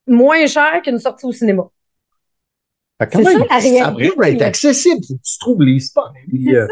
[0.08, 1.64] moins cher qu'une sortie au cinéma.
[3.02, 5.02] Fait quand même, ça, la ça devrait être accessible.
[5.08, 6.02] Faut que tu trouves les spots.
[6.28, 6.68] Puis, euh,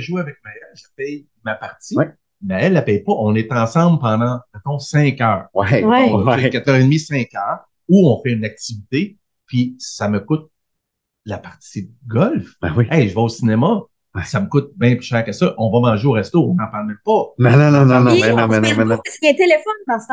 [0.00, 0.56] joué avec Maëlle.
[0.74, 1.96] Je paye ma partie.
[1.96, 2.10] Ouais.
[2.42, 3.12] Mais elle, elle paye pas.
[3.12, 5.46] On est ensemble pendant, mettons, 5 heures.
[5.52, 5.84] ouais.
[5.84, 6.08] Ouais.
[6.10, 10.50] On fait 4h30, 5 heures, où on fait une activité, puis ça me coûte
[11.26, 12.54] la partie de golf.
[12.62, 12.86] Ben oui.
[12.90, 13.82] Hey, je vais au cinéma,
[14.24, 15.54] ça me coûte bien plus cher que ça.
[15.58, 17.34] On va manger au resto, on n'en parle même pas.
[17.38, 18.96] Non, non, non, non, non, non, non, mais non.
[18.96, 20.06] pas parce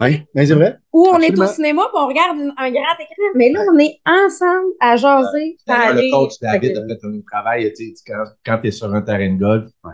[0.00, 0.76] Oui, mais c'est vrai.
[0.92, 3.24] Ou on est au cinéma puis on regarde un grand écran.
[3.36, 7.20] Mais là, on est ensemble à jaser, à le coach David Fait a fait un
[7.30, 9.92] travail, tu sais, quand, quand tu es sur un terrain de golf, Ouais.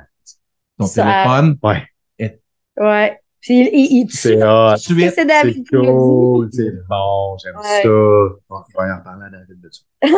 [0.78, 1.82] ton Ça- téléphone, Ouais.
[2.18, 3.18] que- Ouais.
[3.42, 4.74] Puis il, il, il C'est hot.
[4.84, 5.64] tu es c'est C'est David dit.
[5.70, 6.48] cool.
[6.52, 7.36] C'est bon.
[7.42, 7.82] J'aime Ouais.
[7.82, 7.88] ça.
[7.88, 9.82] Bon, je vais en parler à David de ça.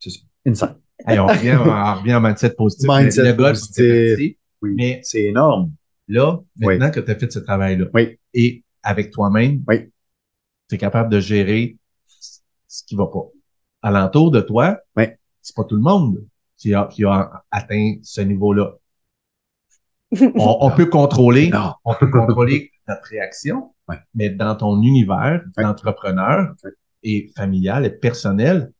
[0.00, 0.20] c'est ça.
[0.46, 0.76] Inside.
[1.06, 2.88] Hey, on revient, on revient en mindset positif.
[2.88, 3.84] Mindset le golf, positif.
[4.18, 4.36] c'est.
[4.62, 4.74] Oui.
[4.76, 5.72] Mais C'est énorme.
[6.08, 8.18] là, maintenant que tu as fait ce travail-là, Oui.
[8.34, 9.90] Et avec toi-même, Oui.
[10.68, 11.76] tu es capable de gérer
[12.68, 13.24] ce qui va pas.
[13.82, 15.04] Alentour de toi, Oui.
[15.40, 16.24] c'est pas tout le monde
[16.56, 18.72] qui a, qui a atteint ce niveau-là.
[20.20, 21.74] On, on peut contrôler, Non.
[21.84, 23.98] on peut contrôler notre réaction, Ouais.
[24.14, 26.54] mais dans ton univers d'entrepreneur
[27.02, 28.72] et familial et personnel,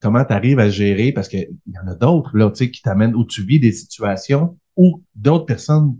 [0.00, 2.82] comment tu arrives à gérer, parce qu'il y en a d'autres, là, tu sais, qui
[2.82, 5.98] t'amènent où tu vis des situations où d'autres personnes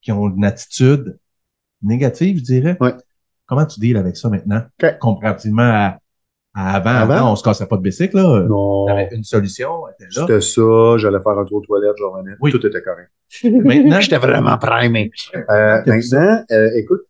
[0.00, 1.18] qui ont une attitude
[1.82, 2.76] négative, je dirais.
[2.80, 2.94] Ouais.
[3.46, 4.62] Comment tu deals avec ça maintenant?
[4.82, 4.98] Ok.
[4.98, 5.98] Comparativement à,
[6.54, 7.14] à avant, Avant?
[7.14, 8.40] avant, on se cassait pas de bicycle, là.
[8.48, 8.86] Non.
[8.86, 10.26] T'avais une solution, elle était là.
[10.26, 10.98] C'était ça.
[10.98, 12.36] J'allais faire un tour aux toilettes, je revenais.
[12.40, 12.50] Oui.
[12.52, 13.10] Tout était correct.
[13.44, 15.10] Maintenant, J'étais vraiment primé.
[15.34, 17.02] Euh, maintenant, euh, écoute,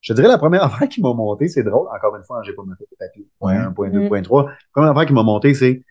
[0.00, 1.88] je te dirais la première affaire qui m'a monté, c'est drôle.
[1.94, 3.26] Encore une fois, j'ai pas noté le papier.
[3.40, 3.54] Ouais.
[3.54, 4.08] 1.2, Mm.
[4.08, 4.44] point 3.
[4.46, 5.82] La première affaire qui m'a monté, c'est,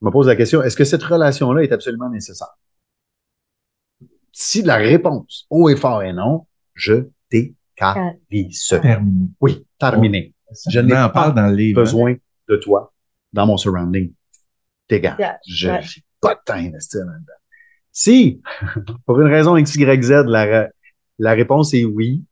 [0.00, 2.56] je me pose la question, est-ce que cette relation-là est absolument nécessaire?
[4.32, 8.68] Si la réponse haut et fort est non, je décalisse.
[8.82, 9.28] terminé.
[9.40, 10.34] Oui, terminé.
[10.68, 11.80] Je n'ai On pas parle dans le livre.
[11.80, 11.84] hein.
[11.84, 12.16] Besoin
[12.48, 12.92] de toi
[13.32, 14.12] dans mon surrounding.
[14.88, 15.16] Dégage.
[15.18, 15.80] Yeah, Je ouais.
[16.20, 17.32] pas de temps investi là-dedans.
[17.92, 18.40] Si,
[19.06, 20.68] pour une raison X, Y, Z, la,
[21.18, 22.24] la réponse est oui.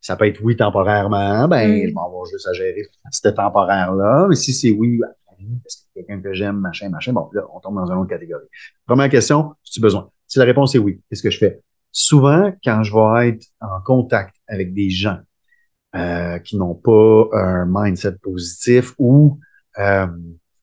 [0.00, 1.88] Ça peut être oui temporairement, ben, Mm.
[1.88, 4.26] je m'en vais juste à gérer ce temporaire-là.
[4.28, 7.60] Mais si c'est oui, parce que c'est quelqu'un que j'aime, machin, machin, bon, là, on
[7.60, 8.44] tombe dans une autre catégorie.
[8.86, 10.10] Première question, as-tu besoin?
[10.26, 11.62] Si la réponse est oui, qu'est-ce que je fais?
[11.96, 15.18] Souvent, quand je vais être en contact avec des gens
[15.94, 19.38] euh, qui n'ont pas un mindset positif ou
[19.78, 20.06] euh,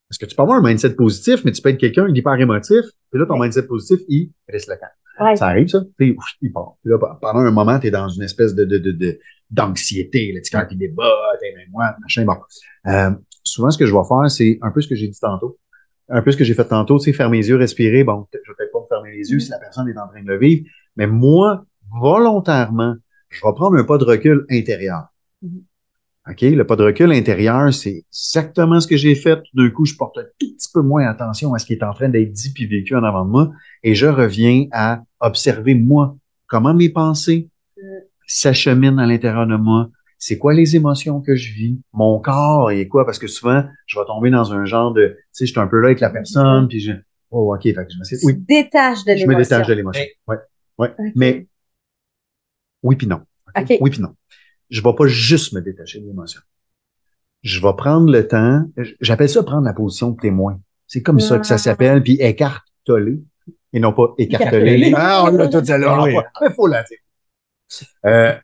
[0.10, 2.84] parce que tu peux avoir un mindset positif, mais tu peux être quelqu'un d'hyper émotif,
[3.10, 3.48] puis là, ton Ouais.
[3.48, 5.24] mindset positif, il reste le camp.
[5.26, 5.36] Ouais.
[5.38, 5.82] Ça arrive, ça?
[5.98, 6.74] Puis, ouf, il part.
[6.84, 9.20] Puis là, pendant un moment, tu es dans une espèce de, de, de, de-
[9.50, 11.10] d'anxiété, le petit cœur qui débat,
[11.40, 12.36] t'es moi, machin, bon.
[12.88, 13.12] Euh,
[13.44, 15.58] souvent, ce que je vais faire, c'est un peu ce que j'ai dit tantôt.
[16.10, 18.04] Un peu ce que j'ai fait tantôt, tu sais, fermer les yeux, respirer.
[18.04, 20.22] Bon, je vais peut-être pas me fermer les yeux si la personne est en train
[20.22, 21.66] de le vivre, mais moi,
[22.00, 22.96] volontairement,
[23.30, 25.06] je vais prendre un pas de recul intérieur.
[25.42, 25.62] Mhm.
[26.30, 26.42] OK?
[26.42, 29.38] Le pas de recul intérieur, c'est exactement ce que j'ai fait.
[29.38, 31.84] Tout d'un coup, je porte un tout petit peu moins attention à ce qui est
[31.84, 33.52] en train d'être dit puis vécu en avant de moi
[33.84, 36.16] et je reviens à observer moi,
[36.48, 37.84] comment mes pensées Mhm.
[38.28, 39.90] s'acheminent à l'intérieur de moi.
[40.20, 41.80] C'est quoi les émotions que je vis?
[41.94, 43.06] Mon corps et quoi?
[43.06, 45.66] Parce que souvent, je vais tomber dans un genre de, tu sais, je suis un
[45.68, 46.92] peu là avec la personne puis je,
[47.32, 49.40] oh, OK, fait que je me oui, détaches de je me l'émotion.
[49.58, 50.04] détache de l'émotion.
[50.28, 50.36] Ouais.
[50.82, 50.94] Ouais.
[50.98, 51.12] Ok.
[51.16, 51.48] Mais,
[52.84, 53.22] oui puis non.
[53.82, 54.16] Oui puis non.
[54.70, 56.42] Je vais pas juste me détacher de l'émotion.
[57.44, 58.66] Je vais prendre le temps.
[59.00, 60.60] J'appelle ça prendre la position de témoin.
[60.88, 61.58] C'est comme ça que ça Ah.
[61.58, 62.04] s'appelle.
[62.04, 63.20] Puis écarteler
[63.74, 64.94] et non pas écarteler.
[64.96, 66.04] Ah, on l'a tout à l'heure.
[66.04, 66.16] Oui.
[66.42, 66.98] Il faut la dire.
[68.06, 68.36] Euh,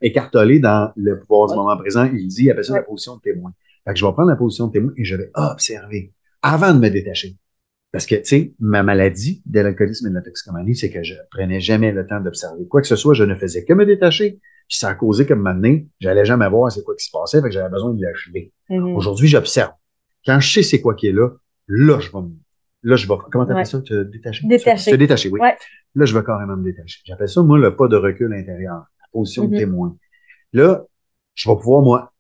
[0.61, 3.51] dans le pouvoir du moment présent, il dit, il appelle ça la position de témoin.
[3.85, 6.79] Fait que je vais prendre la position de témoin et je vais observer avant de
[6.79, 7.35] me détacher.
[7.97, 11.15] Parce que, tu sais, ma maladie de l'alcoolisme et de la toxicomanie, c'est que je
[11.31, 12.67] prenais jamais le temps d'observer.
[12.67, 14.39] Quoi que ce soit, je ne faisais que me détacher.
[14.67, 17.47] Puis ça a causé comme maintenant, j'allais jamais voir c'est quoi qui se passait, fait
[17.47, 18.53] que j'avais besoin de l'achever.
[18.69, 18.95] Mhm.
[18.95, 19.71] Aujourd'hui, j'observe.
[20.27, 21.27] Quand je sais c'est quoi qui est là,
[21.67, 22.35] là, je vais me,
[22.83, 23.65] là, je vais, comment t'appelles Ouais.
[23.65, 24.47] ça, te détacher?
[24.47, 24.91] Détacher.
[24.91, 25.39] Te détacher, oui.
[25.39, 25.55] Ouais.
[25.95, 26.99] Là, je vais carrément me détacher.
[27.03, 29.97] J'appelle ça, moi, le pas de recul intérieur, la position de témoin.
[30.53, 30.85] Là,
[31.33, 32.13] je vais pouvoir, moi,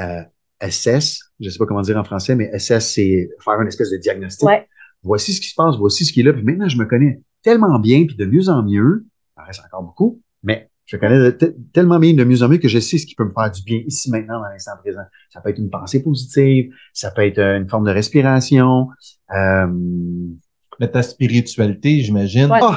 [0.00, 0.22] euh,
[0.58, 3.98] assess, je sais pas comment dire en français, mais assess, c'est faire une espèce de
[3.98, 4.48] diagnostic.
[4.48, 4.66] Ouais.
[5.02, 6.32] Voici ce qui se passe, voici ce qui est là.
[6.32, 9.06] Puis maintenant, je me connais tellement bien, puis de mieux en mieux.
[9.36, 11.32] Il en reste encore beaucoup, mais je connais
[11.72, 13.62] tellement bien de mieux en mieux que je sais ce qui peut me faire du
[13.62, 15.02] bien ici, maintenant, dans l'instant présent.
[15.30, 18.88] Ça peut être une pensée positive, ça peut être euh, une forme de respiration.
[19.34, 19.66] Euh,
[20.78, 22.50] Mais ta spiritualité, j'imagine.
[22.50, 22.74] Ouais, Oh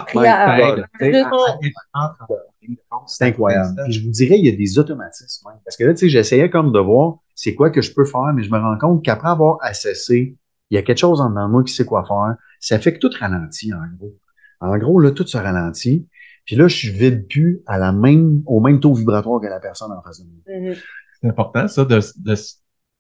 [2.90, 3.76] compte, C'est incroyable.
[3.84, 5.50] Puis je vous dirais, il y a des automatismes.
[5.64, 8.34] Parce que là, tu sais, j'essayais comme de voir c'est quoi que je peux faire,
[8.34, 10.36] mais je me rends compte qu'après avoir assessé,
[10.70, 12.36] il y a quelque chose en dedans de moi qui sait quoi faire.
[12.60, 14.14] Ça fait que tout ralentit, en gros.
[14.62, 16.08] En gros, là, tout se ralentit.
[16.46, 19.92] Puis là, je vide plus à la même, au même taux vibratoire que la personne
[19.92, 20.70] en face de moi.
[20.70, 20.76] Mhm.
[21.22, 22.36] C'est important, ça, de, de,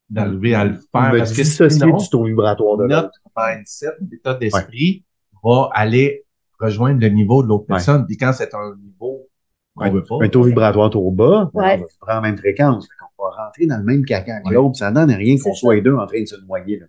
[0.09, 1.11] d'arriver à le faire.
[1.17, 3.11] Parce que sinon, du taux vibratoire de l'autre.
[3.25, 5.05] notre mindset, l'état d'esprit
[5.43, 6.25] va aller
[6.59, 7.75] rejoindre le niveau de l'autre Ouais.
[7.75, 8.05] personne.
[8.05, 9.27] Puis quand c'est un niveau
[9.75, 9.91] qu'on Ouais.
[9.91, 11.75] veut pas, Un taux vibratoire trop bas, ben, Ouais.
[11.77, 12.85] on va vibrer en même fréquence.
[12.87, 14.53] Fait qu'on va rentrer dans le même caca que Ouais.
[14.55, 14.75] l'autre.
[14.77, 16.79] Ça donne rien qu'on soit les deux en train de se noyer.
[16.79, 16.85] Là.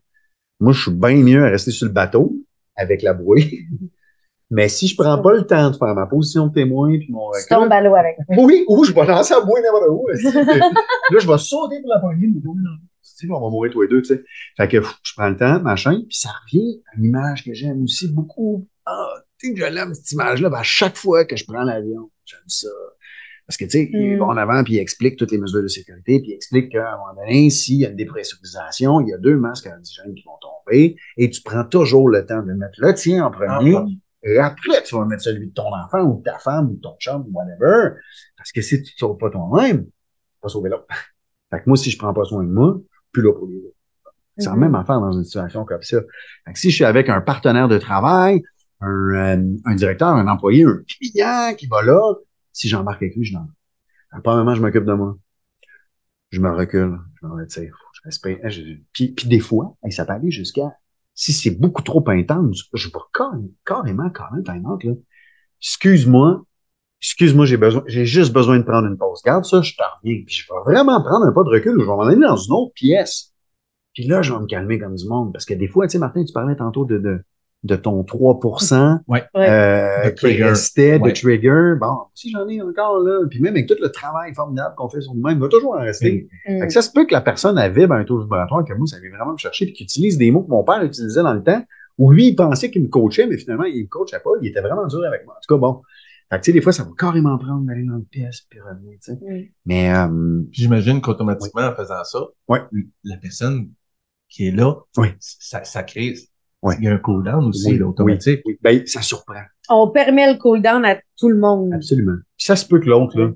[0.60, 2.32] Moi, je suis bien mieux à rester sur le bateau
[2.76, 3.60] avec la bouée.
[4.52, 7.30] Mais si je prends pas le temps de faire ma position de témoin puis mon
[7.32, 8.16] Tu tombes à l'eau avec.
[8.28, 10.06] oui, ou je vais lancer la bouée n'importe où.
[11.14, 12.40] là, je vais sauter pour la poignée, mais
[13.30, 14.24] on va mourir tous les deux, tu sais.
[14.56, 17.82] Fait que je prends le temps, machin, puis ça revient à une image que j'aime
[17.84, 18.66] aussi beaucoup.
[18.86, 19.08] Ah,
[19.38, 20.48] tu sais que je l'aime, cette image-là.
[20.50, 22.68] Ben, à chaque fois que je prends l'avion, j'aime ça.
[23.50, 24.18] Parce que, tu sais, il Mm.
[24.20, 26.92] va en avant, puis il explique toutes les mesures de sécurité, puis il explique qu'à
[26.94, 30.22] un moment donné, s'il y a une dépressurisation, il y a deux masques indigènes qui
[30.24, 33.86] vont tomber, et tu prends toujours le temps de mettre le tien en premier, Ah,
[34.22, 36.80] et après, tu vas mettre celui de ton enfant, ou de ta femme, ou de
[36.80, 37.96] ton chum, ou whatever.
[38.36, 39.90] Parce que si tu ne sauves pas toi-même, tu
[40.44, 40.86] vas sauver l'autre.
[41.50, 42.78] Fait que moi, si je prends pas soin de moi,
[43.10, 43.74] plus là pour les autres.
[44.38, 44.60] C'est la Mhm.
[44.60, 45.98] même affaire dans une situation comme ça.
[46.46, 48.42] Fait que si je suis avec un partenaire de travail,
[48.80, 48.88] un,
[49.38, 52.00] euh, un directeur, un employé, un client qui va là,
[52.60, 53.48] si j'embarque avec lui, je n'en
[54.12, 55.18] Apparemment, je m'occupe de moi.
[56.30, 58.10] Je me recule, je me retire, je.
[58.48, 60.72] Je- Puis, puis des fois, ça peut aller jusqu'à,
[61.14, 62.94] si c'est beaucoup trop intense, je vais
[63.64, 64.92] carrément, carrément, carrément, là.
[65.60, 66.44] Excuse-moi,
[67.02, 69.22] excuse-moi, j'ai besoin, j'ai juste besoin de prendre une pause.
[69.24, 70.22] Garde ça, je t'en reviens.
[70.26, 72.52] Puis je vais vraiment prendre un pas de recul, je vais m'en aller dans une
[72.54, 73.34] autre pièce.
[73.94, 75.32] Puis là, je vais me calmer comme du monde.
[75.32, 76.98] Parce que des fois, tu sais, Martin, tu parlais tantôt de,
[77.62, 79.00] de ton 3%.
[79.06, 79.22] Ouais.
[79.36, 80.44] Euh, De qui trigger.
[80.44, 81.12] restait, de Ouais.
[81.12, 81.74] trigger.
[81.78, 85.00] Bon, si j'en ai encore là, puis même avec tout le travail formidable qu'on fait
[85.02, 86.28] sur nous-mêmes, il va toujours en rester.
[86.48, 86.60] Mhm.
[86.60, 88.86] Fait que ça se peut que la personne vibre à un taux vibratoire que moi,
[88.86, 91.34] ça vient vraiment me chercher, puis qu'il utilise des mots que mon père utilisait dans
[91.34, 91.62] le temps,
[91.98, 94.62] où lui, il pensait qu'il me coachait, mais finalement, il me coachait pas, il était
[94.62, 95.34] vraiment dur avec moi.
[95.36, 95.82] En tout cas, bon.
[96.30, 98.58] Fait que, tu sais, des fois, ça va carrément prendre d'aller dans une pièce, puis
[98.60, 99.18] revenir, tu sais.
[99.20, 99.44] Mhm.
[99.66, 102.60] Mais, euh, j'imagine qu'automatiquement, en faisant ça, Ouais.
[103.04, 103.68] la personne
[104.30, 105.08] qui est là, Oui.
[105.18, 106.14] ça, ça crée
[106.62, 106.76] Ouais.
[106.78, 108.42] il y a un cooldown aussi, Oui, là, automatique.
[108.44, 109.40] Oui, ben, ça surprend.
[109.70, 111.72] On permet le cool-down à tout le monde.
[111.72, 112.16] Absolument.
[112.36, 113.30] Puis ça se peut que l'autre, là,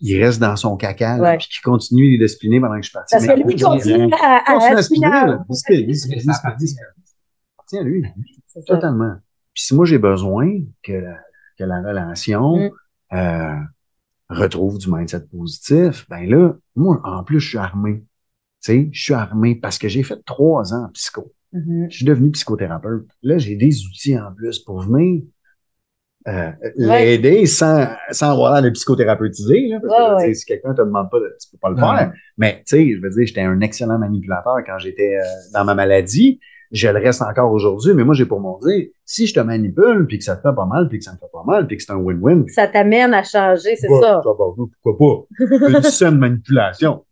[0.00, 1.36] il reste dans son caca, là, Ouais.
[1.38, 3.14] puis qu'il continue de spinner pendant que je suis parti.
[3.14, 5.44] Parce que lui oui, continue à, à, Continue à à spinner, là.
[7.72, 8.04] À lui.
[8.66, 9.14] Totalement.
[9.54, 10.50] Puis si moi j'ai besoin
[10.82, 11.16] que la,
[11.58, 13.16] que la relation Mm.
[13.16, 13.54] euh,
[14.28, 18.04] retrouve du mindset positif, ben là, moi, en plus, je suis armé.
[18.62, 21.32] Tu sais, je suis armé parce que j'ai fait trois ans en psycho.
[21.52, 21.88] Mhm.
[21.90, 23.08] Je suis devenu psychothérapeute.
[23.22, 25.22] Là, j'ai des outils en plus pour venir
[26.28, 29.68] euh, l'aider sans, sans avoir l'air de psychothérapeutisé.
[29.68, 32.12] Là, parce que, Ouais, si quelqu'un te demande pas, de, tu peux pas le faire.
[32.36, 35.22] Mais tu sais, je veux dire, j'étais un excellent manipulateur quand j'étais euh,
[35.54, 36.38] dans ma maladie.
[36.72, 40.06] Je le reste encore aujourd'hui, mais moi, j'ai pour mon dire, si je te manipule,
[40.06, 41.76] puis que ça te fait pas mal, puis que ça me fait pas mal, puis
[41.76, 44.22] que c'est un win-win, Ça t'amène à changer, c'est bah, ça.
[44.24, 45.68] bah, bah, pourquoi pas?
[45.68, 47.04] Une saine manipulation.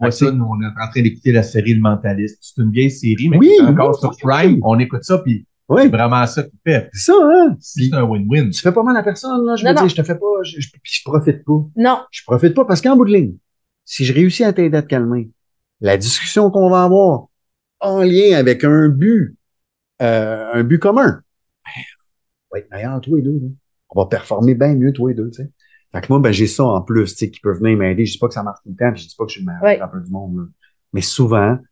[0.00, 2.38] Ouais, ça, nous, on est en train d'écouter la série Le Mentaliste.
[2.40, 4.52] C'est une vieille série, mais Oui, encore oui, sur Prime.
[4.54, 4.60] oui.
[4.64, 6.88] On écoute ça, puis Oui, c'est vraiment ça qui fait.
[6.92, 7.56] c'est ça, hein?
[7.60, 8.50] C'est un win-win.
[8.50, 9.56] Tu fais pas mal à personne, là?
[9.56, 9.88] Je veux Non, dire, non.
[9.88, 11.64] je te fais pas, je, je, puis je profite pas.
[11.76, 11.98] Non.
[12.10, 13.34] Je profite pas parce qu'en bout de ligne,
[13.84, 15.30] si je réussis à t'aider à te calmer,
[15.80, 17.26] la discussion qu'on va avoir
[17.80, 19.36] en lien avec un but,
[20.02, 21.20] euh, un but commun,
[21.64, 21.82] ben,
[22.50, 23.32] on va être meilleur tous les deux.
[23.42, 23.48] là.
[23.90, 25.30] On va performer bien mieux tous les deux.
[25.30, 25.50] Tu sais.
[25.94, 28.04] Fait que moi, ben, j'ai ça en plus, tu sais, qui peut venir m'aider.
[28.04, 29.38] Je dis pas que ça marche tout le temps, puis je dis pas que je
[29.38, 29.76] suis le meilleur Ouais.
[29.76, 30.36] thérapeute du monde.
[30.36, 30.42] là.
[30.92, 31.62] Mais souvent, tu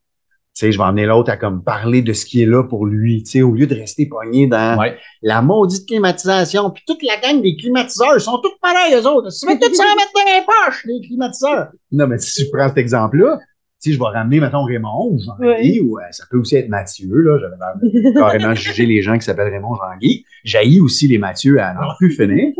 [0.55, 3.23] sais, je vais emmener l'autre à comme parler de ce qui est là pour lui,
[3.25, 4.97] tu sais, au lieu de rester pogné dans Ouais.
[5.23, 9.29] la maudite climatisation, puis toute la gang des climatiseurs, ils sont tous pareils, eux autres.
[9.31, 11.69] Tu veux tous s'en mettre dans les poches, les climatiseurs.
[11.91, 13.39] Non, mais si tu prends cet exemple-là,
[13.79, 17.09] si je vais ramener, mettons, Raymond ou Jean-Guy, ou euh, ça peut aussi être Mathieu,
[17.13, 20.25] là, j'avais carrément juger les gens qui s'appellent Raymond Jean-Guy.
[20.45, 22.53] J'haïs aussi les Mathieu à n'en plus finir.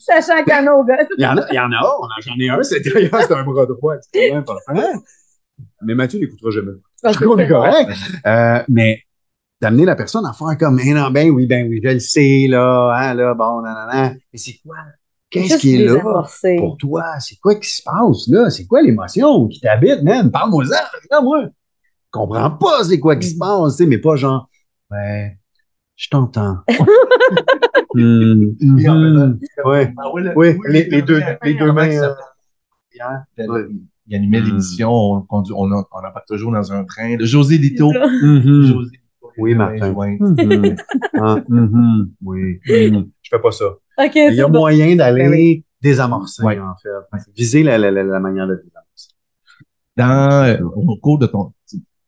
[0.00, 0.84] Sachant qu'il y en a au.
[1.16, 3.32] Il y en a, il y en a, on j'en ai un, c'est d'ailleurs, c'est
[3.32, 5.00] un bras droit, c'est quand même hein?
[5.82, 6.72] Mais Mathieu l'écoutera jamais.
[7.04, 7.90] Je trouve qu'on est correct.
[8.26, 9.00] Euh, mais
[9.60, 12.46] d'amener la personne à faire comme, eh non, ben oui, ben oui, je le sais,
[12.48, 14.18] là, hein, là, bon, nan, nan, nan.
[14.32, 14.76] Mais c'est quoi?
[15.30, 16.56] Qu'est-ce qui est là amorcer.
[16.56, 17.18] pour toi?
[17.18, 18.50] C'est quoi qui se passe, là?
[18.50, 20.30] C'est quoi l'émotion qui t'habite, man?
[20.30, 21.42] Parle-moi ça, là, moi.
[21.44, 24.48] Je comprends pas c'est quoi qui se passe, tu sais, mais pas genre,
[24.90, 25.36] ouais,
[25.96, 26.58] je t'entends.
[27.94, 28.76] Mhm.
[28.78, 29.92] faisant- Ouais.
[29.98, 30.22] Ah Oui,
[30.68, 31.90] les- deux- mains, les deux comment mains,
[34.06, 37.16] il animait l'émission, on, conduit, on, embarque toujours dans un train.
[37.16, 37.90] De José Lito.
[37.92, 39.00] José.
[39.38, 39.92] Oui, Martin.
[41.20, 41.36] Ah.
[42.22, 42.60] Oui.
[42.66, 43.64] Je fais pas ça.
[43.98, 45.64] Il y a moyen d'aller Ben oui.
[45.80, 47.30] désamorcer, en fait.
[47.34, 47.78] Viser la
[48.20, 49.08] manière de désamorcer.
[49.96, 51.52] Dans, euh, au cours de ton,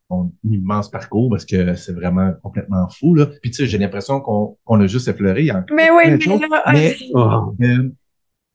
[0.09, 3.27] ton immense parcours, parce que c'est vraiment complètement fou, là.
[3.27, 5.41] Puis tu sais, j'ai l'impression qu'on qu'on a juste effleuré.
[5.43, 7.55] Il y a encore Mais oui, mais là, Oh.
[7.63, 7.89] euh,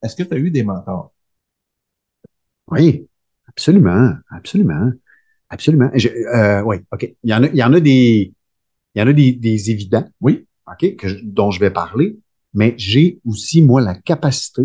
[0.03, 1.13] est-ce que tu as eu des mentors?
[2.69, 3.07] Oui,
[3.47, 4.91] absolument, absolument,
[5.49, 5.89] absolument.
[5.93, 7.13] Je, euh, oui, OK.
[7.23, 8.33] Il y en a, il y en a des,
[8.95, 10.47] il y en a des, des évidents, Oui.
[10.71, 12.17] OK, que je- dont je vais parler,
[12.53, 14.61] mais j'ai aussi, moi, la capacité,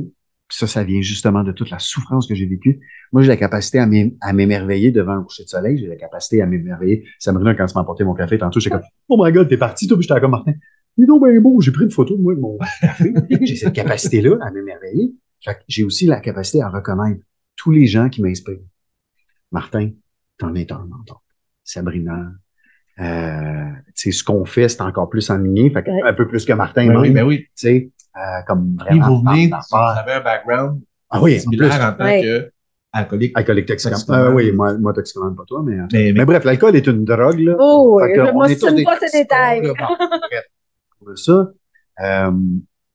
[0.58, 2.80] ça, ça vient justement de toute la souffrance que j'ai vécue.
[3.12, 5.96] Moi, j'ai la capacité à m'é- à m'émerveiller devant un coucher de soleil, j'ai la
[5.96, 7.04] capacité à m'émerveiller.
[7.18, 9.86] Sabrina, quand tu m'as apporté mon café tantôt, j'étais comme, oh my god, t'es parti,
[9.86, 10.52] toi, puis j'étais comme Martin.
[10.98, 13.12] Mais non, ben beau, j'ai pris une photo de moi de mon café.
[13.42, 15.12] j'ai cette capacité-là à m'émerveiller.
[15.44, 17.20] Fait que j'ai aussi la capacité à reconnaître
[17.56, 18.60] tous les gens qui m'inspirent.
[19.52, 19.90] Martin,
[20.38, 21.22] t'en es un mentor.
[21.64, 22.32] Sabrina,
[22.98, 26.02] euh, tu sais, ce qu'on fait, c'est encore plus enligné, fait que Ouais.
[26.08, 27.46] un peu plus que Martin, Ben même, oui, ben oui.
[28.16, 30.80] Euh, comme vraiment vous venez, vous avez un background
[31.10, 32.22] Ah oui, en plus, similaire en tant Ouais.
[32.22, 32.50] que
[32.92, 33.32] alcoolique.
[33.36, 34.26] alcoolique toxicomane.
[34.26, 37.04] Euh, oui, moi, moi toxicomane, pas toi, mais, Mais, mais, mais bref, l'alcool est une
[37.04, 37.56] drogue, là.
[37.58, 39.62] Oh, oui, je des pas ces détails.
[39.62, 41.12] là.
[41.14, 41.50] Ça,
[42.00, 42.30] euh,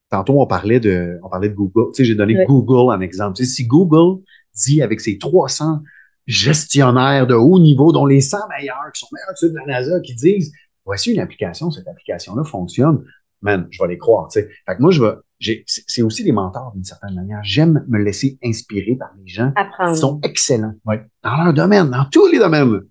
[0.10, 1.92] tantôt, on parlait de, on parlait de Google.
[1.94, 2.46] Tu sais, j'ai donné Ouais.
[2.46, 3.38] Google en exemple.
[3.38, 4.22] Tu sais, si Google
[4.54, 5.82] dit avec ses 300
[6.28, 9.66] gestionnaires de haut niveau, dont les 100 meilleurs, qui sont meilleurs que ceux de la
[9.66, 10.52] NASA, qui disent,
[10.86, 13.04] voici une application, cette application-là fonctionne,
[13.42, 14.50] man, je vais les croire, tu sais.
[14.68, 17.40] Fait que moi, je vais, j'ai, c'est aussi des mentors d'une certaine manière.
[17.44, 19.94] J'aime me laisser inspirer par les gens Apprendre.
[19.94, 21.02] qui sont excellents Ouais.
[21.24, 22.82] dans leur domaine, dans tous les domaines.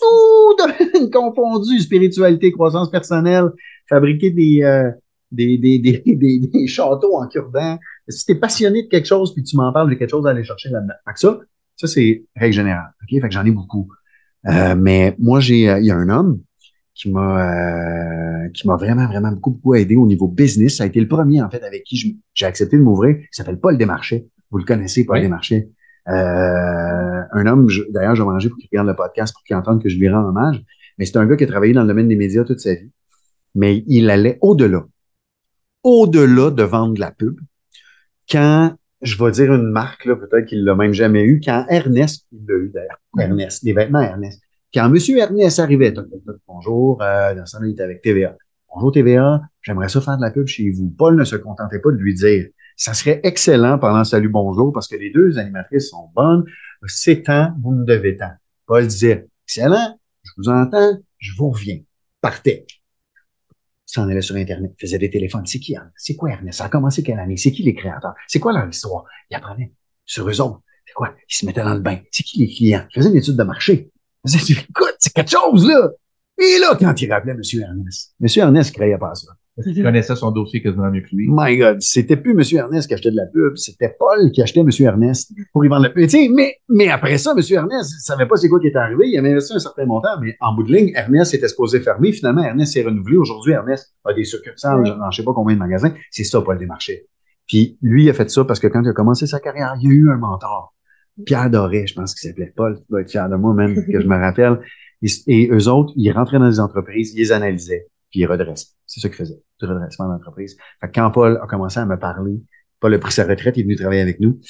[0.00, 3.50] Tout domaine confondu, spiritualité, croissance personnelle,
[3.88, 4.90] fabriquer des, euh,
[5.30, 7.78] des, des, des, des, des châteaux en cure-dent.
[8.08, 10.42] Si t'es passionné de quelque chose puis tu m'en parles, j'ai quelque chose à aller
[10.44, 10.94] chercher là-dedans.
[11.06, 11.38] Fait que ça,
[11.76, 12.92] ça c'est règle générale.
[13.02, 13.20] OK?
[13.20, 13.88] Fait que j'en ai beaucoup.
[14.46, 16.40] Euh, mais moi, j'ai, euh, il y a un homme
[16.94, 20.76] qui m'a, euh, qui m'a vraiment, vraiment beaucoup, beaucoup aidé au niveau business.
[20.76, 23.16] Ça a été le premier, en fait, avec qui j'ai accepté de m'ouvrir.
[23.16, 24.26] Il s'appelle Paul Desmarchais.
[24.50, 25.22] Vous le connaissez, Paul Oui.
[25.22, 25.68] Desmarchais.
[26.08, 29.82] Euh, un homme, d'ailleurs, je vais manger pour qu'il regarde le podcast, pour qu'il entende
[29.82, 30.62] que je lui rends hommage.
[30.98, 32.90] Mais c'est un gars qui a travaillé dans le domaine des médias toute sa vie.
[33.54, 34.84] Mais il allait au-delà.
[35.82, 37.38] Au-delà de vendre de la pub.
[38.30, 42.26] Quand, je vais dire une marque, là, peut-être qu'il l'a même jamais eu, quand Ernest,
[42.32, 44.40] il l'a eu d'ailleurs, Ernest, les vêtements Ernest,
[44.74, 45.16] Quand M.
[45.16, 45.94] Ernest arrivait,
[46.48, 48.36] bonjour, euh, dans ce temps-là, il était avec TVA.
[48.74, 50.92] Bonjour TVA, j'aimerais ça faire de la pub chez vous.
[50.98, 54.88] Paul ne se contentait pas de lui dire, ça serait excellent pendant Salut Bonjour parce
[54.88, 56.44] que les deux animatrices sont bonnes.
[56.88, 58.32] C'est temps, vous me devez tant.
[58.66, 61.78] Paul disait, excellent, je vous entends, je vous reviens.
[62.20, 62.66] Partez.
[63.86, 65.46] S'en allait sur Internet, faisait des téléphones.
[65.46, 65.94] C'est qui Ernest?
[65.96, 66.58] C'est quoi Ernest?
[66.58, 67.36] Ça a commencé quelle année?
[67.36, 68.14] C'est qui les créateurs?
[68.26, 69.04] C'est quoi leur histoire?
[69.30, 69.72] Il apprenait
[70.04, 70.62] sur eux autres.
[70.84, 71.14] C'est quoi?
[71.30, 72.00] Ils se mettaient dans le bain.
[72.10, 72.84] C'est qui les clients?
[72.90, 73.92] Il faisait une étude de marché.
[74.24, 75.90] Il faisait, écoute, c'est quelque chose, là.
[76.38, 77.40] Et là, quand il rappelait M.
[77.60, 78.28] Ernest, M.
[78.36, 79.32] Ernest ne croyait pas à ça.
[79.62, 81.28] Tu connaissais son dossier quasiment mieux que lui.
[81.30, 82.58] My God, c'était plus M.
[82.58, 84.70] Ernest qui achetait de la pub, c'était Paul qui achetait M.
[84.80, 86.02] Ernest pour y vendre la pub.
[86.04, 87.42] Tu sais, mais, mais après ça, M.
[87.48, 89.10] Ernest ne savait pas c'est quoi qui était arrivé.
[89.10, 92.10] Il avait investi un certain montant, mais en bout de ligne, Ernest était supposé fermer.
[92.10, 93.16] Finalement, Ernest s'est renouvelé.
[93.16, 95.94] Aujourd'hui, Ernest a des succursales dans je ne sais pas combien de magasins.
[96.10, 97.06] C'est ça, Paul Desmarchais.
[97.46, 99.88] Puis lui, il a fait ça parce que quand il a commencé sa carrière, il
[99.88, 100.74] y a eu un mentor.
[101.26, 102.76] Pierre Doré, je pense qu'il s'appelait Paul.
[102.78, 104.58] Tu dois être fier de moi, même, que je me rappelle.
[105.02, 108.68] Et, et eux autres, ils rentraient dans les entreprises, ils les analysaient, puis ils redressaient.
[108.86, 110.56] C'est ça qu'ils faisaient, du redressement d'entreprise.
[110.80, 112.40] Fait que quand Paul a commencé à me parler,
[112.80, 114.40] Paul a pris sa retraite, il est venu travailler avec nous.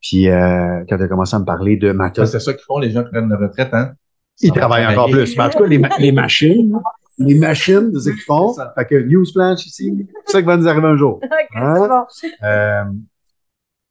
[0.00, 2.78] Puis euh, quand il a commencé à me parler de matos, C'est ça qu'ils font,
[2.78, 3.92] les gens qui prennent la retraite, hein?
[4.40, 5.36] il Ça va travaille encore plus.
[5.36, 6.76] Mais en tout cas, les, ma- les machines,
[7.18, 8.52] les machines, c'est ce qu'ils font.
[8.52, 8.72] Ça.
[8.76, 11.20] Fait que newsflash ici, c'est ça qui va nous arriver un jour.
[11.54, 11.74] Hein?
[12.10, 12.34] c'est bon.
[12.46, 12.84] Euh,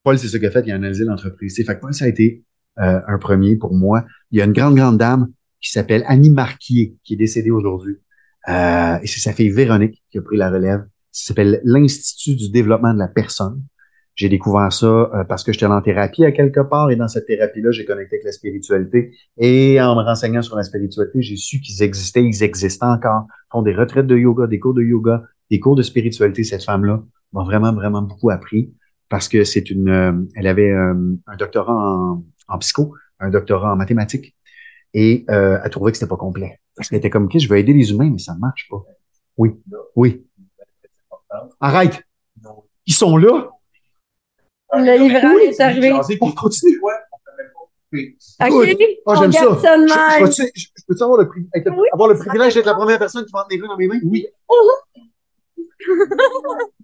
[0.03, 1.55] Paul, c'est ce qu'il a fait, il a analysé l'entreprise.
[1.55, 2.43] C'est Fait que Paul, ça a été
[2.79, 4.05] euh, un premier pour moi.
[4.31, 7.97] Il y a une grande, grande dame qui s'appelle Annie Marquier, qui est décédée aujourd'hui.
[8.49, 10.85] Euh, et c'est sa fille Véronique qui a pris la relève.
[11.11, 13.63] Ça s'appelle l'Institut du développement de la personne.
[14.15, 17.27] J'ai découvert ça euh, parce que j'étais en thérapie à quelque part et dans cette
[17.27, 19.15] thérapie-là, j'ai connecté avec la spiritualité.
[19.37, 23.27] Et en me renseignant sur la spiritualité, j'ai su qu'ils existaient, ils existent encore.
[23.29, 26.43] Ils font des retraites de yoga, des cours de yoga, des cours de spiritualité.
[26.43, 27.03] Cette femme-là
[27.33, 28.73] m'a vraiment, vraiment beaucoup appris
[29.11, 30.95] parce que c'est une, euh, elle avait euh,
[31.27, 34.35] un doctorat en, en psycho, un doctorat en mathématiques
[34.95, 36.59] et euh, elle trouvait que c'était pas complet.
[36.75, 38.83] Parce qu'elle était comme, OK, je veux aider les humains, mais ça ne marche pas.
[39.37, 39.51] Oui,
[39.95, 40.25] oui.
[41.59, 42.01] Arrête!
[42.87, 43.49] Ils sont là!
[44.73, 45.91] Le livreur Oui, est arrivé.
[46.21, 46.79] On continue.
[46.81, 48.49] Ouais, on fait même pas.
[48.49, 48.79] OK.
[49.05, 49.41] Ah, on j'aime ça.
[49.45, 51.87] garde ça de Je, je, peux-tu- je- je peux-tu avoir le, pri- être- Oui.
[51.91, 53.99] avoir le privilège d'être la première personne qui va tenir dans mes mains?
[54.05, 54.25] Oui.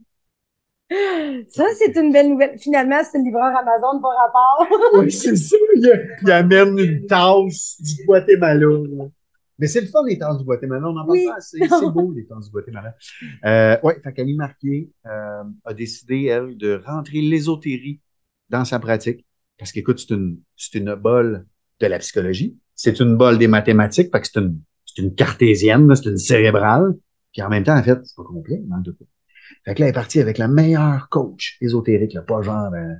[1.49, 2.57] Ça, c'est une belle nouvelle.
[2.57, 4.67] Finalement, c'est une livreur Amazon par rapport.
[4.93, 5.55] Oui, c'est ça.
[5.75, 8.55] Il, il amène une tasse du Guatemala.
[8.65, 9.05] là.
[9.59, 10.87] Mais c'est le fun, les tasses du Guatemala.
[10.87, 11.25] On en parle Oui.
[11.25, 11.57] pas assez.
[11.59, 12.95] C'est beau, les tasses du Guatemala.
[13.45, 17.99] Euh, oui, fait qu'Annie Marquet euh, a décidé, elle, de rentrer l'ésotérie
[18.49, 19.25] dans sa pratique.
[19.57, 21.45] Parce qu'écoute, c'est une, c'est une bolle
[21.79, 22.57] de la psychologie.
[22.75, 24.11] C'est une bolle des mathématiques.
[24.11, 26.93] Fait que c'est une, c'est une cartésienne, là, c'est une cérébrale.
[27.33, 28.95] Puis en même temps, en fait, c'est pas complet, de.
[29.65, 32.93] Fait que là, elle est partie avec la meilleure coach ésotérique, là, pas genre euh,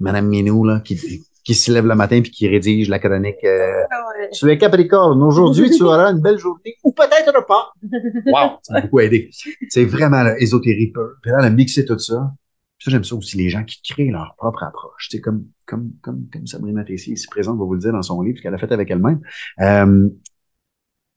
[0.00, 0.98] Madame Minou, là, qui,
[1.44, 3.44] qui se lève le matin puis qui rédige la chronique.
[3.44, 3.82] euh,
[4.32, 7.72] tu es Capricorne, aujourd'hui tu auras une belle journée ou peut-être pas.
[8.26, 9.30] Wow, ça m'a beaucoup aidé.
[9.68, 11.10] C'est vraiment là, ésotérique pur.
[11.22, 12.32] Puis là, elle a mixé tout ça.
[12.78, 15.08] Puis ça, j'aime ça aussi, les gens qui créent leur propre approche.
[15.10, 18.02] Tu sais, comme, comme, comme, comme Sabrina Tessier ici présente va vous le dire dans
[18.02, 19.20] son livre, ce qu'elle a fait avec elle-même.
[19.60, 20.08] Euh,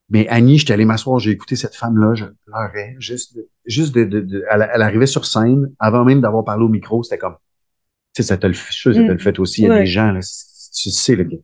[0.09, 4.05] mais Annie, j'étais allé m'asseoir, j'ai écouté cette femme-là, je pleurais, juste, de- juste de,
[4.05, 7.35] de, de- elle, elle arrivait sur scène, avant même d'avoir parlé au micro, c'était comme,
[8.15, 9.85] tu sais, ça te le fait, ça te le fait aussi, il y a des
[9.85, 11.35] gens, là, tu sais, là, que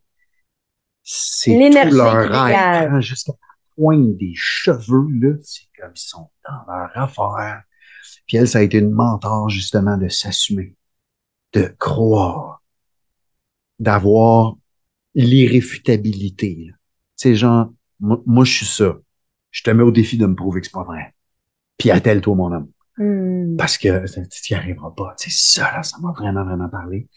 [1.03, 3.37] c'est tout leur rêve, jusqu'à la
[3.75, 7.63] pointe des cheveux, là, c'est comme, ils sont dans leur affaire.
[8.27, 10.75] Puis elle, ça a été une mentor, justement, de s'assumer,
[11.53, 12.61] de croire,
[13.79, 14.55] d'avoir
[15.15, 16.71] l'irréfutabilité,
[17.15, 18.97] sais, genre, moi, moi, je suis ça.
[19.51, 21.13] Je te mets au défi de me prouver que c'est pas vrai.
[21.77, 22.69] Puis attelle-toi, mon homme.
[22.97, 23.55] Hmm.
[23.57, 25.15] Parce que tu n'y arriveras pas.
[25.19, 27.07] Tu sais, ça, là, ça m'a vraiment, vraiment parlé.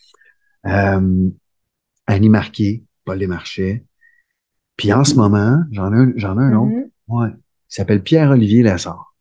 [0.67, 1.31] Euh,
[2.07, 3.85] Annie Marquet, Paul Desmarchais.
[4.77, 6.73] Puis en ce moment, j'en ai un, j'en ai un autre.
[6.73, 6.91] Mhm.
[7.09, 7.29] Ouais.
[7.31, 9.15] Il s'appelle Pierre-Olivier Lassard.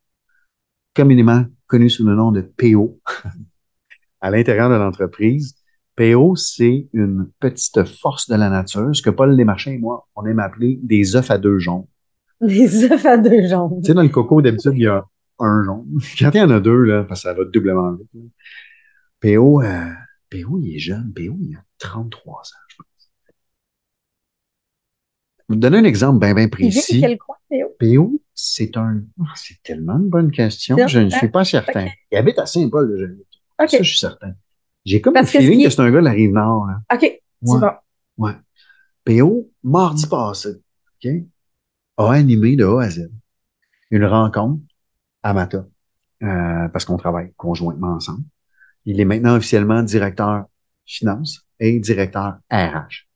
[0.94, 3.00] Communément connu sous le nom de PO
[4.22, 5.56] à l'intérieur de l'entreprise.
[5.96, 10.26] PO, c'est une petite force de la nature, ce que Paul Desmarchais et moi, on
[10.26, 11.86] aime appeler des œufs à deux jaunes.
[12.42, 13.80] Des œufs à deux jambes.
[13.82, 15.06] Tu sais, dans le coco, d'habitude, il y a
[15.40, 15.86] un jaune.
[16.20, 18.10] Quand il y en a deux, là, parce que ça va doublement vite.
[18.14, 18.22] là.
[19.22, 19.86] PO, euh,
[20.30, 21.14] PO, il est jeune.
[21.16, 22.86] PO, il a 33 ans, je pense.
[25.38, 27.00] Je vais vous donner un exemple bien, bien précis.
[27.00, 27.68] quel coin, Théo?
[27.80, 29.02] PO, c'est un.
[29.22, 30.76] Ah, C'est tellement une bonne question.
[30.88, 31.88] Je ne suis pas certain.
[32.12, 33.18] Il habite à Saint-Paul de Genève.
[33.58, 34.34] Ça, je suis certain.
[34.86, 36.68] J'ai comme Parce le feeling que est- c'est un gars de la Rive-Nord.
[36.94, 37.00] OK.
[37.02, 37.22] C'est
[37.54, 37.60] Ouais.
[38.18, 38.34] bon.
[39.04, 40.50] PO, mardi passé,
[41.04, 41.12] OK,
[41.98, 43.10] a animé de A à Z
[43.92, 44.62] une rencontre
[45.22, 45.66] à Mata,
[46.24, 48.24] euh, parce qu'on travaille conjointement ensemble.
[48.86, 50.46] Il est maintenant officiellement directeur
[50.86, 53.08] finance et directeur RH.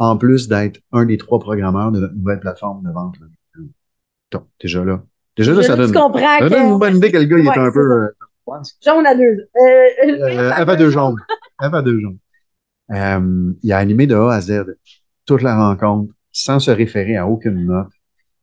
[0.00, 3.16] en plus d'être un des trois programmeurs de notre nouvelle plateforme de vente.
[4.30, 5.02] Donc, déjà là.
[5.36, 7.48] Déjà là, ça donne, comprends ça donne une bonne idée que le gars, il est
[7.48, 8.10] Ouais, un c'est peu...
[8.54, 9.22] euh, jaune à deux.
[9.22, 11.18] Euh, euh, elle va deux jambes.
[11.62, 12.18] Elle va deux jambes.
[12.90, 14.64] Euh, il a animé de A à Z
[15.26, 17.88] toute la rencontre sans se référer à aucune note.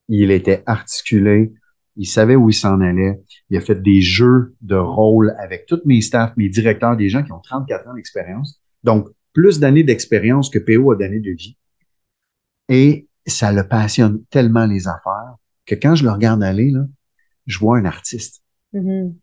[0.08, 1.54] Il était articulé.
[1.96, 3.22] Il savait où il s'en allait.
[3.50, 7.24] Il a fait des jeux de rôle avec tous mes staffs, mes directeurs, des gens
[7.24, 8.62] qui ont 34 ans d'expérience.
[8.84, 11.58] Donc, plus d'années d'expérience que PO a d'années de vie.
[12.70, 16.82] Et ça le passionne tellement les affaires que quand je le regarde aller, là,
[17.46, 18.42] je vois un artiste
[18.74, 19.16] Mhm.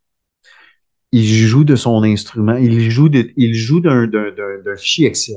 [1.12, 5.06] Il joue de son instrument, il joue de, il joue d'un, d'un, d'un, d'un fichier
[5.06, 5.36] Excel.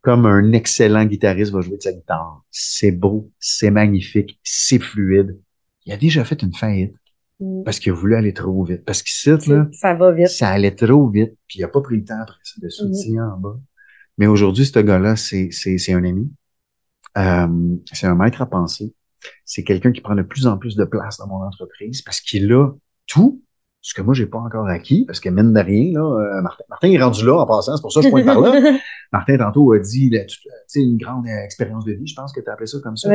[0.00, 2.42] Comme un excellent guitariste va jouer de sa guitare.
[2.50, 5.38] C'est beau, c'est magnifique, c'est fluide.
[5.84, 6.94] Il a déjà fait une faillite
[7.40, 7.62] Mhm.
[7.64, 8.84] parce qu'il a voulu aller trop vite.
[8.84, 10.26] Parce qu'ici, là, Ça va vite.
[10.28, 13.28] ça allait trop vite, puis il a pas pris le temps après ça de soutien
[13.32, 13.56] en bas.
[14.18, 16.32] Mais aujourd'hui, ce gars-là, c'est, c'est, c'est un ami.
[17.16, 18.92] Euh, c'est un maître à penser.
[19.44, 22.52] C'est quelqu'un qui prend de plus en plus de place dans mon entreprise parce qu'il
[22.52, 22.70] a
[23.06, 23.40] tout
[23.88, 26.62] ce que moi, j'ai pas encore acquis, parce que mine de rien, là, euh, Martin,
[26.68, 28.60] Martin est rendu là en passant, c'est pour ça que je pointe par là.
[29.14, 30.38] Martin, tantôt, a dit, là, tu
[30.78, 33.10] une grande euh, expérience de vie, je pense que tu as appelé ça comme ça.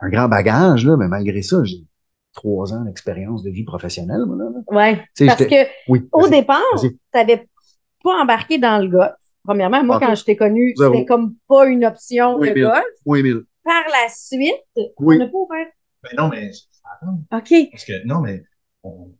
[0.00, 1.84] Un grand bagage, là, mais malgré ça, j'ai
[2.32, 4.50] trois ans d'expérience de vie professionnelle, moi, là.
[4.66, 5.04] Ouais.
[5.28, 6.08] Parce que Oui.
[6.10, 7.48] au départ, tu n'avais
[8.02, 9.12] pas embarqué dans le golf.
[9.44, 12.82] Premièrement, moi, quand je t'ai connu, c'était comme pas une option Oui, de golf.
[13.04, 13.44] Oui, Émile.
[13.62, 15.14] Par la suite, Oui.
[15.14, 15.66] on n'a pas ouvert.
[16.02, 16.50] Ben non, mais
[17.00, 17.70] attends, OK.
[17.70, 18.42] parce que non, mais
[18.82, 19.12] on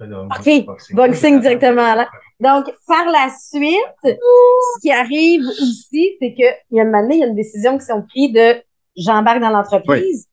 [0.00, 0.94] OK.
[0.94, 2.08] Boxing directement là.
[2.40, 7.16] Donc, par la suite, ce qui arrive aussi, c'est que il y a une année,
[7.16, 8.54] il y a une décision qui sont prises de
[8.96, 10.26] j'embarque dans l'entreprise.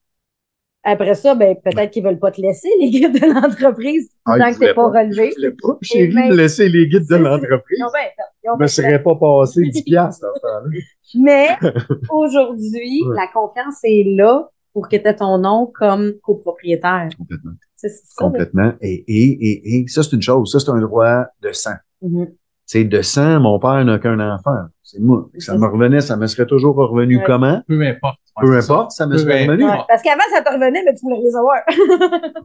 [0.83, 4.45] Après ça, ben, peut-être qu'ils veulent pas te laisser, les guides de l'entreprise, Ah, tant
[4.45, 4.99] que t'es voulaient pas pas.
[5.01, 5.33] relevé.
[5.37, 5.77] Je pas,
[6.15, 7.77] ben, me laisser les guides de l'entreprise.
[7.77, 8.67] Je me bien fait.
[8.69, 10.79] serais pas passé 10 piastres, à ce temps-là.
[11.15, 11.47] Mais
[12.09, 13.15] aujourd'hui, Ouais.
[13.17, 17.09] la confiance est là pour que tu aies ton nom comme copropriétaire.
[17.17, 17.51] Complètement.
[17.77, 18.23] C'est c'est ça.
[18.25, 18.73] Complètement.
[18.81, 20.51] Et, et, et, et ça, c'est une chose.
[20.51, 21.75] Ça, c'est un droit de sang.
[22.01, 22.25] Mhm.
[22.27, 22.33] Tu
[22.65, 24.57] sais, de sang, mon père n'a qu'un enfant.
[24.83, 25.29] C'est moi.
[25.37, 27.23] Ça me revenait, ça me serait toujours revenu Ouais.
[27.25, 27.61] comment?
[27.67, 28.19] Peu importe.
[28.41, 29.63] Peu c'est importe, ça me Peu serait revenu.
[29.65, 31.61] Ouais, Parce qu'avant, ça te revenait, mais tu voulais les avoir.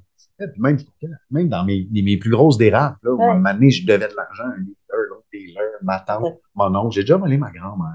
[0.59, 0.79] Même,
[1.31, 3.27] même dans mes, mes plus grosses dérapes, là, où Ouais.
[3.27, 6.41] à un moment donné, je devais de l'argent, un dealer, l'autre dealer, ma tante, Ouais.
[6.57, 6.95] mon oncle.
[6.95, 7.95] J'ai déjà volé ma grand-mère.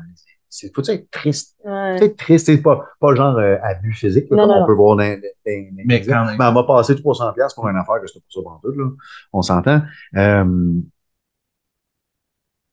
[0.59, 1.55] C'est, faut être triste?
[1.63, 1.97] Ouais.
[2.03, 2.47] Être triste.
[2.47, 4.65] C'est pas, pas genre euh, abus physique, là, Non, comme non, on non.
[4.67, 6.35] peut voir dans, dans- dans- Mais quand même.
[6.39, 8.77] Mais elle m'a passé 300 pièces pour une affaire que c'était pour ça pour tout,
[8.79, 8.89] là.
[9.33, 9.81] On s'entend.
[10.15, 10.73] Euh,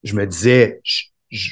[0.02, 1.50] je me disais, je, je,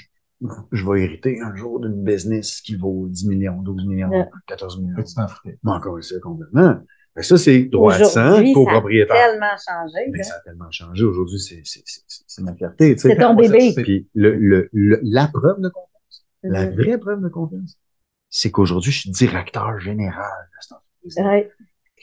[0.72, 4.28] je vais hériter un jour d'une business qui vaut 10 millions, 12 millions, Ouais.
[4.46, 4.96] 14 millions.
[4.96, 5.42] Peux-tu t'en foutre?
[5.62, 6.76] Mais encore ça complètement.
[7.14, 9.14] Mais ça, c'est droit de sang, Aujourd'hui, ça a copropriétaire.
[9.16, 10.06] tellement changé.
[10.10, 10.24] Mais là.
[10.24, 11.04] ça a tellement changé.
[11.04, 13.00] Aujourd'hui, c'est, c'est, c'est, c'est- c'est ma fierté, tu.
[13.02, 13.72] C'est ton bébé.
[13.72, 15.88] c'est- Puis le, le, le- la preuve de confiance,
[16.42, 17.78] la vraie preuve de confiance,
[18.30, 21.16] c'est qu'aujourd'hui, je suis directeur général de cette entreprise.
[21.18, 21.50] Ouais.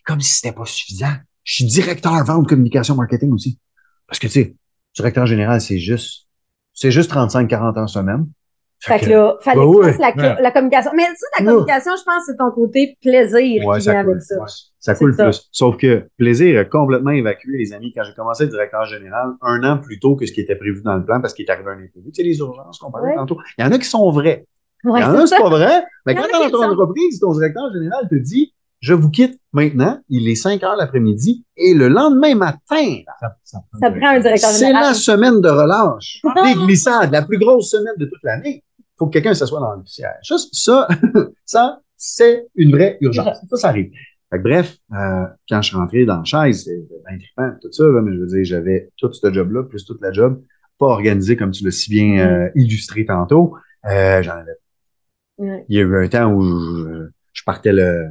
[0.05, 1.13] Comme si c'était pas suffisant,
[1.43, 3.59] je suis directeur vente, communication, marketing aussi.
[4.07, 4.55] Parce que, tu sais,
[4.95, 6.27] directeur général, c'est juste,
[6.73, 8.29] c'est juste 35-40 heures semaine.
[8.81, 9.91] Fait que là, fallait ouais.
[9.93, 10.41] fasses la, Ouais.
[10.41, 10.91] la communication.
[10.95, 14.11] Mais ça, la communication, je pense, c'est ton côté plaisir Ouais, qui ça vient coule.
[14.11, 14.35] avec ça.
[14.39, 14.45] Ouais.
[14.47, 15.23] Ça C'est coule ça.
[15.25, 15.49] plus.
[15.51, 19.63] Sauf que plaisir a complètement évacué, les amis, quand j'ai commencé être directeur général, un
[19.63, 21.69] an plus tôt que ce qui était prévu dans le plan parce qu'il est arrivé
[21.69, 22.11] un imprévu.
[22.13, 23.15] Tu sais, les urgences qu'on parlait Ouais.
[23.17, 23.37] tantôt.
[23.57, 24.45] Il y en a qui sont vrais.
[24.85, 25.83] Ouais, Il y en c'est a, c'est pas vrai.
[26.05, 30.29] Mais quand dans ton entreprise, ton directeur général te dit, je vous quitte maintenant, il
[30.29, 34.49] est 5 heures l'après-midi, et le lendemain matin, Ça, ça prend Ça prend un directeur
[34.51, 34.83] c'est général.
[34.87, 36.21] la semaine de relâche.
[36.45, 38.63] Des glissades, la plus grosse semaine de toute l'année.
[38.99, 40.07] Il faut que quelqu'un s'assoie dans le siège.
[40.23, 40.87] Ça, ça,
[41.45, 43.37] ça, c'est une vraie urgence.
[43.49, 43.91] Ça, ça arrive.
[44.31, 47.83] Fait que bref, euh, quand je suis rentré dans la chaise, c'est trippant, tout ça,
[47.85, 50.43] là, mais je veux dire, j'avais tout ce job-là, plus toute la job,
[50.77, 53.55] pas organisé comme tu l'as si bien euh, illustré tantôt.
[53.85, 54.51] Euh, j'en avais
[55.37, 55.63] Ouais.
[55.69, 58.09] il y a eu un temps où je, je partais le,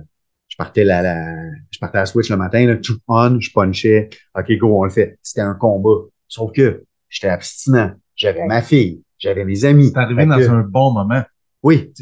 [0.49, 3.51] je partais la, la, je partais à la Switch le matin, là, tout on, je
[3.53, 5.19] punchais, ok, go, on le fait.
[5.23, 6.07] C'était un combat.
[6.27, 7.93] Sauf que j'étais abstinent.
[8.17, 8.47] J'avais Ouais.
[8.47, 9.89] ma fille, j'avais mes amis.
[9.89, 11.23] C'est arrivé Fait dans que- un bon moment.
[11.63, 11.93] Oui.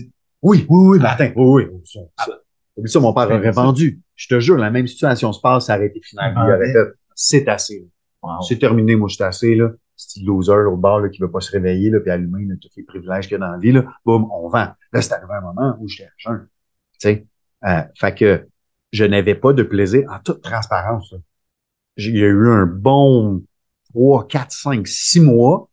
[0.42, 1.32] Oui, oui, oui, Martin.
[1.34, 1.80] Oui, oui.
[1.84, 2.32] Ça, ça.
[2.76, 4.00] Oublie ça, mon père aurait vendu.
[4.14, 6.34] Je te jure, la même situation se passe, ça aurait été final.
[6.36, 7.88] Il aurait fait, c'est assez.
[8.22, 8.42] Wow.
[8.42, 9.70] C'est terminé, moi, j'étais assez, là.
[9.94, 12.68] C'est loser au bar, là, qui veut pas se réveiller, là, puis allumer, là, tous
[12.76, 13.84] les privilèges qu'il y a dans la vie, là.
[14.04, 14.68] Boum, on vend.
[14.92, 16.46] Là, c'est arrivé un moment où j'étais à jeun.
[16.92, 17.26] Tu sais.
[17.66, 18.46] Euh, fait que
[18.92, 21.18] je n'avais pas de plaisir en toute transparence, là.
[21.96, 23.42] Il y a eu un bon
[23.94, 25.70] 3, 4, 5, 6 mois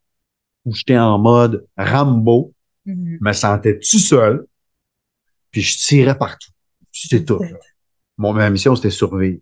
[0.65, 2.53] où j'étais en mode Rambo,
[2.85, 3.17] Mhm.
[3.21, 4.45] me sentais tout seul,
[5.51, 6.49] puis je tirais partout.
[6.91, 7.39] C'est tout.
[8.17, 9.39] Mon, ma mission, c'était survivre.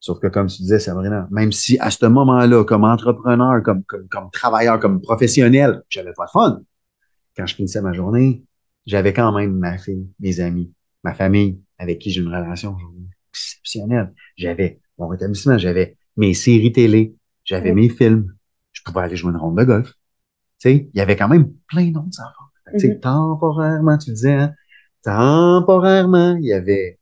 [0.00, 4.06] Sauf que, comme tu disais, Sabrina, même si à ce moment-là, comme entrepreneur, comme, comme,
[4.08, 6.60] comme travailleur, comme professionnel, j'avais pas de fun.
[7.36, 8.42] Quand je finissais ma journée,
[8.86, 10.72] j'avais quand même ma fille, mes amis,
[11.04, 14.12] ma famille, avec qui j'ai une relation aujourd'hui exceptionnelle.
[14.36, 17.14] J'avais mon rétablissement, j'avais mes séries télé,
[17.44, 17.82] j'avais Oui.
[17.82, 18.34] mes films,
[18.72, 19.94] je pouvais aller jouer une ronde de golf.
[20.72, 22.78] Il y avait quand même plein d'autres affaires.
[22.78, 23.00] Sais, Mhm.
[23.00, 24.54] temporairement, tu disais, hein,
[25.02, 26.98] temporairement, il y avait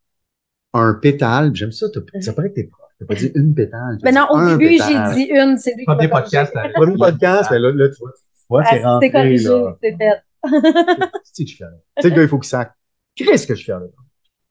[0.75, 1.55] un pétale.
[1.55, 2.81] J'aime ça, t'as- ça paraît que t'es prof.
[2.99, 3.99] T'as pas dit une pétale.
[4.05, 6.69] Mais non, au début, j'ai dit une, c'est lui Premier podcast, là.
[6.75, 9.79] Premier podcast, ben là, là, tu vois, tu vois, Ah, c'est rentré, C'est corrigé, là.
[9.83, 10.23] c'est fait.
[10.45, 11.69] Tu sais que je suis fier.
[11.69, 11.81] de toi.
[11.97, 12.73] Tu sais, le gars, il faut qu'il sac.
[13.15, 14.05] Qu'est-ce que je suis fier de toi?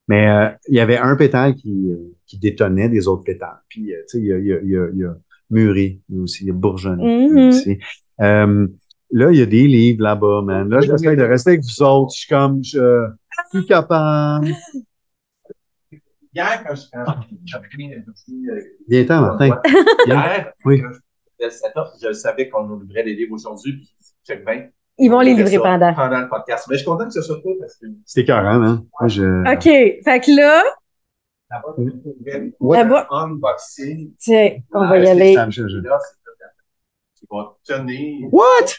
[0.08, 3.62] Mais euh, il y avait un pétale qui, euh, qui détonnait des autres pétales.
[3.70, 5.04] Puis, euh, tu sais, il y a, il y a, il y a, il y
[5.06, 5.16] a
[5.50, 7.48] lui aussi, il y a Bourgeonnet lui Mhm.
[7.50, 7.80] aussi.
[9.12, 10.70] Là, il y a des livres là-bas, man.
[10.70, 12.14] Là, j'essaie de rester avec vous autres.
[12.14, 14.48] Je suis comme, je suis plus capable.
[16.34, 16.74] Hier, quand
[17.44, 19.60] j'ai pris euh, Viens-t'en, Martin.
[20.06, 20.78] Hier, Oui.
[20.78, 20.96] je faisais
[21.42, 23.90] le setup, je savais qu'on nous livrait des livres aujourd'hui, puis
[24.26, 24.70] check bien.
[24.98, 25.94] Ils vont les livrer pendant.
[25.94, 26.68] Pendant le podcast.
[26.70, 28.86] Mais je suis content que ce soit pas parce que C'était écœurant, hein?
[29.00, 29.54] Moi, je...
[29.54, 29.64] OK.
[30.04, 30.64] Fait que là,
[32.62, 34.14] là-bas, unboxing.
[34.20, 35.36] tiens, on va y aller.
[37.30, 38.76] What?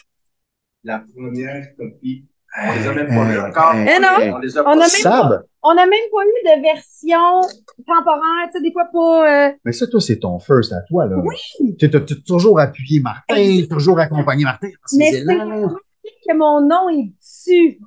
[0.83, 2.25] La première copie.
[2.55, 3.73] On les a même pas vus encore.
[3.73, 4.35] hey, Eh non?
[4.35, 7.41] On les a On a pas même Sab, On n'a même pas eu de version
[7.87, 9.47] temporaire, tu sais, des fois pas.
[9.47, 11.15] euh, mais ça, toi, c'est ton first à toi, là.
[11.17, 11.75] Oui.
[11.79, 14.69] Tu as toujours appuyé Martin, toujours accompagné Martin.
[14.97, 17.79] Mais c'est que mon nom est dessus.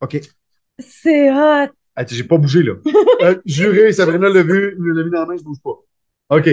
[0.00, 0.20] OK.
[0.78, 1.68] C'est hot.
[1.96, 2.74] Attends, j'ai pas bougé, là.
[3.22, 5.76] Euh, juré, Sabrina l'a vu, il l'a mis dans la main, je bouge pas.
[6.38, 6.48] OK.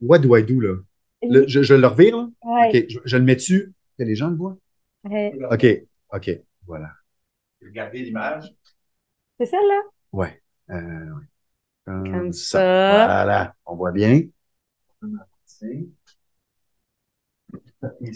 [0.00, 0.74] What do I do, là?
[1.22, 2.28] Le- je, je le revire, là?
[2.44, 2.68] Ouais.
[2.80, 2.84] OK.
[2.88, 4.56] Je, je le mets dessus, que les gens le voient?
[5.04, 5.36] Ouais.
[5.50, 5.66] OK.
[6.12, 6.30] OK.
[6.66, 6.90] Voilà.
[7.62, 8.54] Regardez l'image.
[9.38, 9.82] C'est ça, là?
[10.12, 10.40] Ouais.
[10.70, 11.24] Euh, ouais.
[11.84, 12.58] Comme, Comme ça.
[12.58, 13.04] ça.
[13.04, 13.54] Voilà.
[13.66, 14.22] On voit bien.
[15.46, 15.90] Ici.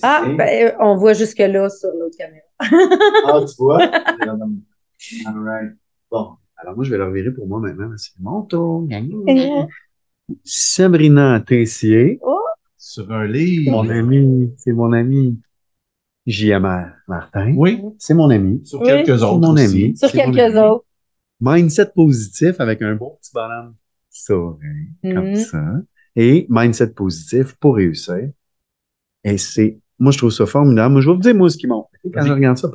[0.02, 2.44] Ah, ben, euh, on voit jusque-là sur l'autre caméra.
[2.60, 3.82] Ah, tu vois?
[5.26, 5.76] All right.
[6.10, 6.36] Bon.
[6.56, 7.90] Alors, moi, je vais le revirer pour moi maintenant.
[7.96, 8.86] C'est mon tour.
[10.44, 12.20] Sabrina Tessier.
[12.76, 13.72] Sur un livre.
[13.72, 14.52] Mon ami.
[14.58, 15.40] C'est mon ami.
[16.26, 17.52] JMR Martin.
[17.56, 17.82] Oui.
[17.98, 18.60] C'est mon ami.
[18.64, 18.86] Sur Oui.
[18.86, 19.38] quelques C'est autres.
[19.40, 19.64] mon aussi.
[19.64, 19.96] ami.
[19.96, 20.58] Sur quelques ami.
[20.58, 20.84] autres.
[21.40, 23.74] Mindset positif avec un bon petit bonhomme
[24.08, 24.58] sourire,
[25.02, 25.36] comme Mhm.
[25.36, 25.64] ça.
[26.14, 28.30] Et mindset positif pour réussir.
[29.24, 30.92] Et c'est, moi, je trouve ça formidable.
[30.92, 31.86] Moi, je vais vous dire, moi, ce qui monte.
[32.04, 32.28] Quand Vas-y.
[32.28, 32.68] je regarde ça,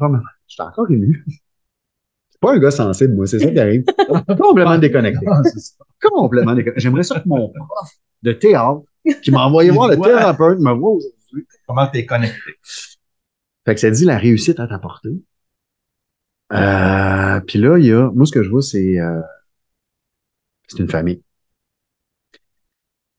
[0.48, 1.24] je suis encore ému.
[2.30, 3.84] C'est pas un gars sensible, moi, c'est ça qui arrive.
[4.40, 5.26] Complètement déconnecté.
[5.30, 5.42] Ah.
[6.02, 6.82] Complètement déconnecté.
[6.82, 7.90] J'aimerais ça que mon prof
[8.24, 8.82] de théâtre,
[9.24, 11.48] qui m'a envoyé voir le thérapeute, me voit aujourd'hui.
[11.68, 12.38] Comment t'es connecté?
[13.68, 15.22] Fait que ça dit la réussite à ta portée.
[16.54, 19.20] Euh, puis là, il y a, moi, ce que je vois, c'est, euh,
[20.70, 21.22] c'est une famille.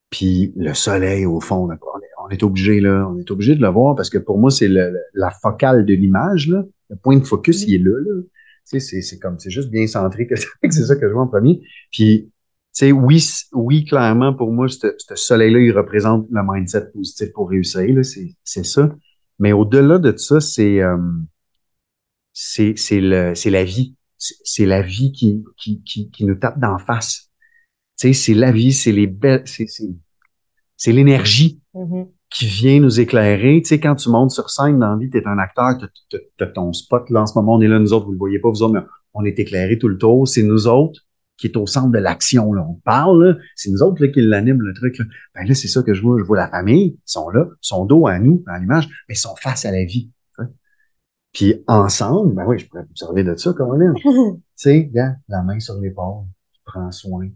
[0.09, 3.95] Puis le soleil au fond, on est, obligé là, on est obligé de le voir
[3.95, 7.75] parce que pour moi c'est la focale de l'image là, le point de focus il
[7.75, 8.21] est là là.
[8.67, 11.27] Tu sais, c'est comme c'est juste bien centré que c'est ça que je vois en
[11.27, 11.61] premier.
[11.91, 12.31] Puis
[12.73, 13.23] tu sais oui
[13.53, 17.85] oui clairement pour moi ce ce soleil là il représente le mindset positif pour réussir
[18.43, 18.89] c'est ça.
[19.39, 20.97] Mais au-delà de ça c'est euh,
[22.33, 26.59] c'est c'est le c'est la vie, c'est la vie qui qui qui qui nous tape
[26.59, 27.29] d'en face.
[27.99, 29.89] Tu sais, c'est la vie, c'est les belles, c'est, c'est,
[30.77, 32.07] c'est l'énergie Mhm.
[32.29, 33.61] qui vient nous éclairer.
[33.61, 35.77] Tu sais, quand tu montes sur scène dans la vie, t'es un acteur,
[36.37, 38.39] t'as, ton spot, là, en ce moment, on est là, nous autres, vous le voyez
[38.39, 40.27] pas, vous autres, mais on est éclairés tout le tour.
[40.27, 41.01] C'est nous autres
[41.39, 42.65] qui est au centre de l'action, là.
[42.67, 43.37] On parle, là.
[43.55, 45.05] C'est nous autres, là, qui l'animent, le truc, là.
[45.35, 46.17] Ben là, c'est ça que je vois.
[46.19, 49.15] Je vois la famille, ils sont là, ils sont dos à nous, à l'image, mais
[49.15, 50.11] ils sont face à la vie.
[51.31, 53.93] Puis ensemble, ben oui, je pourrais observer de ça, Caroline.
[54.61, 54.91] Tu sais,
[55.29, 57.29] la main sur l'épaule, tu prends soin.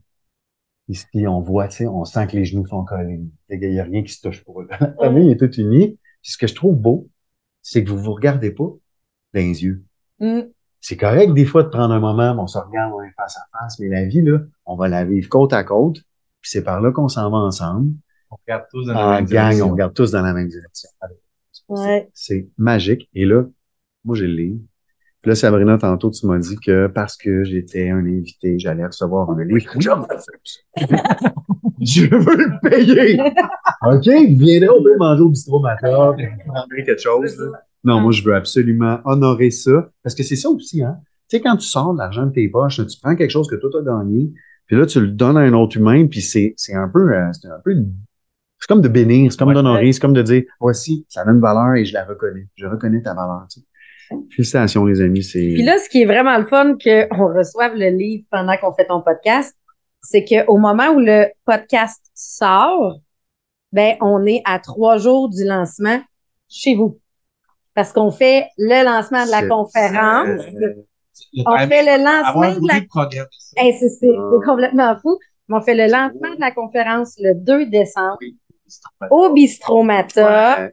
[0.89, 3.21] Ici, on voit, tu sais, on sent que les genoux sont collés.
[3.49, 4.67] Il n'y a rien qui se touche pour eux.
[4.69, 5.97] La famille est toute unie.
[6.21, 7.09] Puis ce que je trouve beau,
[7.61, 8.79] c'est que vous vous regardez pas dans
[9.33, 9.85] les yeux.
[10.19, 10.51] Mhm.
[10.85, 13.57] C'est correct des fois de prendre un moment, on se regarde, on est face à
[13.57, 15.95] face, mais la vie, là, on va la vivre côte à côte.
[16.41, 17.93] Puis c'est par là qu'on s'en va ensemble.
[18.29, 19.67] On regarde tous dans la En même gang, direction.
[19.67, 20.89] on regarde tous dans la même direction.
[21.69, 22.09] Ouais.
[22.13, 23.09] C'est magique.
[23.13, 23.43] Et là,
[24.03, 24.59] moi, j'ai le livre.
[25.21, 29.29] Puis là, Sabrina, tantôt, tu m'as dit que parce que j'étais un invité, j'allais recevoir
[29.31, 29.71] un livre.
[31.85, 33.19] Je veux le payer!
[33.85, 34.05] OK?
[34.31, 37.37] Vous viendrez, on peut manger au bistrot prendrez quelque chose.
[37.39, 37.59] là.
[37.83, 39.89] Non, moi, je veux absolument honorer ça.
[40.03, 40.97] Parce que c'est ça aussi, hein?
[41.29, 43.55] Tu sais, quand tu sors de l'argent de tes poches, tu prends quelque chose que
[43.55, 44.31] toi, t'as gagné,
[44.67, 47.27] puis là, tu le donnes à un autre humain, puis c'est, c'est un peu, euh,
[47.33, 47.75] c'est un peu,
[48.59, 49.53] c'est comme de bénir, c'est comme Ouais.
[49.55, 52.47] d'honorer, c'est comme de dire, voici, ça a une valeur et je la reconnais.
[52.55, 53.65] Je reconnais ta valeur, tu sais.
[54.35, 55.39] Félicitations, les amis, c'est...
[55.39, 58.85] Puis là, ce qui est vraiment le fun qu'on reçoive le livre pendant qu'on fait
[58.85, 59.55] ton podcast,
[60.03, 62.97] c'est qu'au moment où le podcast sort,
[63.71, 65.99] ben, on est à trois jours du lancement
[66.49, 66.99] chez vous.
[67.73, 70.41] parce qu'on fait le lancement de la conférence.
[71.45, 72.79] On fait le lancement de la.
[73.55, 74.29] Hey, c'est, c'est, Ah.
[74.31, 75.17] c'est complètement fou.
[75.47, 78.17] Mais on fait le lancement de la conférence le 2 décembre
[79.09, 80.71] trop au Bistromata ouais.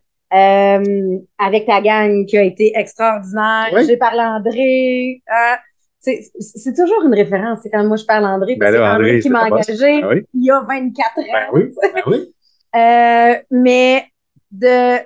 [0.79, 3.69] euh, avec la gang qui a été extraordinaire.
[3.75, 3.87] Oui.
[3.87, 5.23] J'ai parlé à André.
[5.27, 5.57] hein.
[6.01, 7.61] C'est, c'est toujours une référence.
[7.63, 10.09] C'est quand moi je parle à André, Ben c'est André, André, qui m'a engagé Ah
[10.09, 10.27] oui.
[10.35, 11.23] il y a 24 ans.
[11.33, 11.63] Ben oui,
[11.95, 12.35] ben oui.
[12.77, 14.05] Euh, mais
[14.53, 14.99] de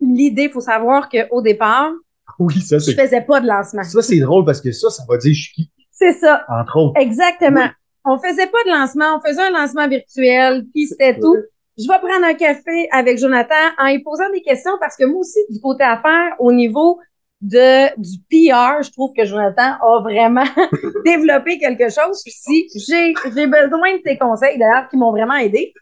[0.00, 1.90] l'idée, faut savoir qu'au départ,
[2.38, 3.82] Oui, ça, je faisais pas de lancement.
[3.82, 6.44] ça, c'est drôle parce que ça, ça va dire je suis qui, C'est ça.
[6.50, 7.00] entre autres.
[7.00, 7.62] Exactement.
[7.62, 7.70] Oui.
[8.04, 11.34] On faisait pas de lancement, on faisait un lancement virtuel, puis c'était tout.
[11.78, 15.20] Je vais prendre un café avec Jonathan en lui posant des questions parce que moi
[15.20, 16.98] aussi, du côté affaires, au niveau
[17.40, 20.44] de du PR, je trouve que Jonathan a vraiment
[21.04, 22.20] développé quelque chose.
[22.26, 25.72] Si j'ai j'ai besoin de tes conseils d'ailleurs qui m'ont vraiment aidé.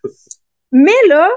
[0.72, 1.28] Mais là,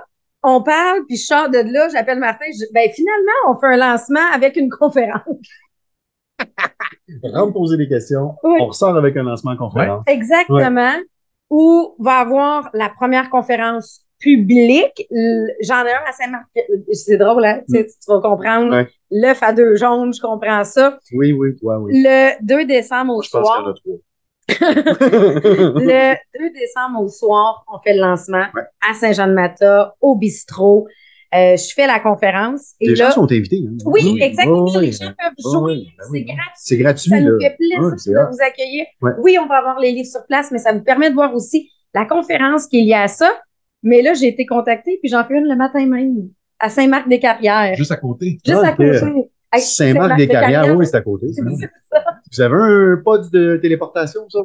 [0.44, 3.68] on parle, puis je sors de là, j'appelle Martin, je dis, ben finalement, on fait
[3.68, 5.24] un lancement avec une conférence.
[7.24, 8.36] Rentre poser des questions.
[8.44, 8.58] Oui.
[8.62, 10.04] On ressort avec un lancement conférence.
[10.08, 10.96] Exactement.
[11.50, 15.08] Où va avoir la première conférence publique.
[15.12, 16.46] L- J'en ai un à Saint-Marc.
[16.94, 17.62] C'est drôle, hein?
[17.74, 18.72] Tu, tu vas comprendre.
[18.76, 18.88] Ouais.
[19.12, 21.00] L'œuf à deux jaunes, je comprends ça.
[21.14, 22.02] Oui, oui, toi, oui.
[22.04, 23.70] Le 2 décembre au Je pense qu'il y en soir.
[23.70, 23.98] a trois.
[25.82, 28.64] Le 2 décembre au soir, on fait le lancement Ouais.
[28.88, 30.88] à Saint-Jean-de-Mata, au bistrot.
[31.36, 32.74] Euh, je fais la conférence.
[32.80, 33.62] Et Les là, gens sont invités.
[33.64, 33.78] hein.
[33.86, 34.64] oui, exactement.
[34.64, 35.14] oui, les gens oui.
[35.20, 35.74] peuvent oui, jouer.
[35.74, 36.26] oui, ben oui.
[36.26, 36.52] C'est gratuit.
[36.56, 37.22] C'est gratuit, Ça là.
[37.30, 38.86] nous fait plaisir de vous accueillir.
[39.02, 39.12] Ouais.
[39.22, 41.70] Oui, on va avoir les livres sur place, mais ça nous permet de voir aussi
[41.94, 43.30] la conférence qu'il y a à ça.
[43.84, 46.30] Mais là, j'ai été contactée, puis j'en fais une le matin même,
[46.60, 47.70] à Saint-Marc-des-Carrières.
[47.76, 48.38] Juste, Juste à côté.
[48.50, 49.30] à Ah, côté.
[49.52, 51.28] Hey, Saint-Marc-des-Carrières, oui, c'est à côté.
[51.34, 51.56] c'est vrai.
[52.32, 54.40] Vous avez un pod de téléportation, ça?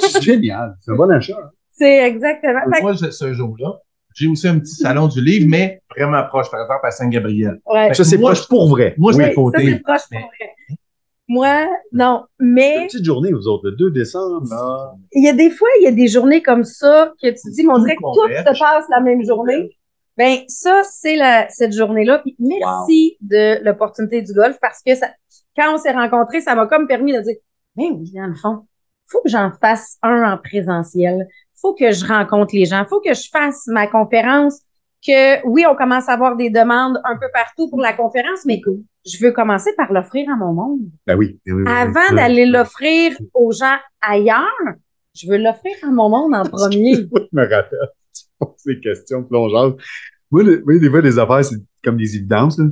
[0.00, 0.76] C'est génial.
[0.80, 1.38] C'est un bon achat.
[1.42, 1.50] hein.
[1.72, 2.60] C'est exactement.
[2.70, 3.78] Que- Moi, ce jour-là,
[4.14, 7.58] j'ai aussi un petit salon du livre, mais vraiment proche, par exemple, à Saint-Gabriel.
[7.66, 7.94] ouais.
[7.94, 8.94] Ça, c'est Moi, proche pour vrai.
[8.98, 9.24] Moi, c'est Oui.
[9.24, 9.58] à Ça, côté.
[9.72, 10.76] c'est proche pour vrai.
[11.30, 12.24] Moi, non.
[12.40, 14.94] Une Mais petite journée, vous autres, le 2 décembre, là.
[15.12, 17.64] il y a des fois, il y a des journées comme ça que tu dis,
[17.64, 19.70] mais on dirait que tout se passe la même journée.
[20.16, 22.18] Ben, ça, c'est la, cette journée-là.
[22.18, 25.06] Puis merci de l'opportunité du golf parce que ça,
[25.56, 27.36] quand on s'est rencontrés, ça m'a comme permis de dire,
[27.76, 28.66] ben oui, dans le fond,
[29.06, 31.28] faut que j'en fasse un en présentiel.
[31.60, 32.84] Faut que je rencontre les gens.
[32.88, 34.62] Faut que je fasse ma conférence.
[35.06, 38.60] Que oui, on commence à avoir des demandes un peu partout pour la conférence, mais
[39.06, 40.80] je veux commencer par l'offrir à mon monde.
[41.06, 41.40] Ben oui.
[41.46, 41.72] oui, oui, oui.
[41.72, 42.16] Avant Ouais.
[42.16, 44.44] d'aller l'offrir aux gens ailleurs,
[45.14, 46.94] je veux l'offrir à mon monde en premier.
[46.96, 47.78] Je me rappelle.
[48.14, 49.78] Tu poses des questions plongeantes.
[50.30, 52.66] Moi, le- moi, des fois, des affaires, c'est comme des évidences, là.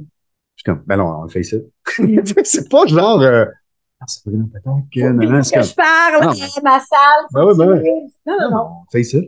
[0.56, 1.56] Je suis comme, ben non, on fait ça.
[2.44, 3.52] c'est pas genre, euh, ah,
[4.06, 6.30] Sabrina, peut-être que, non, non, Il faut c'est que comme, je parle Non.
[6.30, 7.26] à ma salle.
[7.34, 7.92] Ben ouais, ben ouais.
[8.26, 8.64] Non, non, non.
[8.86, 9.18] on fait ça.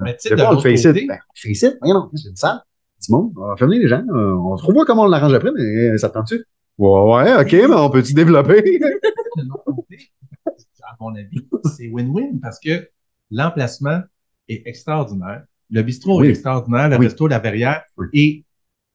[0.00, 0.84] Mais tu sais, on le ici.
[0.86, 1.66] côté, Ben, ici.
[1.80, 2.60] Voyons, non, c'est une salle.
[3.00, 4.02] Dis bon, on va faire venir les gens.
[4.10, 6.44] euh, On se revoit comment on l'arrange après, mais euh, ça te tente-tu?
[6.78, 8.62] Ouais, ouais, ok, mais on peut-tu développer?
[8.78, 9.98] de l'autre côté,
[10.46, 12.88] à mon avis, c'est win-win parce que
[13.30, 14.00] l'emplacement
[14.48, 15.44] est extraordinaire.
[15.70, 16.26] Le bistrot Oui.
[16.26, 17.06] est extraordinaire, le Oui.
[17.06, 18.06] resto La Verrière Oui.
[18.12, 18.44] et,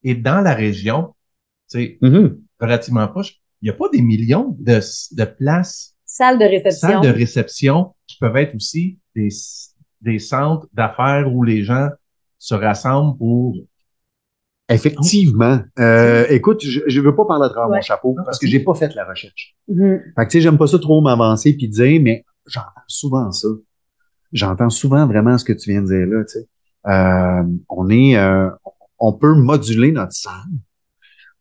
[0.03, 1.15] et dans la région,
[1.65, 2.37] c'est Mhm.
[2.61, 3.41] relativement proche.
[3.61, 4.79] Il n'y a pas des millions de,
[5.15, 6.87] de places, Salle de réception.
[6.87, 9.29] salles de réception qui peuvent être aussi des,
[10.01, 11.89] des centres d'affaires où les gens
[12.39, 13.55] se rassemblent pour
[14.69, 15.61] Effectivement.
[15.79, 17.77] Euh, écoute, je, je veux pas parler à travers Ouais.
[17.77, 19.55] mon chapeau parce que j'ai pas fait la recherche.
[19.69, 20.01] Mhm.
[20.15, 23.47] Fait que, tu sais, j'aime pas ça trop m'avancer puis dire, mais j'entends souvent ça.
[24.33, 26.47] J'entends souvent vraiment ce que tu viens de dire là, tu sais.
[26.87, 28.49] Euh, on est, euh,
[28.99, 30.33] on peut moduler notre salle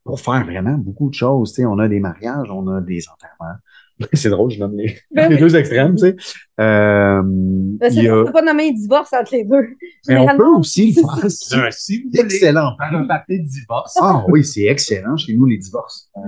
[0.06, 1.66] pour faire vraiment beaucoup de choses, tu sais.
[1.66, 3.56] On a des mariages, on a des enterrements.
[4.12, 5.40] C'est drôle, je donne les, Ben les oui.
[5.40, 6.16] deux extrêmes, tu sais.
[6.60, 9.68] Euh, Ben, il c'est y a, pas, pas nommer un divorce entre les deux.
[10.08, 11.72] mais on peut aussi le faire.
[11.72, 12.76] C'est excellent.
[12.78, 13.94] faire un party de divorce.
[14.00, 16.10] Ah oui, c'est excellent chez nous, les divorces.
[16.16, 16.20] Euh,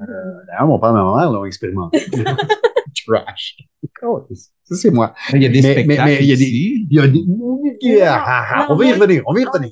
[0.46, 2.06] D'ailleurs, mon père et ma mère l'ont expérimenté.
[3.06, 3.56] Trash.
[4.02, 4.26] Oh,
[4.64, 5.14] Ça, c'est moi.
[5.32, 6.44] Il y a des Mais- spectacles mais il y a des-.
[6.44, 8.00] Il y a des...
[8.02, 9.70] Ah, ah, ah, on va y revenir, on va y revenir.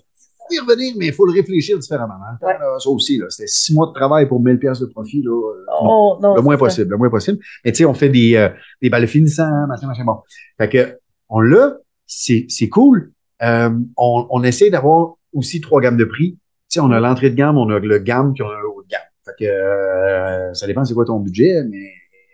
[0.50, 2.14] Y revenir, mais il faut le réfléchir différemment.
[2.14, 2.36] hein.
[2.42, 2.52] Ouais.
[2.58, 5.22] Là, ça aussi, là, c'était six mois de travail pour 1000 pièces de profit.
[5.22, 5.88] Là, euh, non.
[5.88, 7.38] Oh, non, le moins possible, le moins possible.
[7.64, 8.48] Mais tu sais, on fait des, euh,
[8.82, 10.16] des balles finissants, machin, machin, bon.
[10.58, 10.98] Fait que,
[11.28, 13.12] on l'a, c'est, c'est cool.
[13.42, 16.32] Euh, on, on essaie d'avoir aussi trois gammes de prix.
[16.32, 18.68] Tu sais, on a l'entrée de gamme, on a le gamme, puis on a le
[18.68, 19.00] haut de gamme.
[19.24, 21.90] Fait que, euh, ça dépend c'est quoi ton budget, mais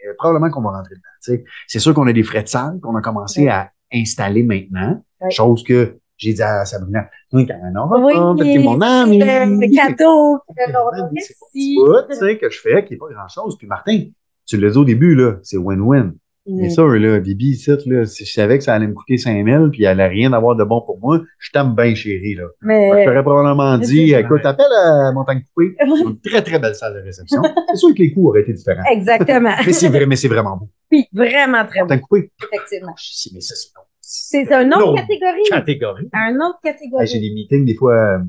[0.08, 1.02] euh, probablement qu'on va rentrer dedans.
[1.24, 1.44] tu sais.
[1.66, 3.48] C'est sûr qu'on a des frais de salle qu'on a commencé Ouais.
[3.50, 5.02] à installer maintenant.
[5.20, 5.30] Ouais.
[5.30, 9.18] Chose que j'ai dit à Sabrina, oui, quand on aura Oui, pas, t'es mon ami.
[9.18, 10.38] Le, le cadeau.
[10.56, 10.72] C'est
[11.12, 11.76] merci.
[11.76, 13.56] tout, tu sais, que je fais, qui est pas grand chose.
[13.58, 14.04] Puis Martin,
[14.46, 16.12] tu l'as dit au début, là, c'est win-win.
[16.44, 19.68] C'est sûr, là, Bibi, ici, là, si je savais que ça allait me coûter 5000
[19.70, 22.46] puis elle allait rien avoir de bon pour moi, je t'aime bien, chérie, là.
[22.62, 25.76] Mais, Je t'aurais probablement dit, C'est écoute, appelle à Montagne Coupée.
[25.78, 27.42] C'est une très, très belle salle de réception.
[27.68, 28.82] C'est sûr que les coûts auraient été différents.
[28.90, 29.54] exactement.
[29.66, 30.68] Mais c'est vrai, mais c'est vraiment beau.
[30.90, 32.32] Oui, vraiment très bon, Montagne Coupée.
[32.52, 32.92] effectivement.
[32.96, 33.82] Sais, mais ça, c'est non.
[34.14, 34.94] C'est une autre Non.
[34.94, 35.42] catégorie.
[35.48, 36.08] Catégorie.
[36.12, 37.06] Un autre catégorie.
[37.06, 38.20] J'ai des meetings, des fois,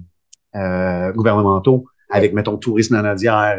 [0.56, 3.58] euh, gouvernementaux, avec, mettons, Tourisme Nanadière,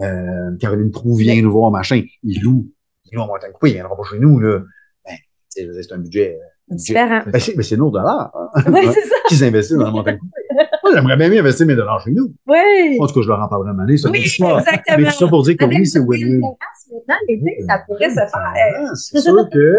[0.00, 1.42] euh, Caroline Proux vient Oui.
[1.42, 2.02] nous voir, machin.
[2.22, 2.68] Ils louent.
[3.10, 4.60] Ils louent à Montagne Coupée, ils viendront pas chez nous, là.
[5.04, 5.16] Ben,
[5.48, 6.36] c'est un budget.
[6.36, 6.92] euh, budget.
[6.94, 7.20] Différent.
[7.32, 9.14] Ben, c'est, ben, c'est nos dollars, hein, Oui, c'est ça.
[9.28, 10.42] qu'ils investissent dans la Montagne Coupée.
[10.84, 12.32] Moi, j'aimerais bien mieux investir mes dollars chez nous.
[12.46, 12.98] Oui.
[13.00, 14.08] En tout cas, je leur en parlerai un moment donné, ça.
[14.10, 14.24] Oui, mais
[14.58, 14.96] exactement.
[14.98, 16.40] Mais tout ça pour dire que oui, c'est win-win.
[16.92, 18.30] Maintenant, l'été, ça pourrait se faire.
[18.34, 19.76] Ah, C'est sûr que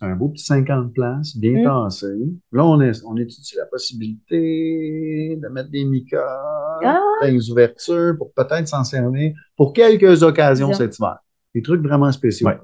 [0.00, 1.64] c'est un beau petit 50 places, bien Mm.
[1.64, 2.06] tassé.
[2.52, 6.24] Là, on, est, on étudie la possibilité de mettre des micas
[6.84, 7.00] Ah.
[7.22, 11.18] les ouvertures pour peut-être s'en servir pour quelques occasions cet hiver.
[11.54, 12.46] Des trucs vraiment spéciaux.
[12.48, 12.58] Ouais.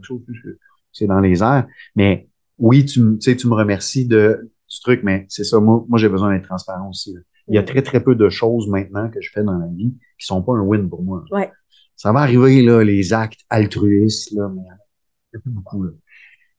[0.93, 1.67] C'est dans les airs.
[1.97, 2.29] Mais
[2.59, 5.59] oui, tu, me- tu sais, tu me remercies de, du truc, mais c'est ça.
[5.59, 7.15] Moi, moi j'ai besoin d'être transparent aussi.
[7.15, 7.21] là.
[7.49, 7.67] Il y a Mm.
[7.67, 10.53] très, très peu de choses maintenant que je fais dans la vie qui sont pas
[10.53, 11.25] un win pour moi.
[11.33, 11.51] Ouais.
[11.97, 15.83] Ça va arriver, là, les actes altruistes, là, mais il y en a plus beaucoup,
[15.83, 15.91] là.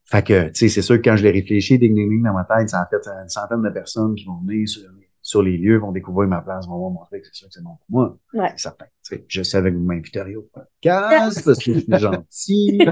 [0.08, 2.32] Fait que, tu sais, c'est sûr que quand je l'ai réfléchi, ding, ding, ding, dans
[2.32, 4.82] ma tête, ça a fait une centaine de personnes qui vont venir sur,
[5.20, 7.62] sur les lieux, vont découvrir ma place, vont me montrer que c'est sûr que c'est
[7.64, 8.16] bon pour moi.
[8.34, 8.48] Ouais.
[8.52, 8.84] C'est certain.
[9.04, 12.78] Tu sais, je savais que vous m'inviteriez au podcast parce que je suis gentil.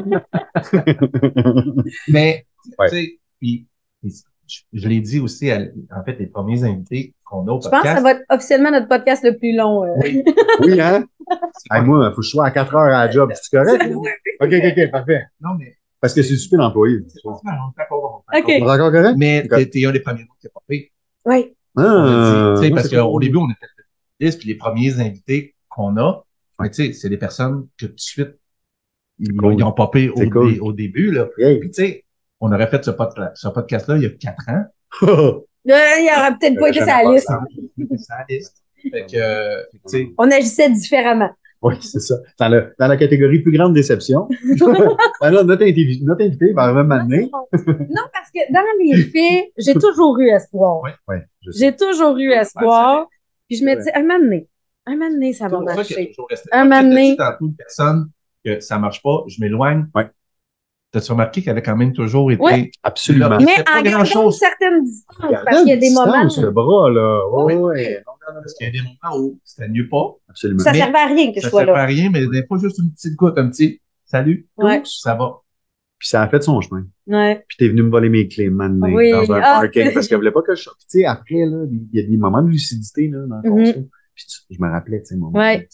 [2.09, 2.47] Mais,
[2.79, 2.89] Ouais.
[2.89, 3.67] tu sais, puis,
[4.03, 5.61] je, je l'ai dit aussi, à-
[5.95, 8.03] en fait, les premiers invités qu'on a au Je pense que ça podcast.
[8.03, 9.85] va être officiellement notre podcast le plus long.
[9.85, 9.91] euh.
[10.03, 10.25] Oui.
[10.61, 11.05] oui, hein?
[11.71, 13.31] Hey, moi, faut que je sois à 4 heures à la job.
[13.35, 13.83] C'est correct?
[13.83, 13.95] hein?
[14.41, 15.23] OK, OK, OK, parfait.
[15.41, 15.77] Non, mais.
[16.05, 16.99] Parce que c'est super l'employé.
[17.09, 17.59] c'est pas mal,
[17.91, 18.45] on OK.
[18.47, 19.15] On est encore correct?
[19.17, 20.61] Mais t'es t'es un des premiers qui a pas.
[20.69, 20.91] Oui.
[21.79, 23.23] Ah, tu sais, parce qu'au cool.
[23.23, 23.67] début, on a fait
[24.21, 26.27] une liste, puis les premiers invités qu'on a,
[26.65, 28.39] tu sais, c'est des personnes que tout de suite,
[29.19, 29.55] ils, cool.
[29.55, 30.53] ils ont popé au, C'est cool.
[30.53, 31.27] dé- au début, là.
[31.39, 32.05] Puis tu sais,
[32.39, 34.65] on aurait fait ce, pod- ce podcast-là il y a quatre ans.
[35.67, 37.03] Il aurait peut-être pas été sa
[38.29, 38.63] liste.
[38.93, 39.63] Fait que, euh,
[40.19, 41.31] On agissait différemment.
[41.65, 42.17] Oui, c'est ça.
[42.39, 44.29] Dans, le, dans la catégorie plus grande déception.
[45.23, 47.31] Alors, notre, invité, notre invité va arriver m'amener.
[47.33, 50.83] Non, parce que dans les faits, j'ai toujours eu espoir.
[50.83, 51.51] Oui, sais.
[51.59, 53.07] J'ai toujours eu espoir.
[53.49, 54.47] Puis je me dis, un moment donné,
[54.85, 56.09] un moment donné, ça va marcher.
[56.09, 56.51] toujours resté.
[56.53, 57.17] Un moment donné.
[57.17, 58.11] tantôt, une personne
[58.45, 59.87] que ça marche pas, je m'éloigne.
[59.95, 60.11] Ouais.
[60.95, 62.41] T'as-tu remarqué qu'elle a quand même toujours été.
[62.41, 62.71] Ouais.
[62.85, 63.29] Absolument.
[63.31, 66.89] Là, Mais en gardant une certaine distance, parce qu'il y a des moments le bras,
[66.89, 67.21] là.
[67.33, 67.73] Oui, Oui.
[67.75, 67.87] oui.
[68.25, 70.15] Parce qu'il y a des moments où c'était mieux pas.
[70.29, 70.61] Absolument.
[70.63, 71.79] ça Mais servait à rien que je Ça sois ne fait là.
[71.83, 74.49] à rien, mais des fois, juste une petite goutte, un petit salut.
[74.57, 74.79] Ouais.
[74.79, 75.41] Oups, Ça va.
[75.99, 76.85] Puis ça a fait son chemin.
[77.09, 77.45] Ouais.
[77.49, 79.11] Puis t'es venu me voler mes clés, man, Oui.
[79.11, 79.61] dans un Ah.
[79.63, 80.77] parking, parce qu'elle voulait pas que je sorte.
[80.79, 83.51] Puis tu sais, après, là, il y a des moments de lucidité, là, dans le
[83.51, 83.89] conso.
[84.15, 85.69] Puis tu- je me rappelais, tu sais, mon Ouais.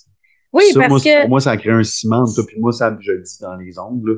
[0.54, 1.20] Oui, ça, parce moi, que.
[1.20, 3.54] Pour moi, ça a créé un ciment, toi, puis moi, ça, je le dis dans
[3.56, 4.16] les ongles, là.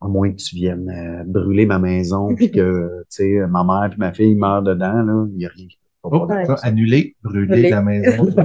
[0.00, 3.88] À moins que tu viennes euh, brûler ma maison, puis que, tu sais, ma mère
[3.90, 6.44] puis ma fille meurent dedans, là, il y a rien qui peut Oh, Ouais.
[6.62, 7.70] annuler, brûler Brûler.
[7.70, 8.28] la maison.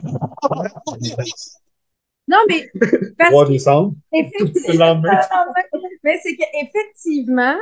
[2.27, 2.69] Non, mais.
[3.17, 3.93] Parce décembre.
[4.13, 5.01] effectivement.
[6.03, 7.55] Mais c'est qu'effectivement,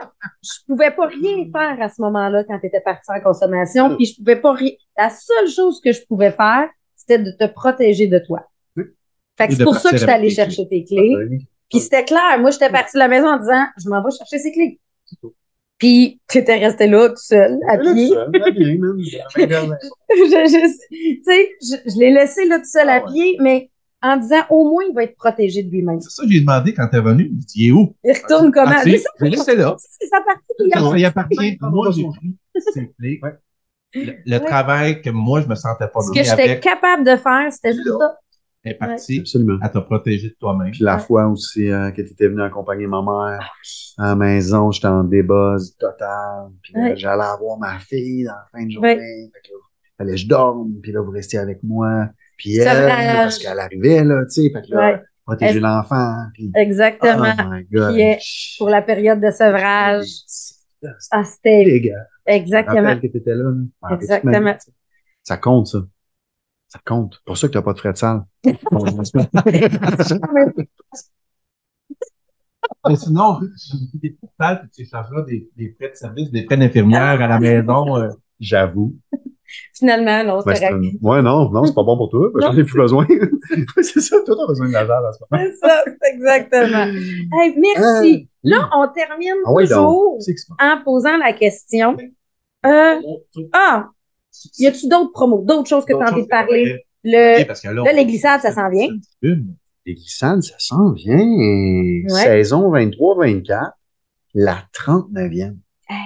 [0.43, 4.05] je pouvais pas rien faire à ce moment-là quand tu étais parti en consommation, puis
[4.05, 4.71] je pouvais pas rien.
[4.97, 8.47] La seule chose que je pouvais faire, c'était de te protéger de toi.
[9.37, 11.15] Fait que Et c'est pour ça que je suis allée chercher tes clés.
[11.69, 12.37] Puis c'était clair.
[12.39, 14.79] Moi, j'étais partie de la maison en disant, je m'en vais chercher ses clés.
[15.77, 18.09] Puis tu étais resté là tout seul, à pied.
[18.13, 18.15] je,
[20.09, 23.11] je- tu sais, je, je l'ai laissé là tout seul à Ah ouais.
[23.13, 23.69] pied, mais
[24.01, 26.01] en disant au moins il va être protégé de lui-même.
[26.01, 27.29] C'est ça que j'ai demandé quand t'es venu.
[27.31, 27.95] Il dit, il est où?
[28.03, 28.71] Il retourne comment?
[28.75, 29.75] Ah, sais, ça, je l'ai laissé là.
[29.79, 32.35] C'est sa partie y appartient, moi, j'ai pris
[32.73, 33.21] ses clés.
[33.93, 34.45] Le, le Ouais.
[34.45, 37.87] travail que moi, je me sentais pas Ce que j'étais capable de faire, c'était juste
[37.97, 38.17] ça.
[38.65, 39.57] Est parti Absolument.
[39.61, 40.72] à te protéger de toi-même.
[40.72, 43.52] Puis la fois aussi euh, que tu étais venu accompagner ma mère
[43.98, 46.49] à la maison, j'étais en débuzz total.
[46.61, 46.98] Puis Ouais.
[46.98, 48.95] j'allais avoir ma fille dans la fin de journée.
[48.95, 49.60] Fait que là,
[49.98, 50.73] fallait que je dorme.
[50.81, 52.10] Puis là, vous restiez avec moi.
[52.38, 54.49] Puis elle, parce qu'elle arrivait, là, tu sais.
[54.53, 56.15] Fait que là, Ouais, protéger Elle- l'enfant.
[56.34, 57.26] Puis, exactement.
[57.40, 57.94] oh my God.
[57.95, 60.06] Puis, pour la période de sevrage.
[61.11, 61.94] Ah, c'était
[62.26, 62.81] exactement.
[62.81, 63.44] Rappelle que t'étais là.
[63.44, 63.52] là.
[63.81, 64.56] Ah, Exactement.
[65.23, 65.80] Ça compte, ça.
[66.69, 67.19] Ça compte.
[67.25, 68.23] Pour ça que t'as pas de frais de salle.
[72.87, 73.39] Mais sinon,
[73.95, 74.15] des
[74.75, 77.97] tu échangeras des, des frais de service, des frais d'infirmière à la maison.
[77.97, 78.09] euh,
[78.39, 78.95] J'avoue.
[79.73, 80.85] Finalement, non, Ouais, c'est c'est correct.
[81.01, 82.29] un- ouais, non, non, c'est pas bon pour toi.
[82.35, 82.39] Non.
[82.51, 83.05] J'en ai plus besoin.
[83.81, 85.43] c'est ça, toi, t'as besoin de la salle en ce moment.
[85.51, 85.83] C'est ça,
[86.13, 86.85] exactement.
[87.41, 88.29] Hey, merci.
[88.43, 90.21] Là, on termine Ah oui, toujours donc.
[90.21, 90.55] C'est que c'est bon.
[90.59, 91.97] en posant la question.
[92.65, 92.95] Euh,
[93.53, 93.89] ah,
[94.57, 96.83] y a-tu d'autres promos, d'autres choses que tu as envie de parler?
[97.03, 98.89] Le, Ok, parce que là, les glissades, ça s'en vient.
[99.21, 101.17] Les glissades, ça s'en vient.
[102.07, 103.71] Saison 23-24,
[104.35, 105.55] la 39e.
[105.89, 105.97] Hey.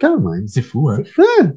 [0.00, 0.46] Quand même.
[0.46, 1.02] C'est fou, hein?
[1.04, 1.52] C'est fun.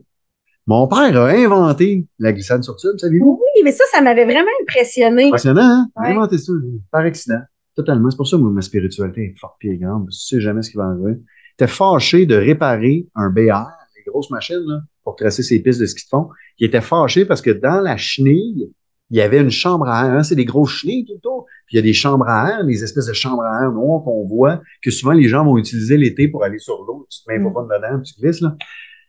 [0.66, 3.40] Mon père a inventé la glissade sur tube, savez-vous?
[3.42, 5.28] Oui, mais ça, ça m'avait vraiment impressionné.
[5.28, 5.88] Impressionnant, hein?
[5.96, 6.10] Ouais.
[6.10, 7.42] inventé ça, lui, par accident.
[7.76, 8.10] Totalement.
[8.12, 10.08] C'est pour ça que moi, ma spiritualité est forte pied grande.
[10.12, 11.20] Je sais jamais ce qui va arriver.
[11.58, 15.86] T'es fâché de réparer un BR, les grosses machines, là, pour tracer ses pistes de
[15.88, 16.30] ski de fond.
[16.60, 18.72] Il était fâché parce que dans la chenille,
[19.10, 20.14] il y avait une chambre à air.
[20.14, 21.46] Hein, c'est des grosses chenilles tout le tour.
[21.66, 24.04] Puis il y a des chambres à air, des espèces de chambres à air noires
[24.04, 27.08] qu'on voit, que souvent les gens vont utiliser l'été pour aller sur l'eau.
[27.10, 27.54] Tu te mets Mm.
[27.54, 28.56] pas dedans, tu glisses, là.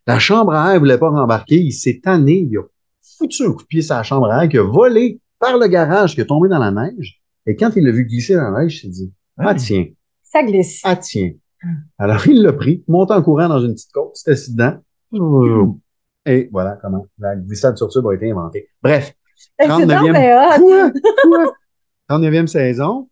[0.06, 1.56] La chambre à air voulait pas rembarquer.
[1.60, 2.48] Il s'est tanné.
[2.51, 2.62] Il a
[3.18, 5.66] foutu un coup de pied sur la chambre à air, qui a volé par le
[5.68, 7.20] garage, qui est tombé dans la neige.
[7.47, 9.85] Et quand il l'a vu glisser dans la neige, il s'est dit, ah tiens,
[10.22, 10.81] Ça glisse.
[10.85, 11.32] ah tiens.
[11.98, 14.78] Alors il l'a pris, monté en courant dans une petite côte, s'est assis dedans.
[16.26, 18.68] Et voilà comment la glissade sur tube a été inventée.
[18.82, 19.14] Bref,
[19.59, 19.86] Hey, C'est 39e.
[20.01, 20.59] donc ben hot.
[20.60, 20.90] Quoi?
[21.22, 21.55] Quoi?
[22.18, 23.09] 39e saison.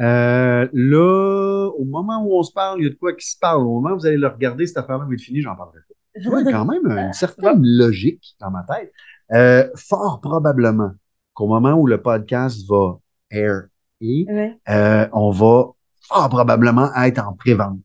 [0.00, 3.36] Euh, là, au moment où on se parle, il y a de quoi qui se
[3.38, 3.62] parle.
[3.62, 6.20] Au moment où vous allez le regarder, cette affaire-là va être finie, j'en parlerai pas.
[6.20, 8.92] Tu vois, quand même une certaine logique dans ma tête.
[9.32, 10.92] Euh, fort probablement
[11.34, 12.98] qu'au moment où le podcast va
[13.30, 13.62] air,
[14.00, 14.58] Ouais.
[14.68, 15.66] euh, on va
[16.00, 17.78] fort probablement être en pré-vente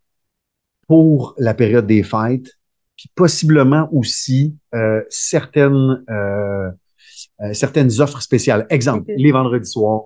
[0.87, 2.56] pour la période des fêtes,
[2.97, 6.69] puis possiblement aussi euh, certaines euh,
[7.41, 8.65] euh, certaines offres spéciales.
[8.69, 10.05] Exemple, les vendredis soirs,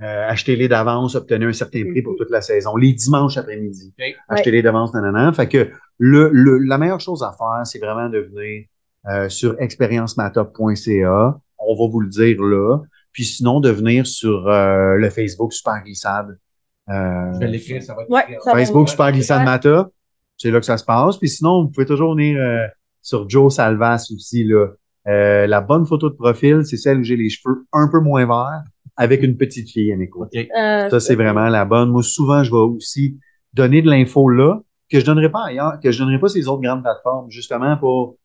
[0.00, 2.76] euh, achetez-les d'avance, obtenez un certain prix pour toute la saison.
[2.76, 3.94] Les dimanches après-midi,
[4.28, 5.32] achetez-les d'avance, nanana.
[5.32, 8.64] Fait que le, le, la meilleure chose à faire, c'est vraiment de venir
[9.08, 11.38] euh, sur expériencemata.ca.
[11.58, 12.78] On va vous le dire là.
[13.12, 16.38] Puis sinon, de venir sur euh, le Facebook Super Glissade.
[16.88, 18.38] Euh, Je vais l'écrire, ça va être Ouais.
[18.52, 19.44] Facebook Super Glissade.
[19.44, 19.90] Mata.
[20.42, 21.18] C'est là que ça se passe.
[21.18, 22.66] Puis sinon, vous pouvez toujours venir euh,
[23.00, 24.42] sur Joe Salvas aussi.
[24.44, 24.66] Là.
[25.08, 28.26] Euh, la bonne photo de profil, c'est celle où j'ai les cheveux un peu moins
[28.26, 28.62] verts
[28.96, 30.48] avec une petite fille à mes côtés.
[30.58, 31.90] Euh, Ça, c'est vraiment la bonne.
[31.90, 33.18] Moi, souvent, je vais aussi
[33.54, 34.60] donner de l'info là
[34.90, 37.76] que je donnerai pas ailleurs, que je donnerai pas sur les autres grandes plateformes, justement
[37.76, 38.16] pour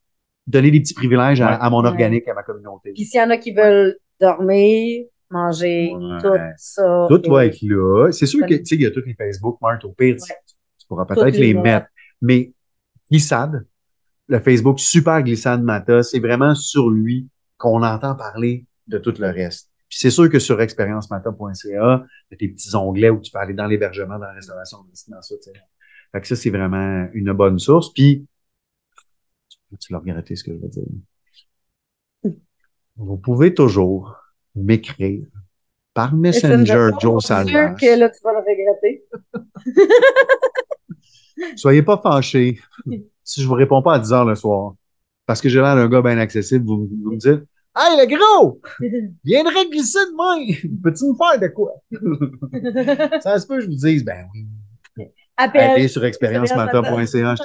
[0.47, 1.57] donner des petits privilèges à, Ouais.
[1.61, 1.87] à mon Ouais.
[1.89, 2.91] organique, à ma communauté.
[2.93, 6.17] Puis s'il y en a qui veulent dormir, manger, Ouais.
[6.21, 7.05] tout ça.
[7.09, 8.11] Tout et- va être là.
[8.11, 10.21] C'est sûr que, tu sais, il y a tous les Facebook, Mart, au pire, tu-
[10.31, 10.37] Ouais.
[10.79, 11.87] tu pourras peut-être les les mettre.
[12.21, 12.53] Mais
[13.09, 13.65] glissade,
[14.27, 19.27] le Facebook Super Glissade Mata, c'est vraiment sur lui qu'on entend parler de tout le
[19.27, 19.71] reste.
[19.89, 21.75] Puis c'est sûr que sur expériencemata.ca, il y
[22.35, 25.35] a tes petits onglets où tu peux aller dans l'hébergement, dans la restauration, dans ça,
[25.37, 25.53] tu sais.
[26.11, 27.93] Fait que ça, c'est vraiment une bonne source.
[27.93, 28.25] Puis,
[29.79, 30.83] tu l'as regretté ce que je veux dire.
[32.95, 34.15] Vous pouvez toujours
[34.55, 35.25] m'écrire
[35.93, 37.75] par Messenger Joe C'est sûr Salvas.
[37.75, 39.05] que là, tu vas le regretter.
[41.55, 42.59] Soyez pas fâchés
[43.23, 44.73] si je vous réponds pas à 10 heures le soir.
[45.25, 46.65] Parce que j'ai l'air d'un gars bien accessible.
[46.65, 47.43] Vous, vous me dites
[47.75, 48.59] Hey, le gros!
[49.23, 50.35] Viendrais glisser de moi!
[50.83, 51.73] Peux-tu me faire de quoi?
[53.21, 54.47] Ça se peut que je vous dise, ben oui.
[55.35, 55.71] Appelle.
[55.71, 57.43] Allez sur expériencemata.ca, je.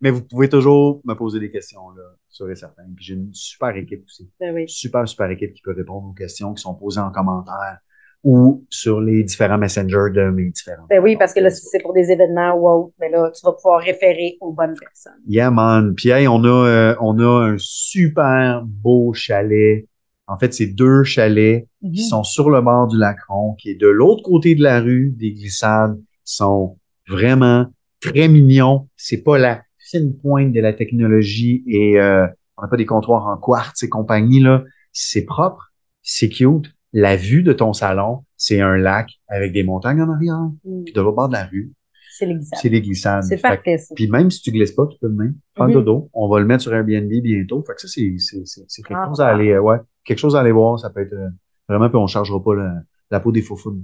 [0.00, 2.84] Mais vous pouvez toujours me poser des questions, là, sûr et certain.
[2.96, 4.30] Puis j'ai une super équipe aussi.
[4.40, 4.64] Ben oui.
[4.68, 7.78] Super, super équipe qui peut répondre aux questions qui sont posées en commentaire
[8.24, 10.86] ou sur les différents messengers de mes différents.
[10.88, 13.44] Ben oui, parce que là, si c'est pour des événements ou autre, mais là, tu
[13.44, 15.20] vas pouvoir référer aux bonnes personnes.
[15.28, 15.94] Yeah, man.
[15.94, 19.86] Puis, hey, on a, euh, on a un super beau chalet.
[20.26, 23.88] En fait, c'est deux chalets qui sont sur le bord du Lacron, qui est de
[23.88, 27.66] l'autre côté de la rue des glissades, sont vraiment
[28.00, 28.88] très mignons.
[28.96, 32.26] C'est pas la fine pointe de la technologie et euh,
[32.56, 34.64] on n'a pas des comptoirs en quartz et compagnie, là.
[34.92, 35.72] C'est propre,
[36.02, 36.73] c'est cute.
[36.96, 40.38] La vue de ton salon, c'est un lac avec des montagnes en arrière.
[40.64, 40.84] Mm.
[40.84, 41.72] Puis de l'autre bord de la rue,
[42.16, 42.56] C'est l'exemple.
[42.62, 43.24] c'est les glissades.
[43.24, 43.92] C'est parfait, ça.
[43.96, 45.72] puis même si tu glisses pas, tu peux même faire Mhm.
[45.74, 46.08] dodo.
[46.14, 47.62] On va le mettre sur Airbnb bientôt.
[47.66, 49.08] Fait que ça, c'est, c'est, c'est, c'est quelque Ah.
[49.08, 50.78] chose à aller, ouais, quelque chose à aller voir.
[50.78, 51.28] Ça peut être euh,
[51.68, 52.74] vraiment, puis on chargera pas la,
[53.10, 53.82] la peau des faufounes.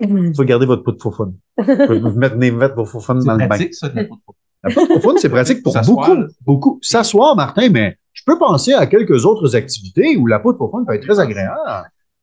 [0.00, 0.32] Mhm.
[0.32, 1.36] Vous gardez votre peau de faufoune.
[1.58, 3.48] Vous mettre, mettre vos faufounes C'est dans le bain.
[3.48, 4.34] pratique, ça, de la peau de faufoune.
[4.62, 6.16] La peau de faufoune, c'est pratique pour beaucoup,
[6.46, 6.78] beaucoup.
[6.82, 10.86] S'asseoir, Martin, mais je peux penser à quelques autres activités où la peau de faufoune
[10.86, 11.58] peut être très agréable.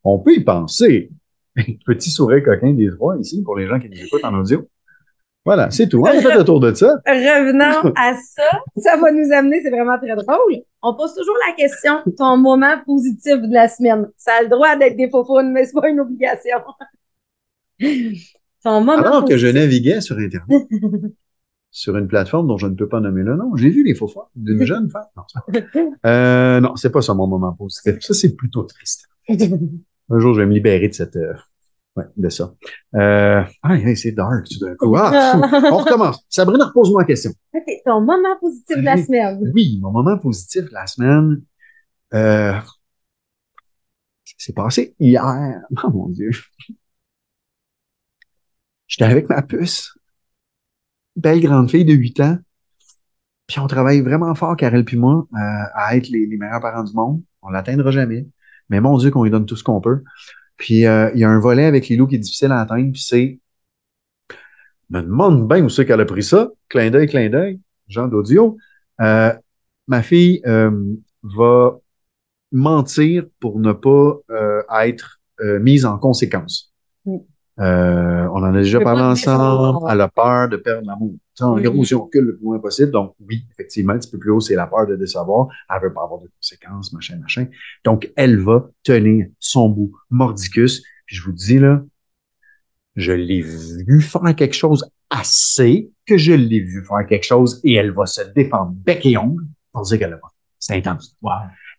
[0.03, 1.10] On peut y penser.
[1.86, 4.68] Petit sourire coquin des trois ici pour les gens qui nous écoutent en audio.
[5.44, 6.02] Voilà, c'est tout.
[6.02, 6.98] On a fait le tour de ça.
[7.07, 8.61] Revenons à ça.
[8.78, 10.64] Ça va nous amener, c'est vraiment très drôle.
[10.84, 14.07] On pose toujours la question, ton moment positif de la semaine.
[14.18, 16.57] Ça a le droit d'être des faufounes, mais c'est pas une obligation.
[18.64, 20.68] Ton moment Alors que je naviguais sur Internet,
[21.72, 24.07] sur une plateforme dont je ne peux pas nommer le nom, j'ai vu les faux
[24.07, 25.06] fois d'une jeune femme.
[25.18, 25.23] Non,
[26.06, 27.95] euh, non, c'est pas ça mon moment positif.
[28.02, 29.07] Ça, c'est plutôt triste.
[30.11, 31.33] Un jour, je vais me libérer de cette, euh,
[31.95, 32.53] ouais, de ça.
[32.95, 34.93] Euh, ah, c'est dark tout d'un coup.
[34.97, 35.39] Ah,
[35.71, 36.25] on recommence.
[36.27, 37.31] Sabrina, repose-moi la question.
[37.53, 39.51] Ok, ton moment positif de la semaine.
[39.53, 41.41] Oui, mon moment positif de la semaine,
[42.13, 42.59] euh,
[44.38, 45.23] C'est passé hier.
[45.83, 46.31] Oh mon Dieu.
[48.88, 49.97] J'étais avec ma puce.
[51.15, 52.38] Belle grande fille de 8 ans.
[53.47, 55.38] Puis on travaille vraiment fort, Karel puis moi, euh,
[55.73, 57.21] à être les, les meilleurs parents du monde.
[57.41, 58.27] On l'atteindra jamais.
[58.72, 60.02] Mais mon Dieu, qu'on lui donne tout ce qu'on peut.
[60.57, 63.02] Puis euh, il y a un volet avec Lilou qui est difficile à atteindre, puis
[63.02, 63.39] c'est
[64.89, 66.49] me demande bien où c'est qu'elle a pris ça.
[66.68, 68.57] Clin d'œil, clin d'œil, genre d'audio.
[68.99, 69.34] Euh,
[69.88, 70.72] ma fille euh,
[71.23, 71.80] va
[72.52, 76.73] mentir pour ne pas euh, être euh, mise en conséquence.
[77.06, 77.18] Mm.
[77.60, 79.78] Euh, on en a déjà parlé ensemble.
[79.86, 81.14] en- Elle a peur de perdre l'amour.
[81.41, 81.61] En Mm.
[81.64, 84.32] gros, si on recule le plus loin possible, donc oui, effectivement, un petit peu plus
[84.32, 85.48] haut, c'est la peur de décevoir.
[85.69, 87.48] Elle veut pas avoir de conséquences, machin, machin.
[87.84, 90.82] Donc, elle va tenir son bout mordicus.
[91.06, 91.84] Puis je vous dis, là,
[92.95, 97.73] je l'ai vu faire quelque chose assez que je l'ai vu faire quelque chose et
[97.73, 100.32] elle va se défendre bec et ongle pour dire qu'elle l'a pas.
[100.60, 101.15] C'est intense.
[101.22, 101.32] Wow.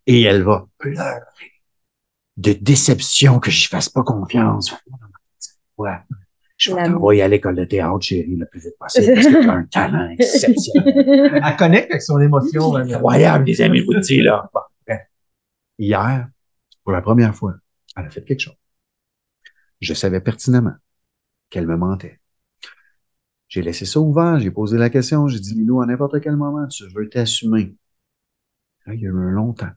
[0.07, 1.21] Et elle va pleurer
[2.39, 4.75] de déception que je fasse pas confiance.
[5.83, 5.99] Ouais.
[6.57, 9.49] Je vais t'envoyer à l'école de théâtre, chérie, le plus vite possible parce que tu
[9.49, 11.43] as un talent exceptionnel.
[11.45, 12.77] Elle connecte avec son émotion.
[12.77, 14.49] Incroyable, les amis, vous le dites, là.
[14.55, 15.01] Bon, bref.
[15.79, 16.29] Hier,
[16.85, 17.55] pour la première fois,
[17.97, 18.55] elle a fait quelque chose.
[19.81, 20.75] Je savais pertinemment
[21.51, 22.21] qu'elle me mentait.
[23.49, 26.67] J'ai laissé ça ouvert, j'ai posé la question, j'ai dit, Lilo, à n'importe quel moment,
[26.69, 27.75] tu veux t'assumer?
[28.87, 29.73] Là, il y a eu un long temps.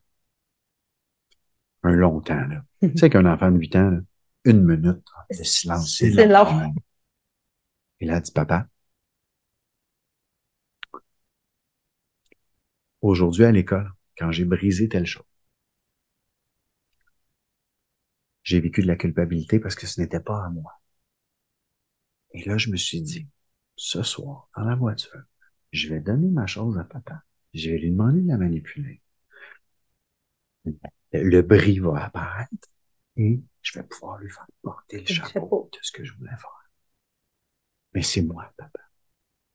[1.84, 2.64] Un long temps, là.
[2.82, 3.99] tu sais qu'un enfant de 8 ans, là,
[4.46, 5.98] une minute de silence.
[5.98, 6.74] C'est long.
[8.02, 8.68] là, elle dit, papa,
[13.02, 15.26] aujourd'hui à l'école, quand j'ai brisé telle chose,
[18.44, 20.80] j'ai vécu de la culpabilité parce que ce n'était pas à moi.
[22.34, 23.28] Et là, je me suis dit,
[23.76, 25.24] ce soir, dans la voiture,
[25.72, 27.24] je vais donner ma chose à papa.
[27.54, 29.02] Je vais lui demander de la manipuler.
[31.12, 32.68] Le bris va apparaître
[33.18, 35.70] et je vais pouvoir lui faire porter le chapeau chapeau.
[35.74, 36.70] de ce que je voulais faire.
[37.94, 38.80] Mais c'est moi, papa.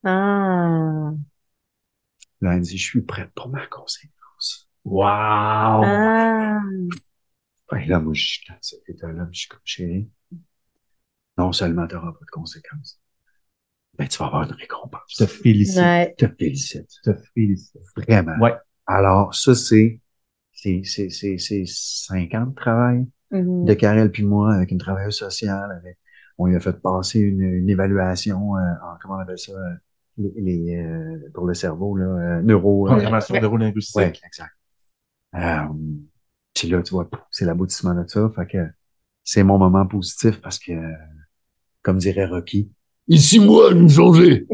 [0.05, 1.13] Ah.
[2.41, 4.69] Là, elle dit, je suis prête pour ma conséquence.
[4.85, 5.85] Wow.
[5.85, 6.61] Ah.
[7.79, 10.11] Et là, moi, je suis dans cet état-là, je suis comme chérie.
[11.39, 13.01] Non seulement tu n'auras pas de conséquences,
[13.99, 15.03] mais tu vas avoir une récompense.
[15.09, 15.79] Je te félicite.
[15.79, 16.15] Ouais.
[16.19, 16.91] Je te félicite.
[17.05, 17.81] Je te félicite.
[17.97, 18.37] Vraiment.
[18.39, 18.55] Ouais.
[18.87, 20.01] Alors, ça, c'est,
[20.53, 22.53] c'est, c'est, c'est, c'est cinq ans
[23.33, 23.65] Mhm.
[23.65, 25.71] de Karel puis moi avec une travailleuse sociale.
[25.81, 25.99] Avec,
[26.39, 29.75] on lui a fait passer une, une évaluation euh, en, comment on appelle ça, euh,
[30.17, 32.87] les, les, euh, pour le cerveau, là, euh, neuro.
[32.87, 33.41] euh, Programmation Ouais.
[33.41, 33.97] neurolinguistique.
[33.97, 34.53] Ouais, exact.
[35.37, 35.69] Euh,
[36.55, 38.31] puis là, tu vois, c'est l'aboutissement de ça.
[38.35, 38.59] Fait que
[39.23, 40.73] c'est mon moment positif parce que,
[41.83, 42.71] comme dirait Rocky,
[43.07, 44.47] ici moi, je changé.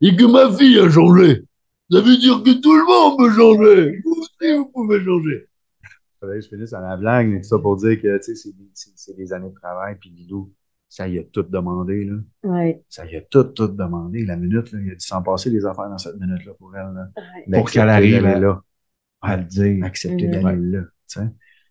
[0.00, 1.44] Et que ma fille a changé.
[1.90, 4.00] Ça veut dire que tout le monde peut changer.
[4.04, 5.46] Vous aussi, vous pouvez changer.
[6.20, 8.34] Fallait que je finisse à la blague, mais tout ça pour dire que, tu sais,
[8.34, 10.52] c'est des- c'est c'est des années de travail, puis Lilou,
[10.88, 12.16] ça y a tout demandé, là.
[12.44, 12.82] Ouais.
[12.88, 14.24] Ça y a tout, tout demandé.
[14.26, 16.92] La minute, là, il a dû s'en passer des affaires dans cette minute-là pour elle,
[16.94, 17.08] là.
[17.16, 17.58] Ouais.
[17.58, 18.62] Pour qu'elle arrive à- là
[19.22, 19.82] À le dire.
[19.84, 20.30] accepter Mhm.
[20.42, 20.82] d'aller là.
[21.08, 21.26] tu sais.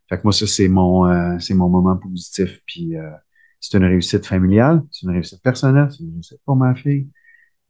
[0.09, 2.59] Fait que moi, ça, c'est mon, euh, c'est mon moment positif.
[2.65, 3.11] Puis euh,
[3.59, 7.07] c'est une réussite familiale, c'est une réussite personnelle, c'est une réussite pour ma fille.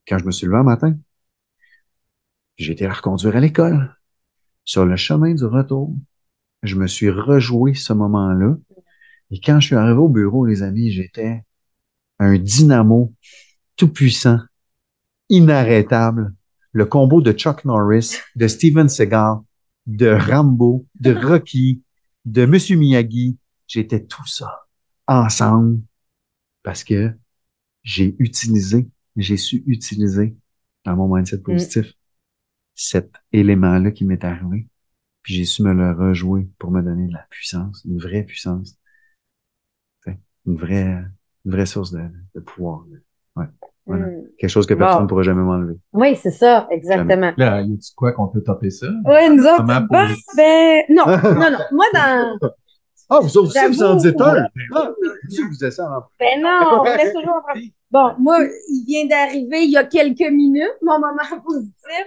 [0.08, 0.96] Quand je me suis levé un matin,
[2.58, 3.94] j'ai été la reconduire à l'école.
[4.64, 5.96] Sur le chemin du retour,
[6.64, 8.58] je me suis rejoué ce moment-là.
[9.32, 11.44] Et quand je suis arrivé au bureau, les amis, j'étais
[12.20, 13.14] un dynamo
[13.76, 14.40] tout puissant,
[15.30, 16.34] inarrêtable.
[16.72, 19.38] Le combo de Chuck Norris, de Steven Seagal,
[19.88, 21.82] de Rambo, de Rocky,
[22.26, 23.38] de Monsieur Miyagi.
[23.68, 24.68] J'étais tout ça
[25.08, 25.82] ensemble
[26.64, 27.12] parce que
[27.84, 30.36] j'ai utilisé, j'ai su utiliser
[30.86, 31.94] dans mon mindset positif
[32.76, 34.68] cet élément-là qui m'est arrivé.
[35.24, 38.76] Puis j'ai su me le rejouer pour me donner de la puissance, une vraie puissance.
[40.46, 41.04] Une vraie,
[41.46, 42.02] une vraie source de,
[42.34, 42.86] de pouvoir.
[43.36, 43.46] Ouais.
[43.86, 44.06] Voilà.
[44.08, 44.24] Mm.
[44.38, 45.78] Quelque chose que personne ne pourra jamais m'enlever.
[45.94, 47.34] Oui, c'est ça, exactement.
[47.38, 48.88] Là, y a-tu quoi qu'on peut topper ça?
[49.06, 49.88] Oui, nous autres, ben,
[50.36, 51.60] ben, non, non, non.
[51.72, 52.38] Moi, dans,
[53.10, 54.46] Ah, vous aussi, vous en dites un.
[54.74, 57.60] Ah, vous dites ça en ben non, on laisse toujours en.
[57.92, 58.38] Bon, moi,
[58.70, 62.06] il vient d'arriver il y a quelques minutes, mon moment positif.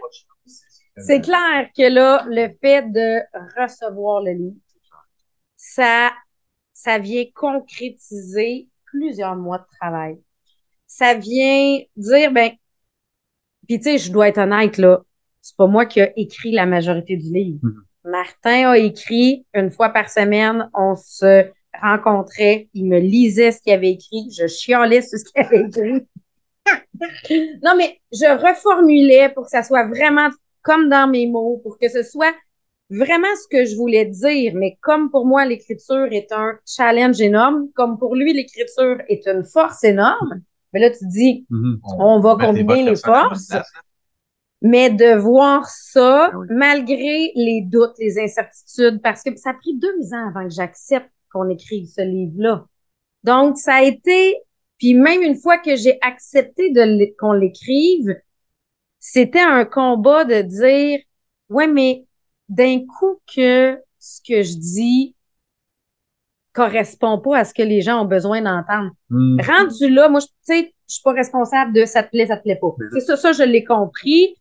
[0.97, 3.21] C'est clair que là, le fait de
[3.59, 4.57] recevoir le livre,
[5.57, 6.13] ça,
[6.75, 10.19] ça vient concrétiser plusieurs mois de travail.
[10.87, 12.53] Ça vient dire, ben,
[13.67, 15.03] puis tu sais, je dois être honnête, là,
[15.41, 17.61] c'est pas moi qui a écrit la majorité du livre.
[17.63, 17.85] Mhm.
[18.05, 21.51] Martin a écrit une fois par semaine, on se
[21.81, 26.07] rencontrait, il me lisait ce qu'il avait écrit, je chialais sur ce qu'il avait écrit.
[27.63, 30.29] non, mais je reformulais pour que ça soit vraiment
[30.63, 32.35] comme dans mes mots, pour que ce soit
[32.91, 37.69] vraiment ce que je voulais dire, mais comme pour moi, l'écriture est un challenge énorme,
[37.75, 41.81] comme pour lui, l'écriture est une force énorme, mais là, tu dis, Mhm.
[41.99, 43.49] on va mettez combiner les forces.
[43.49, 43.81] place, hein?
[44.65, 46.47] Mais de voir ça, Ah oui.
[46.51, 51.11] malgré les doutes, les incertitudes, parce que ça a pris deux ans avant que j'accepte
[51.33, 52.65] qu'on écrive ce livre-là.
[53.25, 54.37] Donc, ça a été,
[54.79, 58.15] puis même une fois que j'ai accepté de qu'on l'écrive,
[59.05, 61.01] c'était un combat de dire,
[61.49, 62.07] ouais, mais
[62.49, 65.17] d'un coup que ce que je dis
[66.53, 68.93] correspond pas à ce que les gens ont besoin d'entendre.
[69.11, 69.41] Mhm.
[69.41, 72.37] Rendu là, moi, je- tu sais, je suis pas responsable de ça te plaît, ça
[72.37, 72.69] te plaît pas.
[72.79, 74.37] Mais C'est ça, ça, je l'ai compris.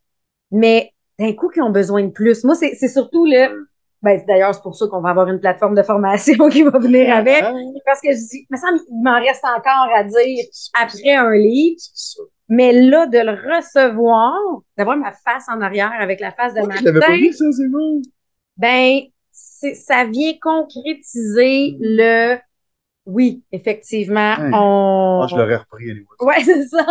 [0.52, 2.44] Mais d'un coup, qui ont besoin de plus.
[2.44, 3.66] Moi, c'est surtout le.
[4.04, 7.16] Ben, d'ailleurs, c'est pour ça qu'on va avoir une plateforme de formation qui va venir
[7.16, 7.42] avec.
[7.86, 10.46] Parce que je dis, il me semble qu'il m'en reste encore à dire
[10.80, 11.80] après un livre.
[12.54, 14.34] Mais là, de le recevoir,
[14.78, 17.32] d'avoir ma face en arrière avec la face de Ouais, ma je l'avais pas vu,
[17.32, 18.02] ça, c'est bon.
[18.58, 19.00] ben,
[19.32, 22.38] c'est- ça vient concrétiser le.
[23.06, 25.18] Oui, effectivement, on.
[25.20, 25.92] Moi, je l'aurais repris.
[25.92, 26.06] anyway.
[26.20, 26.86] Ouais, c'est ça.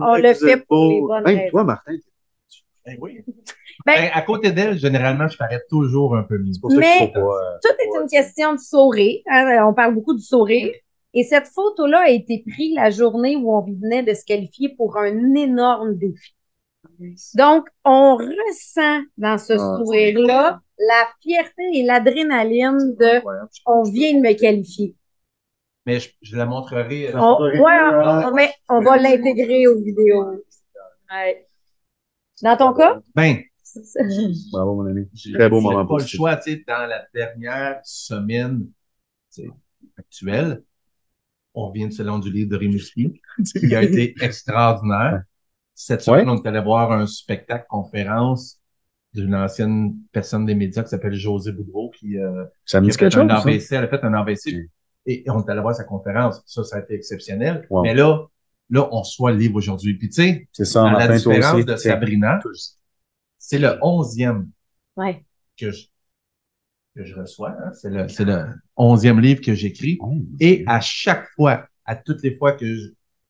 [0.00, 0.90] On le fait pour beau.
[0.90, 1.50] les bonnes raisons.
[1.50, 1.92] toi, Martin,
[2.86, 3.20] Ben oui.
[3.86, 6.52] Ben- Ben, à côté d'elle, généralement, je parais toujours un peu mieux.
[6.52, 7.20] c'est pour ça Mais- faut pas...
[7.20, 9.20] euh, Tout est une question de sourire.
[9.30, 10.70] hein, On parle beaucoup du sourire.
[11.14, 14.96] Et cette photo-là a été prise la journée où on venait de se qualifier pour
[14.96, 16.34] un énorme défi.
[17.34, 23.22] Donc, on ressent dans ce Ah, sourire-là la fierté et l'adrénaline de
[23.66, 24.94] on vient de me qualifier.
[25.86, 27.08] Mais je, je la montrerai.
[27.08, 30.42] euh, On, ouais, on- mais on va l'intégrer aux vidéos.
[31.10, 31.46] Ouais.
[32.42, 33.00] Dans ton cas?
[33.14, 33.42] Ben,
[34.52, 35.08] Bravo, mon ami.
[35.14, 38.66] j'ai Très beau j'ai moment pas le choix, tu sais, dans la dernière semaine
[39.98, 40.62] actuelle,
[41.68, 43.20] on vient de Salon du livre de Rimouski,
[43.58, 45.22] qui a été extraordinaire.
[45.74, 48.58] Cette semaine, on est allé voir un spectacle conférence
[49.14, 53.04] d'une ancienne personne des médias qui s'appelle José Boudreau, qui, euh, Ça me qui dit
[53.04, 53.36] a fait un ça?
[53.48, 54.68] AVC, elle a fait un AVC.
[55.06, 56.42] Et, et on est allé voir sa conférence.
[56.46, 57.66] Ça, ça a été exceptionnel.
[57.70, 57.82] Wow.
[57.82, 58.26] Mais là,
[58.68, 59.94] là, on reçoit le livre aujourd'hui.
[59.98, 61.64] Puis tu sais, C'est ça, à la différence aussi.
[61.64, 61.76] de.
[61.76, 62.38] Sabrina,
[63.38, 64.48] c'est le onzième
[64.96, 65.24] Ouais.
[65.58, 65.86] que je,
[66.96, 67.50] que je reçois.
[67.50, 67.72] hein.
[67.72, 68.44] C'est le, c'est le
[68.76, 69.98] onzième livre que j'écris.
[70.00, 72.66] Oh, Et à chaque fois, à toutes les fois que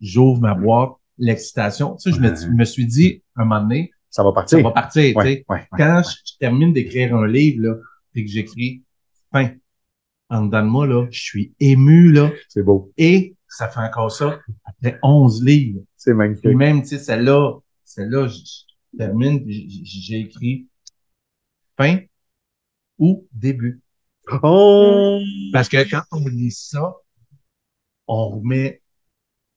[0.00, 4.32] j'ouvre ma boîte, l'excitation, tu sais, je me, suis dit, un moment donné, Ça va
[4.32, 4.58] partir.
[4.58, 5.22] ça va partir, tu sais.
[5.22, 5.66] ouais, ouais.
[5.76, 7.74] Quand je, je termine d'écrire un livre, là,
[8.14, 8.82] et que j'écris,
[9.32, 9.50] fin,
[10.30, 12.90] en dedans de moi, là, je suis ému, là, C'est beau.
[12.96, 15.80] et ça fait encore ça après 11 livres.
[15.96, 16.56] C'est Puis magnifique.
[16.56, 18.36] même, tu sais, celle-là, celle-là, je,
[18.92, 20.66] je termine, puis j'ai écrit
[21.76, 21.98] fin
[23.00, 23.80] ou début.
[24.42, 25.20] Oh!
[25.52, 26.94] Parce que quand on lit ça,
[28.06, 28.80] on remet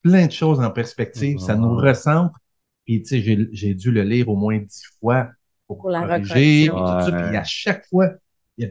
[0.01, 1.89] plein de choses en perspective, ça nous Ah.
[1.89, 2.39] recentre.
[2.85, 5.29] Puis, tu sais, j'ai, j'ai dû le lire au moins dix fois
[5.67, 6.69] pour, Pour la corriger.
[6.71, 7.03] Ouais.
[7.05, 8.09] Puis à chaque fois,
[8.57, 8.65] je,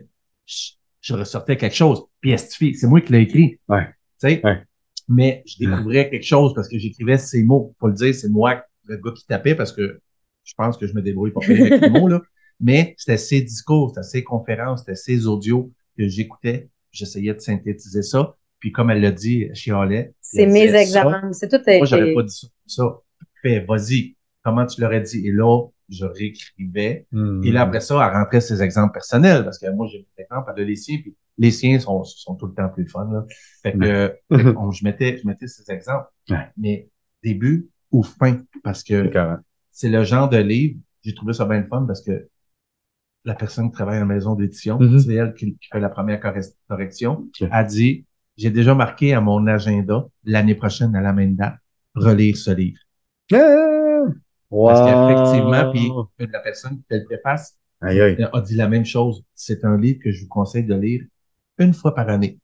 [1.01, 2.03] je ressortais quelque chose.
[2.21, 3.61] Puis c'est moi qui l'ai écrit.
[3.69, 3.87] Ouais.
[4.21, 4.41] Tu sais?
[4.45, 4.63] Ouais.
[5.09, 7.75] Mais je découvrais quelque chose parce que j'écrivais ces mots.
[7.79, 10.01] Faut le dire, c'est moi, le gars qui tapait parce que
[10.45, 12.21] je pense que je me débrouille pas bien avec les mots, là.
[12.61, 16.69] Mais c'était ses discours, c'était ses conférences, c'était ses audios que j'écoutais.
[16.91, 18.37] J'essayais de synthétiser ça.
[18.59, 20.15] Puis comme elle l'a dit, elle chialait.
[20.21, 21.33] C'est mes examens.
[21.33, 21.57] C'est tout.
[21.79, 22.47] Moi, j'avais été- pas dit ça.
[22.67, 22.99] ça.
[23.43, 24.17] Fais, vas-y.
[24.45, 25.27] Comment tu l'aurais dit?
[25.27, 27.07] Et là, je réécrivais.
[27.45, 30.53] Et là, après ça, elle rentrait ses exemples personnels, parce que moi, j'ai des exemples,
[30.57, 33.25] elle a les siens, puis les siens sont, sont tout le temps plus fun, là.
[33.63, 34.09] Fait que, euh,
[34.59, 36.07] on- je mettais, je mettais ces exemples.
[36.57, 36.89] Mais
[37.23, 39.09] début ou fin, parce que
[39.71, 42.29] C'est le genre de livre, j'ai trouvé ça bien fun, parce que
[43.25, 44.99] la personne qui travaille en maison d'édition, Mhm.
[44.99, 48.05] c'est elle qui, qui fait la première corre- correction, a dit,
[48.37, 51.57] j'ai déjà marqué à mon agenda, l'année prochaine, à la même date,
[51.95, 52.79] relire ce livre.
[53.33, 54.07] Ah!
[54.51, 54.87] Parce Wow!
[54.87, 59.25] qu'effectivement, puis la personne qui fait le préface, a dit la même chose.
[59.35, 61.03] C'est un livre que je vous conseille de lire
[61.59, 62.39] une fois par année.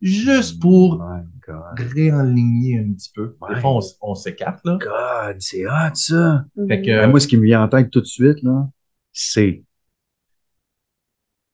[0.00, 1.88] Juste pour Oh my God.
[1.94, 3.36] réaligner un petit peu.
[3.48, 3.60] Des Ouais.
[3.60, 4.78] fois, on, on s'écarte, là.
[4.80, 6.44] God, c'est hot, ça.
[6.68, 8.68] Fait que, Ben, moi, ce qui me vient en tête tout de suite, là,
[9.12, 9.62] c'est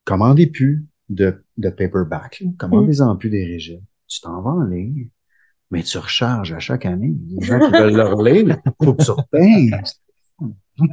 [0.09, 2.43] commandez plus de, de paperback.
[2.59, 3.83] Commandez-en plus des régimes.
[4.07, 5.09] Tu t'en vas en ligne,
[5.71, 7.15] mais tu recharges à chaque année.
[7.29, 9.71] Les gens qui veulent le relire, faut que tu repayes.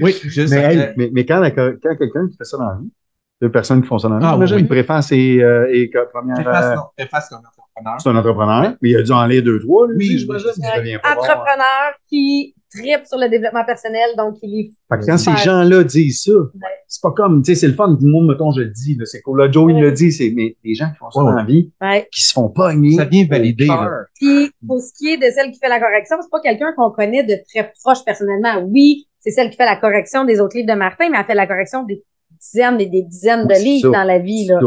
[0.00, 2.90] oui, juste Mais, mais, mais quand, quand quelqu'un qui fait ça dans la vie,
[3.42, 4.62] deux personnes qui font ça dans la vie, Ah, imagine, oui.
[4.62, 8.00] une préface et, euh, et première, préface, euh, non, préface comme entrepreneur.
[8.00, 10.98] c'est un entrepreneur, mais il a dû en lire deux, trois, lui, Oui, j'imagine.
[11.04, 15.84] Entrepreneur qui tripe sur le développement personnel, donc il est Fait que quand ces gens-là
[15.84, 16.32] disent ça,
[16.88, 18.94] c'est pas comme, tu sais, c'est le fun, tout le monde, mettons, je le dis,
[18.96, 19.40] là, c'est cool.
[19.40, 21.44] Là, Joe, il le dit, c'est, mais les gens qui font ça Ouais, dans la
[21.44, 22.08] vie, Ouais.
[22.12, 22.96] qui se font pogner.
[22.96, 23.68] Ça vient valider.
[24.14, 26.90] Puis, pour ce qui est de celle qui fait la correction, c'est pas quelqu'un qu'on
[26.90, 28.62] connaît de très proche personnellement.
[28.68, 31.34] Oui, c'est celle qui fait la correction des autres livres de Martin, mais elle fait
[31.34, 32.02] la correction des
[32.40, 33.98] dizaines et des dizaines de livres ça.
[34.00, 34.58] dans la vie, là.
[34.60, 34.66] Ça.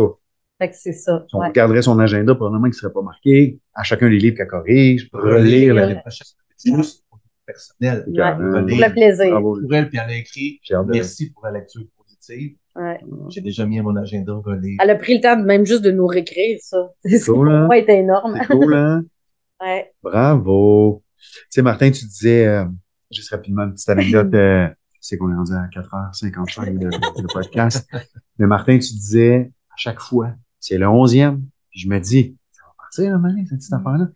[0.60, 1.24] Fait que c'est ça.
[1.30, 1.50] Si on ouais.
[1.50, 5.08] regarderait son agenda, probablement qu'il ne serait pas marqué à chacun des livres qu'elle corrige,
[5.14, 5.74] relire Relire.
[5.76, 6.26] la l'année prochaine.
[6.66, 7.04] Juste
[7.48, 8.04] personnel.
[8.08, 8.20] Ouais.
[8.22, 9.32] Euh, Pour le plaisir.
[9.32, 9.60] Bravo.
[9.62, 12.56] Pour elle, puis elle a écrit Merci pour la lecture positive.
[12.76, 13.00] Ouais.
[13.30, 14.78] J'ai déjà mis à mon agenda relire.
[14.84, 16.92] Elle a pris le temps de même juste de nous réécrire, ça.
[17.06, 17.70] C'est Cool, hein?
[17.72, 18.38] est énorme.
[18.40, 19.04] C'est cool, hein?
[19.60, 19.92] Ouais.
[20.04, 21.02] Bravo.
[21.20, 22.66] Tu sais, Martin, tu disais, euh,
[23.10, 24.68] juste rapidement, une petite anecdote, euh,
[25.02, 27.90] c'est qu'on est rendu à 4h55 de, de podcast.
[28.38, 31.40] Mais Martin, tu disais, à chaque fois, c'est le 11e,
[31.72, 34.10] puis je me dis, ça va partir, là, cette petite affaire-là.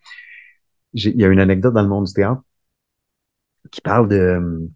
[0.94, 2.44] Il y a une anecdote dans le monde du théâtre
[3.72, 4.69] qui parle de,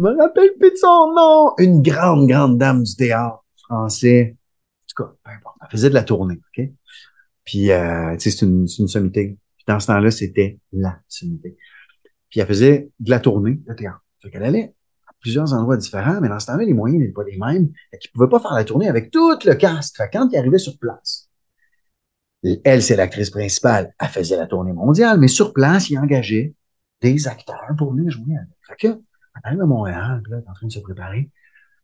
[0.00, 4.34] je me rappelle plus de son nom, une grande, grande dame du théâtre français.
[4.34, 5.56] En tout cas, peu importe.
[5.60, 6.64] Elle faisait de la tournée, OK?
[7.44, 9.36] Puis, euh, tu sais, c'est une, une sommité.
[9.56, 11.58] Puis dans ce temps-là, c'était la sommité.
[12.30, 14.02] Puis elle faisait de la tournée de théâtre.
[14.22, 14.74] Fait qu'elle allait
[15.06, 17.70] à plusieurs endroits différents, mais dans ce temps-là, les moyens n'étaient pas les mêmes.
[17.90, 19.98] Fait qu'ils pouvaient pas faire la tournée avec tout le cast.
[19.98, 21.28] Fait quand ils arrivaient sur place,
[22.64, 23.92] elle, c'est l'actrice principale.
[24.00, 26.54] Elle faisait la tournée mondiale, mais sur place, ils engageaient
[27.00, 28.48] des acteurs pour venir jouer avec.
[28.66, 31.30] Fait que, elle arrive à Montréal, là, elle est en train de se préparer.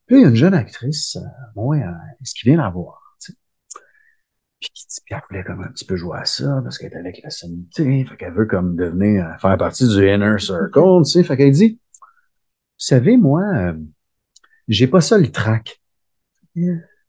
[0.06, 3.16] Puis il y a une jeune actrice euh, à Montréal, est-ce qu'il vient la voir?
[3.20, 3.38] tu sais?
[4.60, 4.70] Puis,
[5.04, 7.30] puis elle voulait comme un petit peu jouer à ça parce qu'elle est avec la
[7.30, 8.04] sommité.
[8.04, 11.24] Fait qu'elle veut comme devenir, euh, faire partie du inner circle, tu sais.
[11.24, 13.74] Fait qu'elle dit, vous savez, moi, euh,
[14.68, 15.80] j'ai pas ça le trac.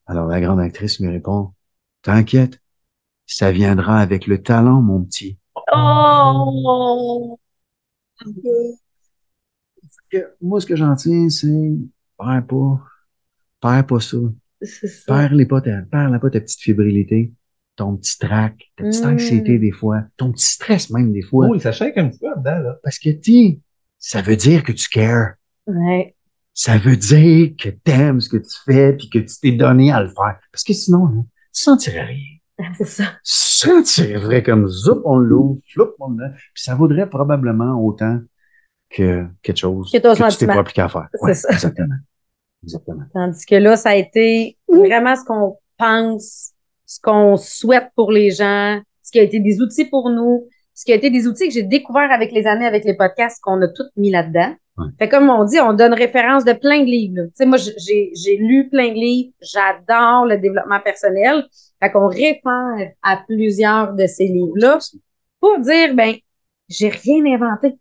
[0.06, 1.54] Alors la grande actrice lui répond,
[2.02, 2.62] t'inquiète,
[3.26, 5.38] ça viendra avec le talent, mon petit.
[5.74, 7.40] Oh!
[10.10, 11.72] Que- moi, ce que j'en tiens, c'est,
[12.18, 12.82] perds pas,
[13.62, 14.18] perds pas ça.
[14.62, 15.04] C'est ça.
[15.14, 17.34] Perds-les pas ta, perds pas ta petite fébrilité,
[17.76, 19.10] ton petit trac, ta petite Mm.
[19.10, 21.48] anxiété des fois, ton petit stress même des fois.
[21.50, 22.80] Oui, ça shake un petit peu dedans, là.
[22.84, 23.60] Parce que, tu
[24.00, 25.34] ça veut dire que tu cares.
[25.68, 26.16] Ouais.
[26.54, 30.02] Ça veut dire que t'aimes ce que tu fais puis que tu t'es donné à
[30.02, 30.40] le faire.
[30.52, 32.37] Parce que sinon, hein, tu sentirais rien.
[32.78, 33.04] C'est ça.
[33.24, 38.20] Ça tirerait comme zoup, on l'ouvre, floup, on Puis ça vaudrait probablement autant
[38.90, 41.08] que quelque chose Que ton tu t'es pas appliqué à faire.
[41.14, 41.50] C'est Ouais, ça.
[41.50, 41.96] Exactement.
[42.64, 43.04] Exactement.
[43.14, 46.54] Tandis que là, ça a été vraiment ce qu'on pense,
[46.86, 50.86] ce qu'on souhaite pour les gens, ce qui a été des outils pour nous, ce
[50.86, 53.62] qui a été des outils que j'ai découvert avec les années, avec les podcasts qu'on
[53.62, 54.56] a tous mis là-dedans.
[54.78, 54.88] Ouais.
[55.00, 57.16] Fait comme on dit, on donne référence de plein de livres.
[57.18, 57.24] là.
[57.26, 59.34] Tu sais, moi, j'ai, j'ai lu plein de livres.
[59.42, 61.46] J'adore le développement personnel.
[61.82, 64.80] Fait qu'on réfère à plusieurs de ces livres-là
[65.40, 66.16] pour dire, ben,
[66.70, 67.78] j'ai rien inventé.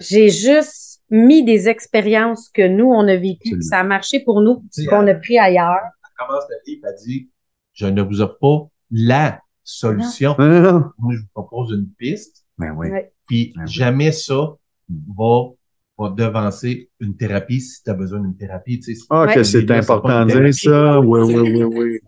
[0.00, 4.40] J'ai juste mis des expériences que nous, on a vécues, que ça a marché pour
[4.40, 5.80] nous, Tu sais, qu'on a pris ailleurs.
[6.04, 7.30] Elle commence le livre, elle dit
[7.74, 10.34] Je ne vous offre pas la solution.
[10.38, 10.84] Non, non, non.
[10.98, 12.44] Moi, je vous propose une piste.
[12.58, 12.88] Ben oui.
[12.90, 13.12] Ouais.
[13.26, 13.62] Puis oui.
[13.66, 14.56] jamais ça
[15.18, 15.44] va,
[16.02, 18.80] va devancer une thérapie si tu as besoin d'une thérapie.
[18.80, 21.00] Tu sais, Ah, que c'est important de dire ça.
[21.00, 22.00] Oui, oui, oui, oui.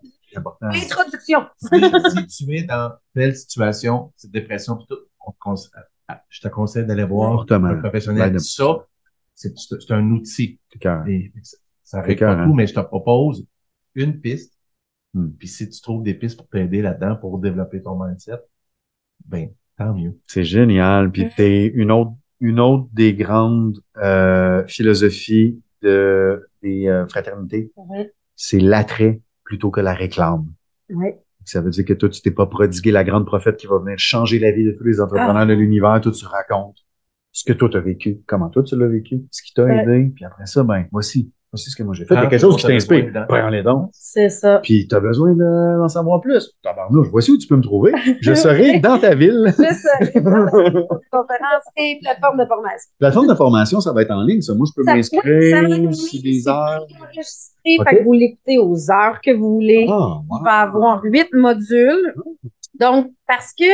[0.62, 1.40] Introduction.
[1.56, 5.70] si, si tu es dans telle situation, cette dépression, pis tout, on te conse-
[6.08, 8.32] ah, je te conseille d'aller voir un professionnel.
[8.32, 8.86] Ben, Ça,
[9.34, 10.58] c'est un outil.
[11.08, 11.32] Et
[11.82, 12.46] ça- règle pas hein.
[12.46, 13.46] tout, mais je te propose
[13.94, 14.52] une piste.
[15.12, 15.28] Hmm.
[15.38, 18.38] Puis si tu trouves des pistes pour t'aider là-dedans, pour développer ton mindset,
[19.24, 20.18] ben, tant mieux.
[20.26, 21.10] C'est génial.
[21.12, 21.30] Puis Mm.
[21.36, 27.73] t'es une autre, une autre des grandes euh, philosophies de, des euh, fraternités,
[28.36, 30.47] c'est l'attrait plutôt que la réclame.
[30.90, 31.20] Ouais.
[31.44, 33.98] Ça veut dire que toi, tu t'es pas prodigué la grande prophète qui va venir
[33.98, 35.47] changer la vie de tous les entrepreneurs Ah.
[35.47, 36.01] de l'univers.
[36.01, 36.78] Toi, tu racontes
[37.32, 40.11] ce que toi, tu as vécu, comment toi, tu l'as vécu, ce qui t'a aidé.
[40.15, 42.14] Puis après ça, ben, voici, voici ce que moi j'ai fait.
[42.14, 43.12] Il y a quelque chose qui t'inspire.
[43.28, 43.90] Prends-les donc.
[43.93, 44.59] C'est ça.
[44.62, 46.51] Puis tu as besoin de- d'en savoir plus.
[46.62, 47.93] Tabarnouche, voici où tu peux me trouver.
[48.20, 49.52] Je serai dans ta ville.
[49.56, 49.90] C'est ça.
[51.10, 52.90] Conférence et plateforme de formation.
[52.98, 54.55] Plateforme de formation, ça va être en ligne, ça.
[54.55, 56.85] Moi, je peux m'inscrire si des c'est heures.
[57.01, 59.86] enregistré, fait que vous l'écoutez aux heures que vous voulez.
[59.89, 62.14] Ah, Il va avoir huit modules.
[62.81, 63.64] Donc, parce que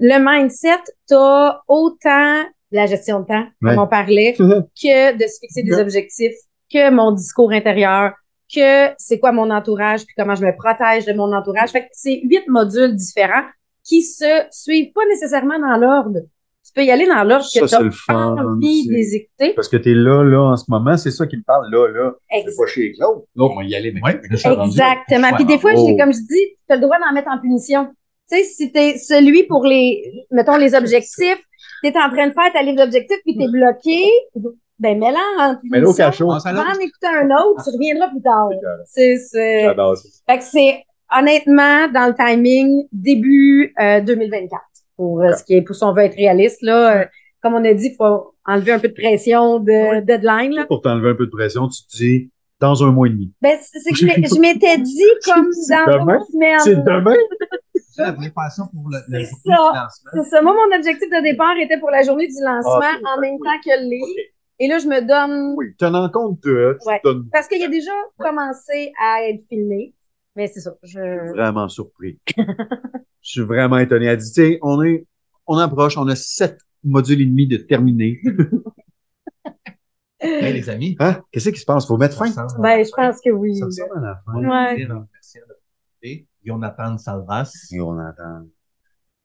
[0.00, 2.42] le mindset, t'as autant
[2.72, 3.74] la gestion de temps, Ouais.
[3.74, 4.62] comme on parlait, wow.
[4.82, 6.34] que de se fixer des objectifs,
[6.72, 8.12] que mon discours intérieur,
[8.54, 11.70] que c'est quoi mon entourage, puis comment je me protège de mon entourage.
[11.70, 13.44] Fait que c'est huit modules différents
[13.84, 16.18] qui se suivent pas nécessairement dans l'ordre.
[16.66, 18.92] Tu peux y aller dans l'ordre Ça, que tu c'est as le fun, envie de
[18.92, 19.54] les écouter.
[19.54, 21.88] Parce que tu es là, là, en ce moment, c'est ça qui me parle, là,
[21.88, 22.12] là.
[22.30, 23.22] C'est pas chez Claude.
[23.34, 24.64] L'autre, on va y aller, mais Ouais, là.
[24.66, 25.34] Exactement.
[25.34, 25.84] Puis des fois, Oh.
[25.86, 27.86] j'ai, comme je dis, tu as le droit d'en mettre en punition.
[28.30, 31.40] Tu sais, si t'es celui pour les, mettons, les objectifs,
[31.82, 34.04] t'es en train de faire ta liste d'objectifs puis t'es bloqué,
[34.80, 36.28] ben, mets-la en Mais là, au cachot.
[36.28, 36.66] Va l'autre.
[36.68, 38.48] en écouter un autre, tu reviendras plus tard.
[38.86, 39.16] C'est
[39.62, 40.08] J'adore ça.
[40.26, 40.84] fait que c'est,
[41.14, 44.62] honnêtement, dans le timing, début, euh, 2024.
[44.96, 47.04] Pour euh, ce qui est, pour si on veut être réaliste, là, euh,
[47.42, 50.52] comme on a dit, il faut enlever un peu de pression de deadline.
[50.52, 50.64] Là.
[50.66, 53.32] Pour t'enlever un peu de pression, tu te dis dans un mois et demi.
[53.40, 56.58] Ben, c'est que je m'étais dit comme dans demain?
[56.64, 57.14] C'est demain?
[57.98, 59.50] La préparation pour le, journée ça.
[59.50, 60.10] lancement.
[60.14, 60.40] C'est ça.
[60.40, 63.60] Moi, mon objectif de départ était pour la journée du lancement Ah, en même temps
[63.62, 64.30] que le livre.
[64.60, 65.54] Et là, je me donne.
[65.56, 67.00] Oui, tenant compte de, tu Ouais.
[67.02, 69.94] te donnes Parce qu'il a déjà commencé à être filmé.
[70.36, 70.74] Mais c'est ça.
[70.82, 71.32] Je...
[71.32, 72.20] vraiment surpris.
[73.22, 74.06] Je suis vraiment étonné.
[74.06, 75.06] Elle dit, tu sais, on est,
[75.46, 78.20] on approche, on a sept modules et demi de terminés.
[80.22, 80.96] Hey, les amis.
[81.00, 81.22] Hein?
[81.32, 81.86] Qu'est-ce qui se passe?
[81.86, 82.26] Faut mettre fin?
[82.58, 83.56] Ben, je pense que oui.
[83.56, 84.34] Ça ressemble à la fin.
[84.34, 84.86] Ouais.
[84.92, 85.06] en
[86.44, 87.68] Jonathan Salvas.
[87.72, 88.46] Et on entend.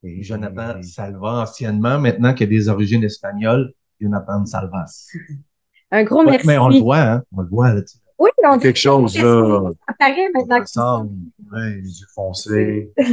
[0.04, 5.08] Et Jonathan Salva, anciennement, maintenant qu'il a des origines espagnoles, Jonathan Salvas.
[5.92, 6.48] Un gros Ouais, merci.
[6.48, 7.24] mais on le voit, hein?
[7.32, 8.00] On le voit, là, tu sais.
[8.18, 9.72] Oui, on Quelque chose, là.
[9.88, 11.10] Ça paraît maintenant
[11.52, 12.92] Ouais, les yeux foncés.
[12.98, 13.06] Ouais,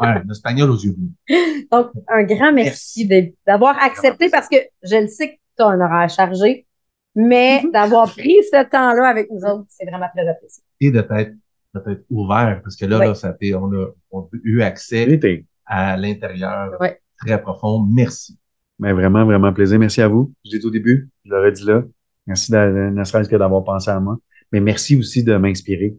[0.00, 1.66] un espagnol aux yeux bleus.
[1.72, 3.08] Donc, un grand merci
[3.46, 6.66] d'avoir accepté parce que je le sais que tu as un horaire chargé,
[7.14, 10.64] mais d'avoir pris ce temps-là avec nous autres, c'est vraiment très apprécié.
[10.80, 11.32] Et de t'être,
[11.74, 13.06] de t'être ouvert, parce que là, Ouais.
[13.06, 15.20] là, ça fait, on a, on a eu accès
[15.64, 17.00] à l'intérieur Ouais.
[17.24, 17.86] très profond.
[17.88, 18.36] Merci.
[18.78, 19.78] Mais vraiment, vraiment plaisir.
[19.78, 20.32] Merci à vous.
[20.44, 21.82] Je l'ai dit au début, je l'aurais dit là.
[22.26, 24.18] Merci ne serait-ce que d'avoir pensé à moi.
[24.52, 25.96] Mais merci aussi de m'inspirer.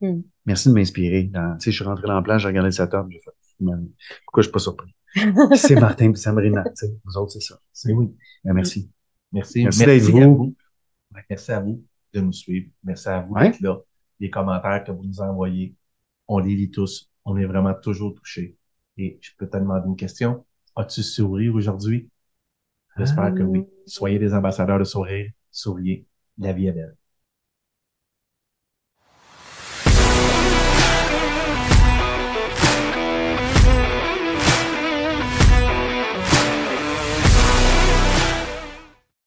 [0.00, 0.20] Hmm.
[0.44, 1.24] Merci de m'inspirer.
[1.24, 3.30] Dans- Tu sais, je suis rentré dans le plan, j'ai regardé le setup, j'ai fait,
[4.24, 4.94] pourquoi je suis pas surpris?
[5.56, 7.58] c'est Martin et Sabrina, tu sais, vous autres, c'est ça.
[7.72, 8.12] C'est oui.
[8.44, 8.90] Ben, merci.
[9.32, 9.64] Merci.
[9.64, 10.36] Merci Merci, d'être à vous.
[10.36, 10.54] vous.
[11.30, 11.82] Merci à vous
[12.12, 12.68] de nous suivre.
[12.84, 13.50] Merci à vous Ouais.
[13.50, 13.78] d'être là.
[14.20, 15.74] Les commentaires que vous nous envoyez,
[16.28, 17.10] on les lit tous.
[17.24, 18.56] On est vraiment toujours touchés.
[18.98, 20.44] Et je peux te demander une question.
[20.74, 22.08] As-tu souri aujourd'hui?
[22.98, 23.66] J'espère que oui.
[23.86, 25.30] Soyez des ambassadeurs de sourire.
[25.50, 26.06] Souriez.
[26.38, 26.96] La vie est belle.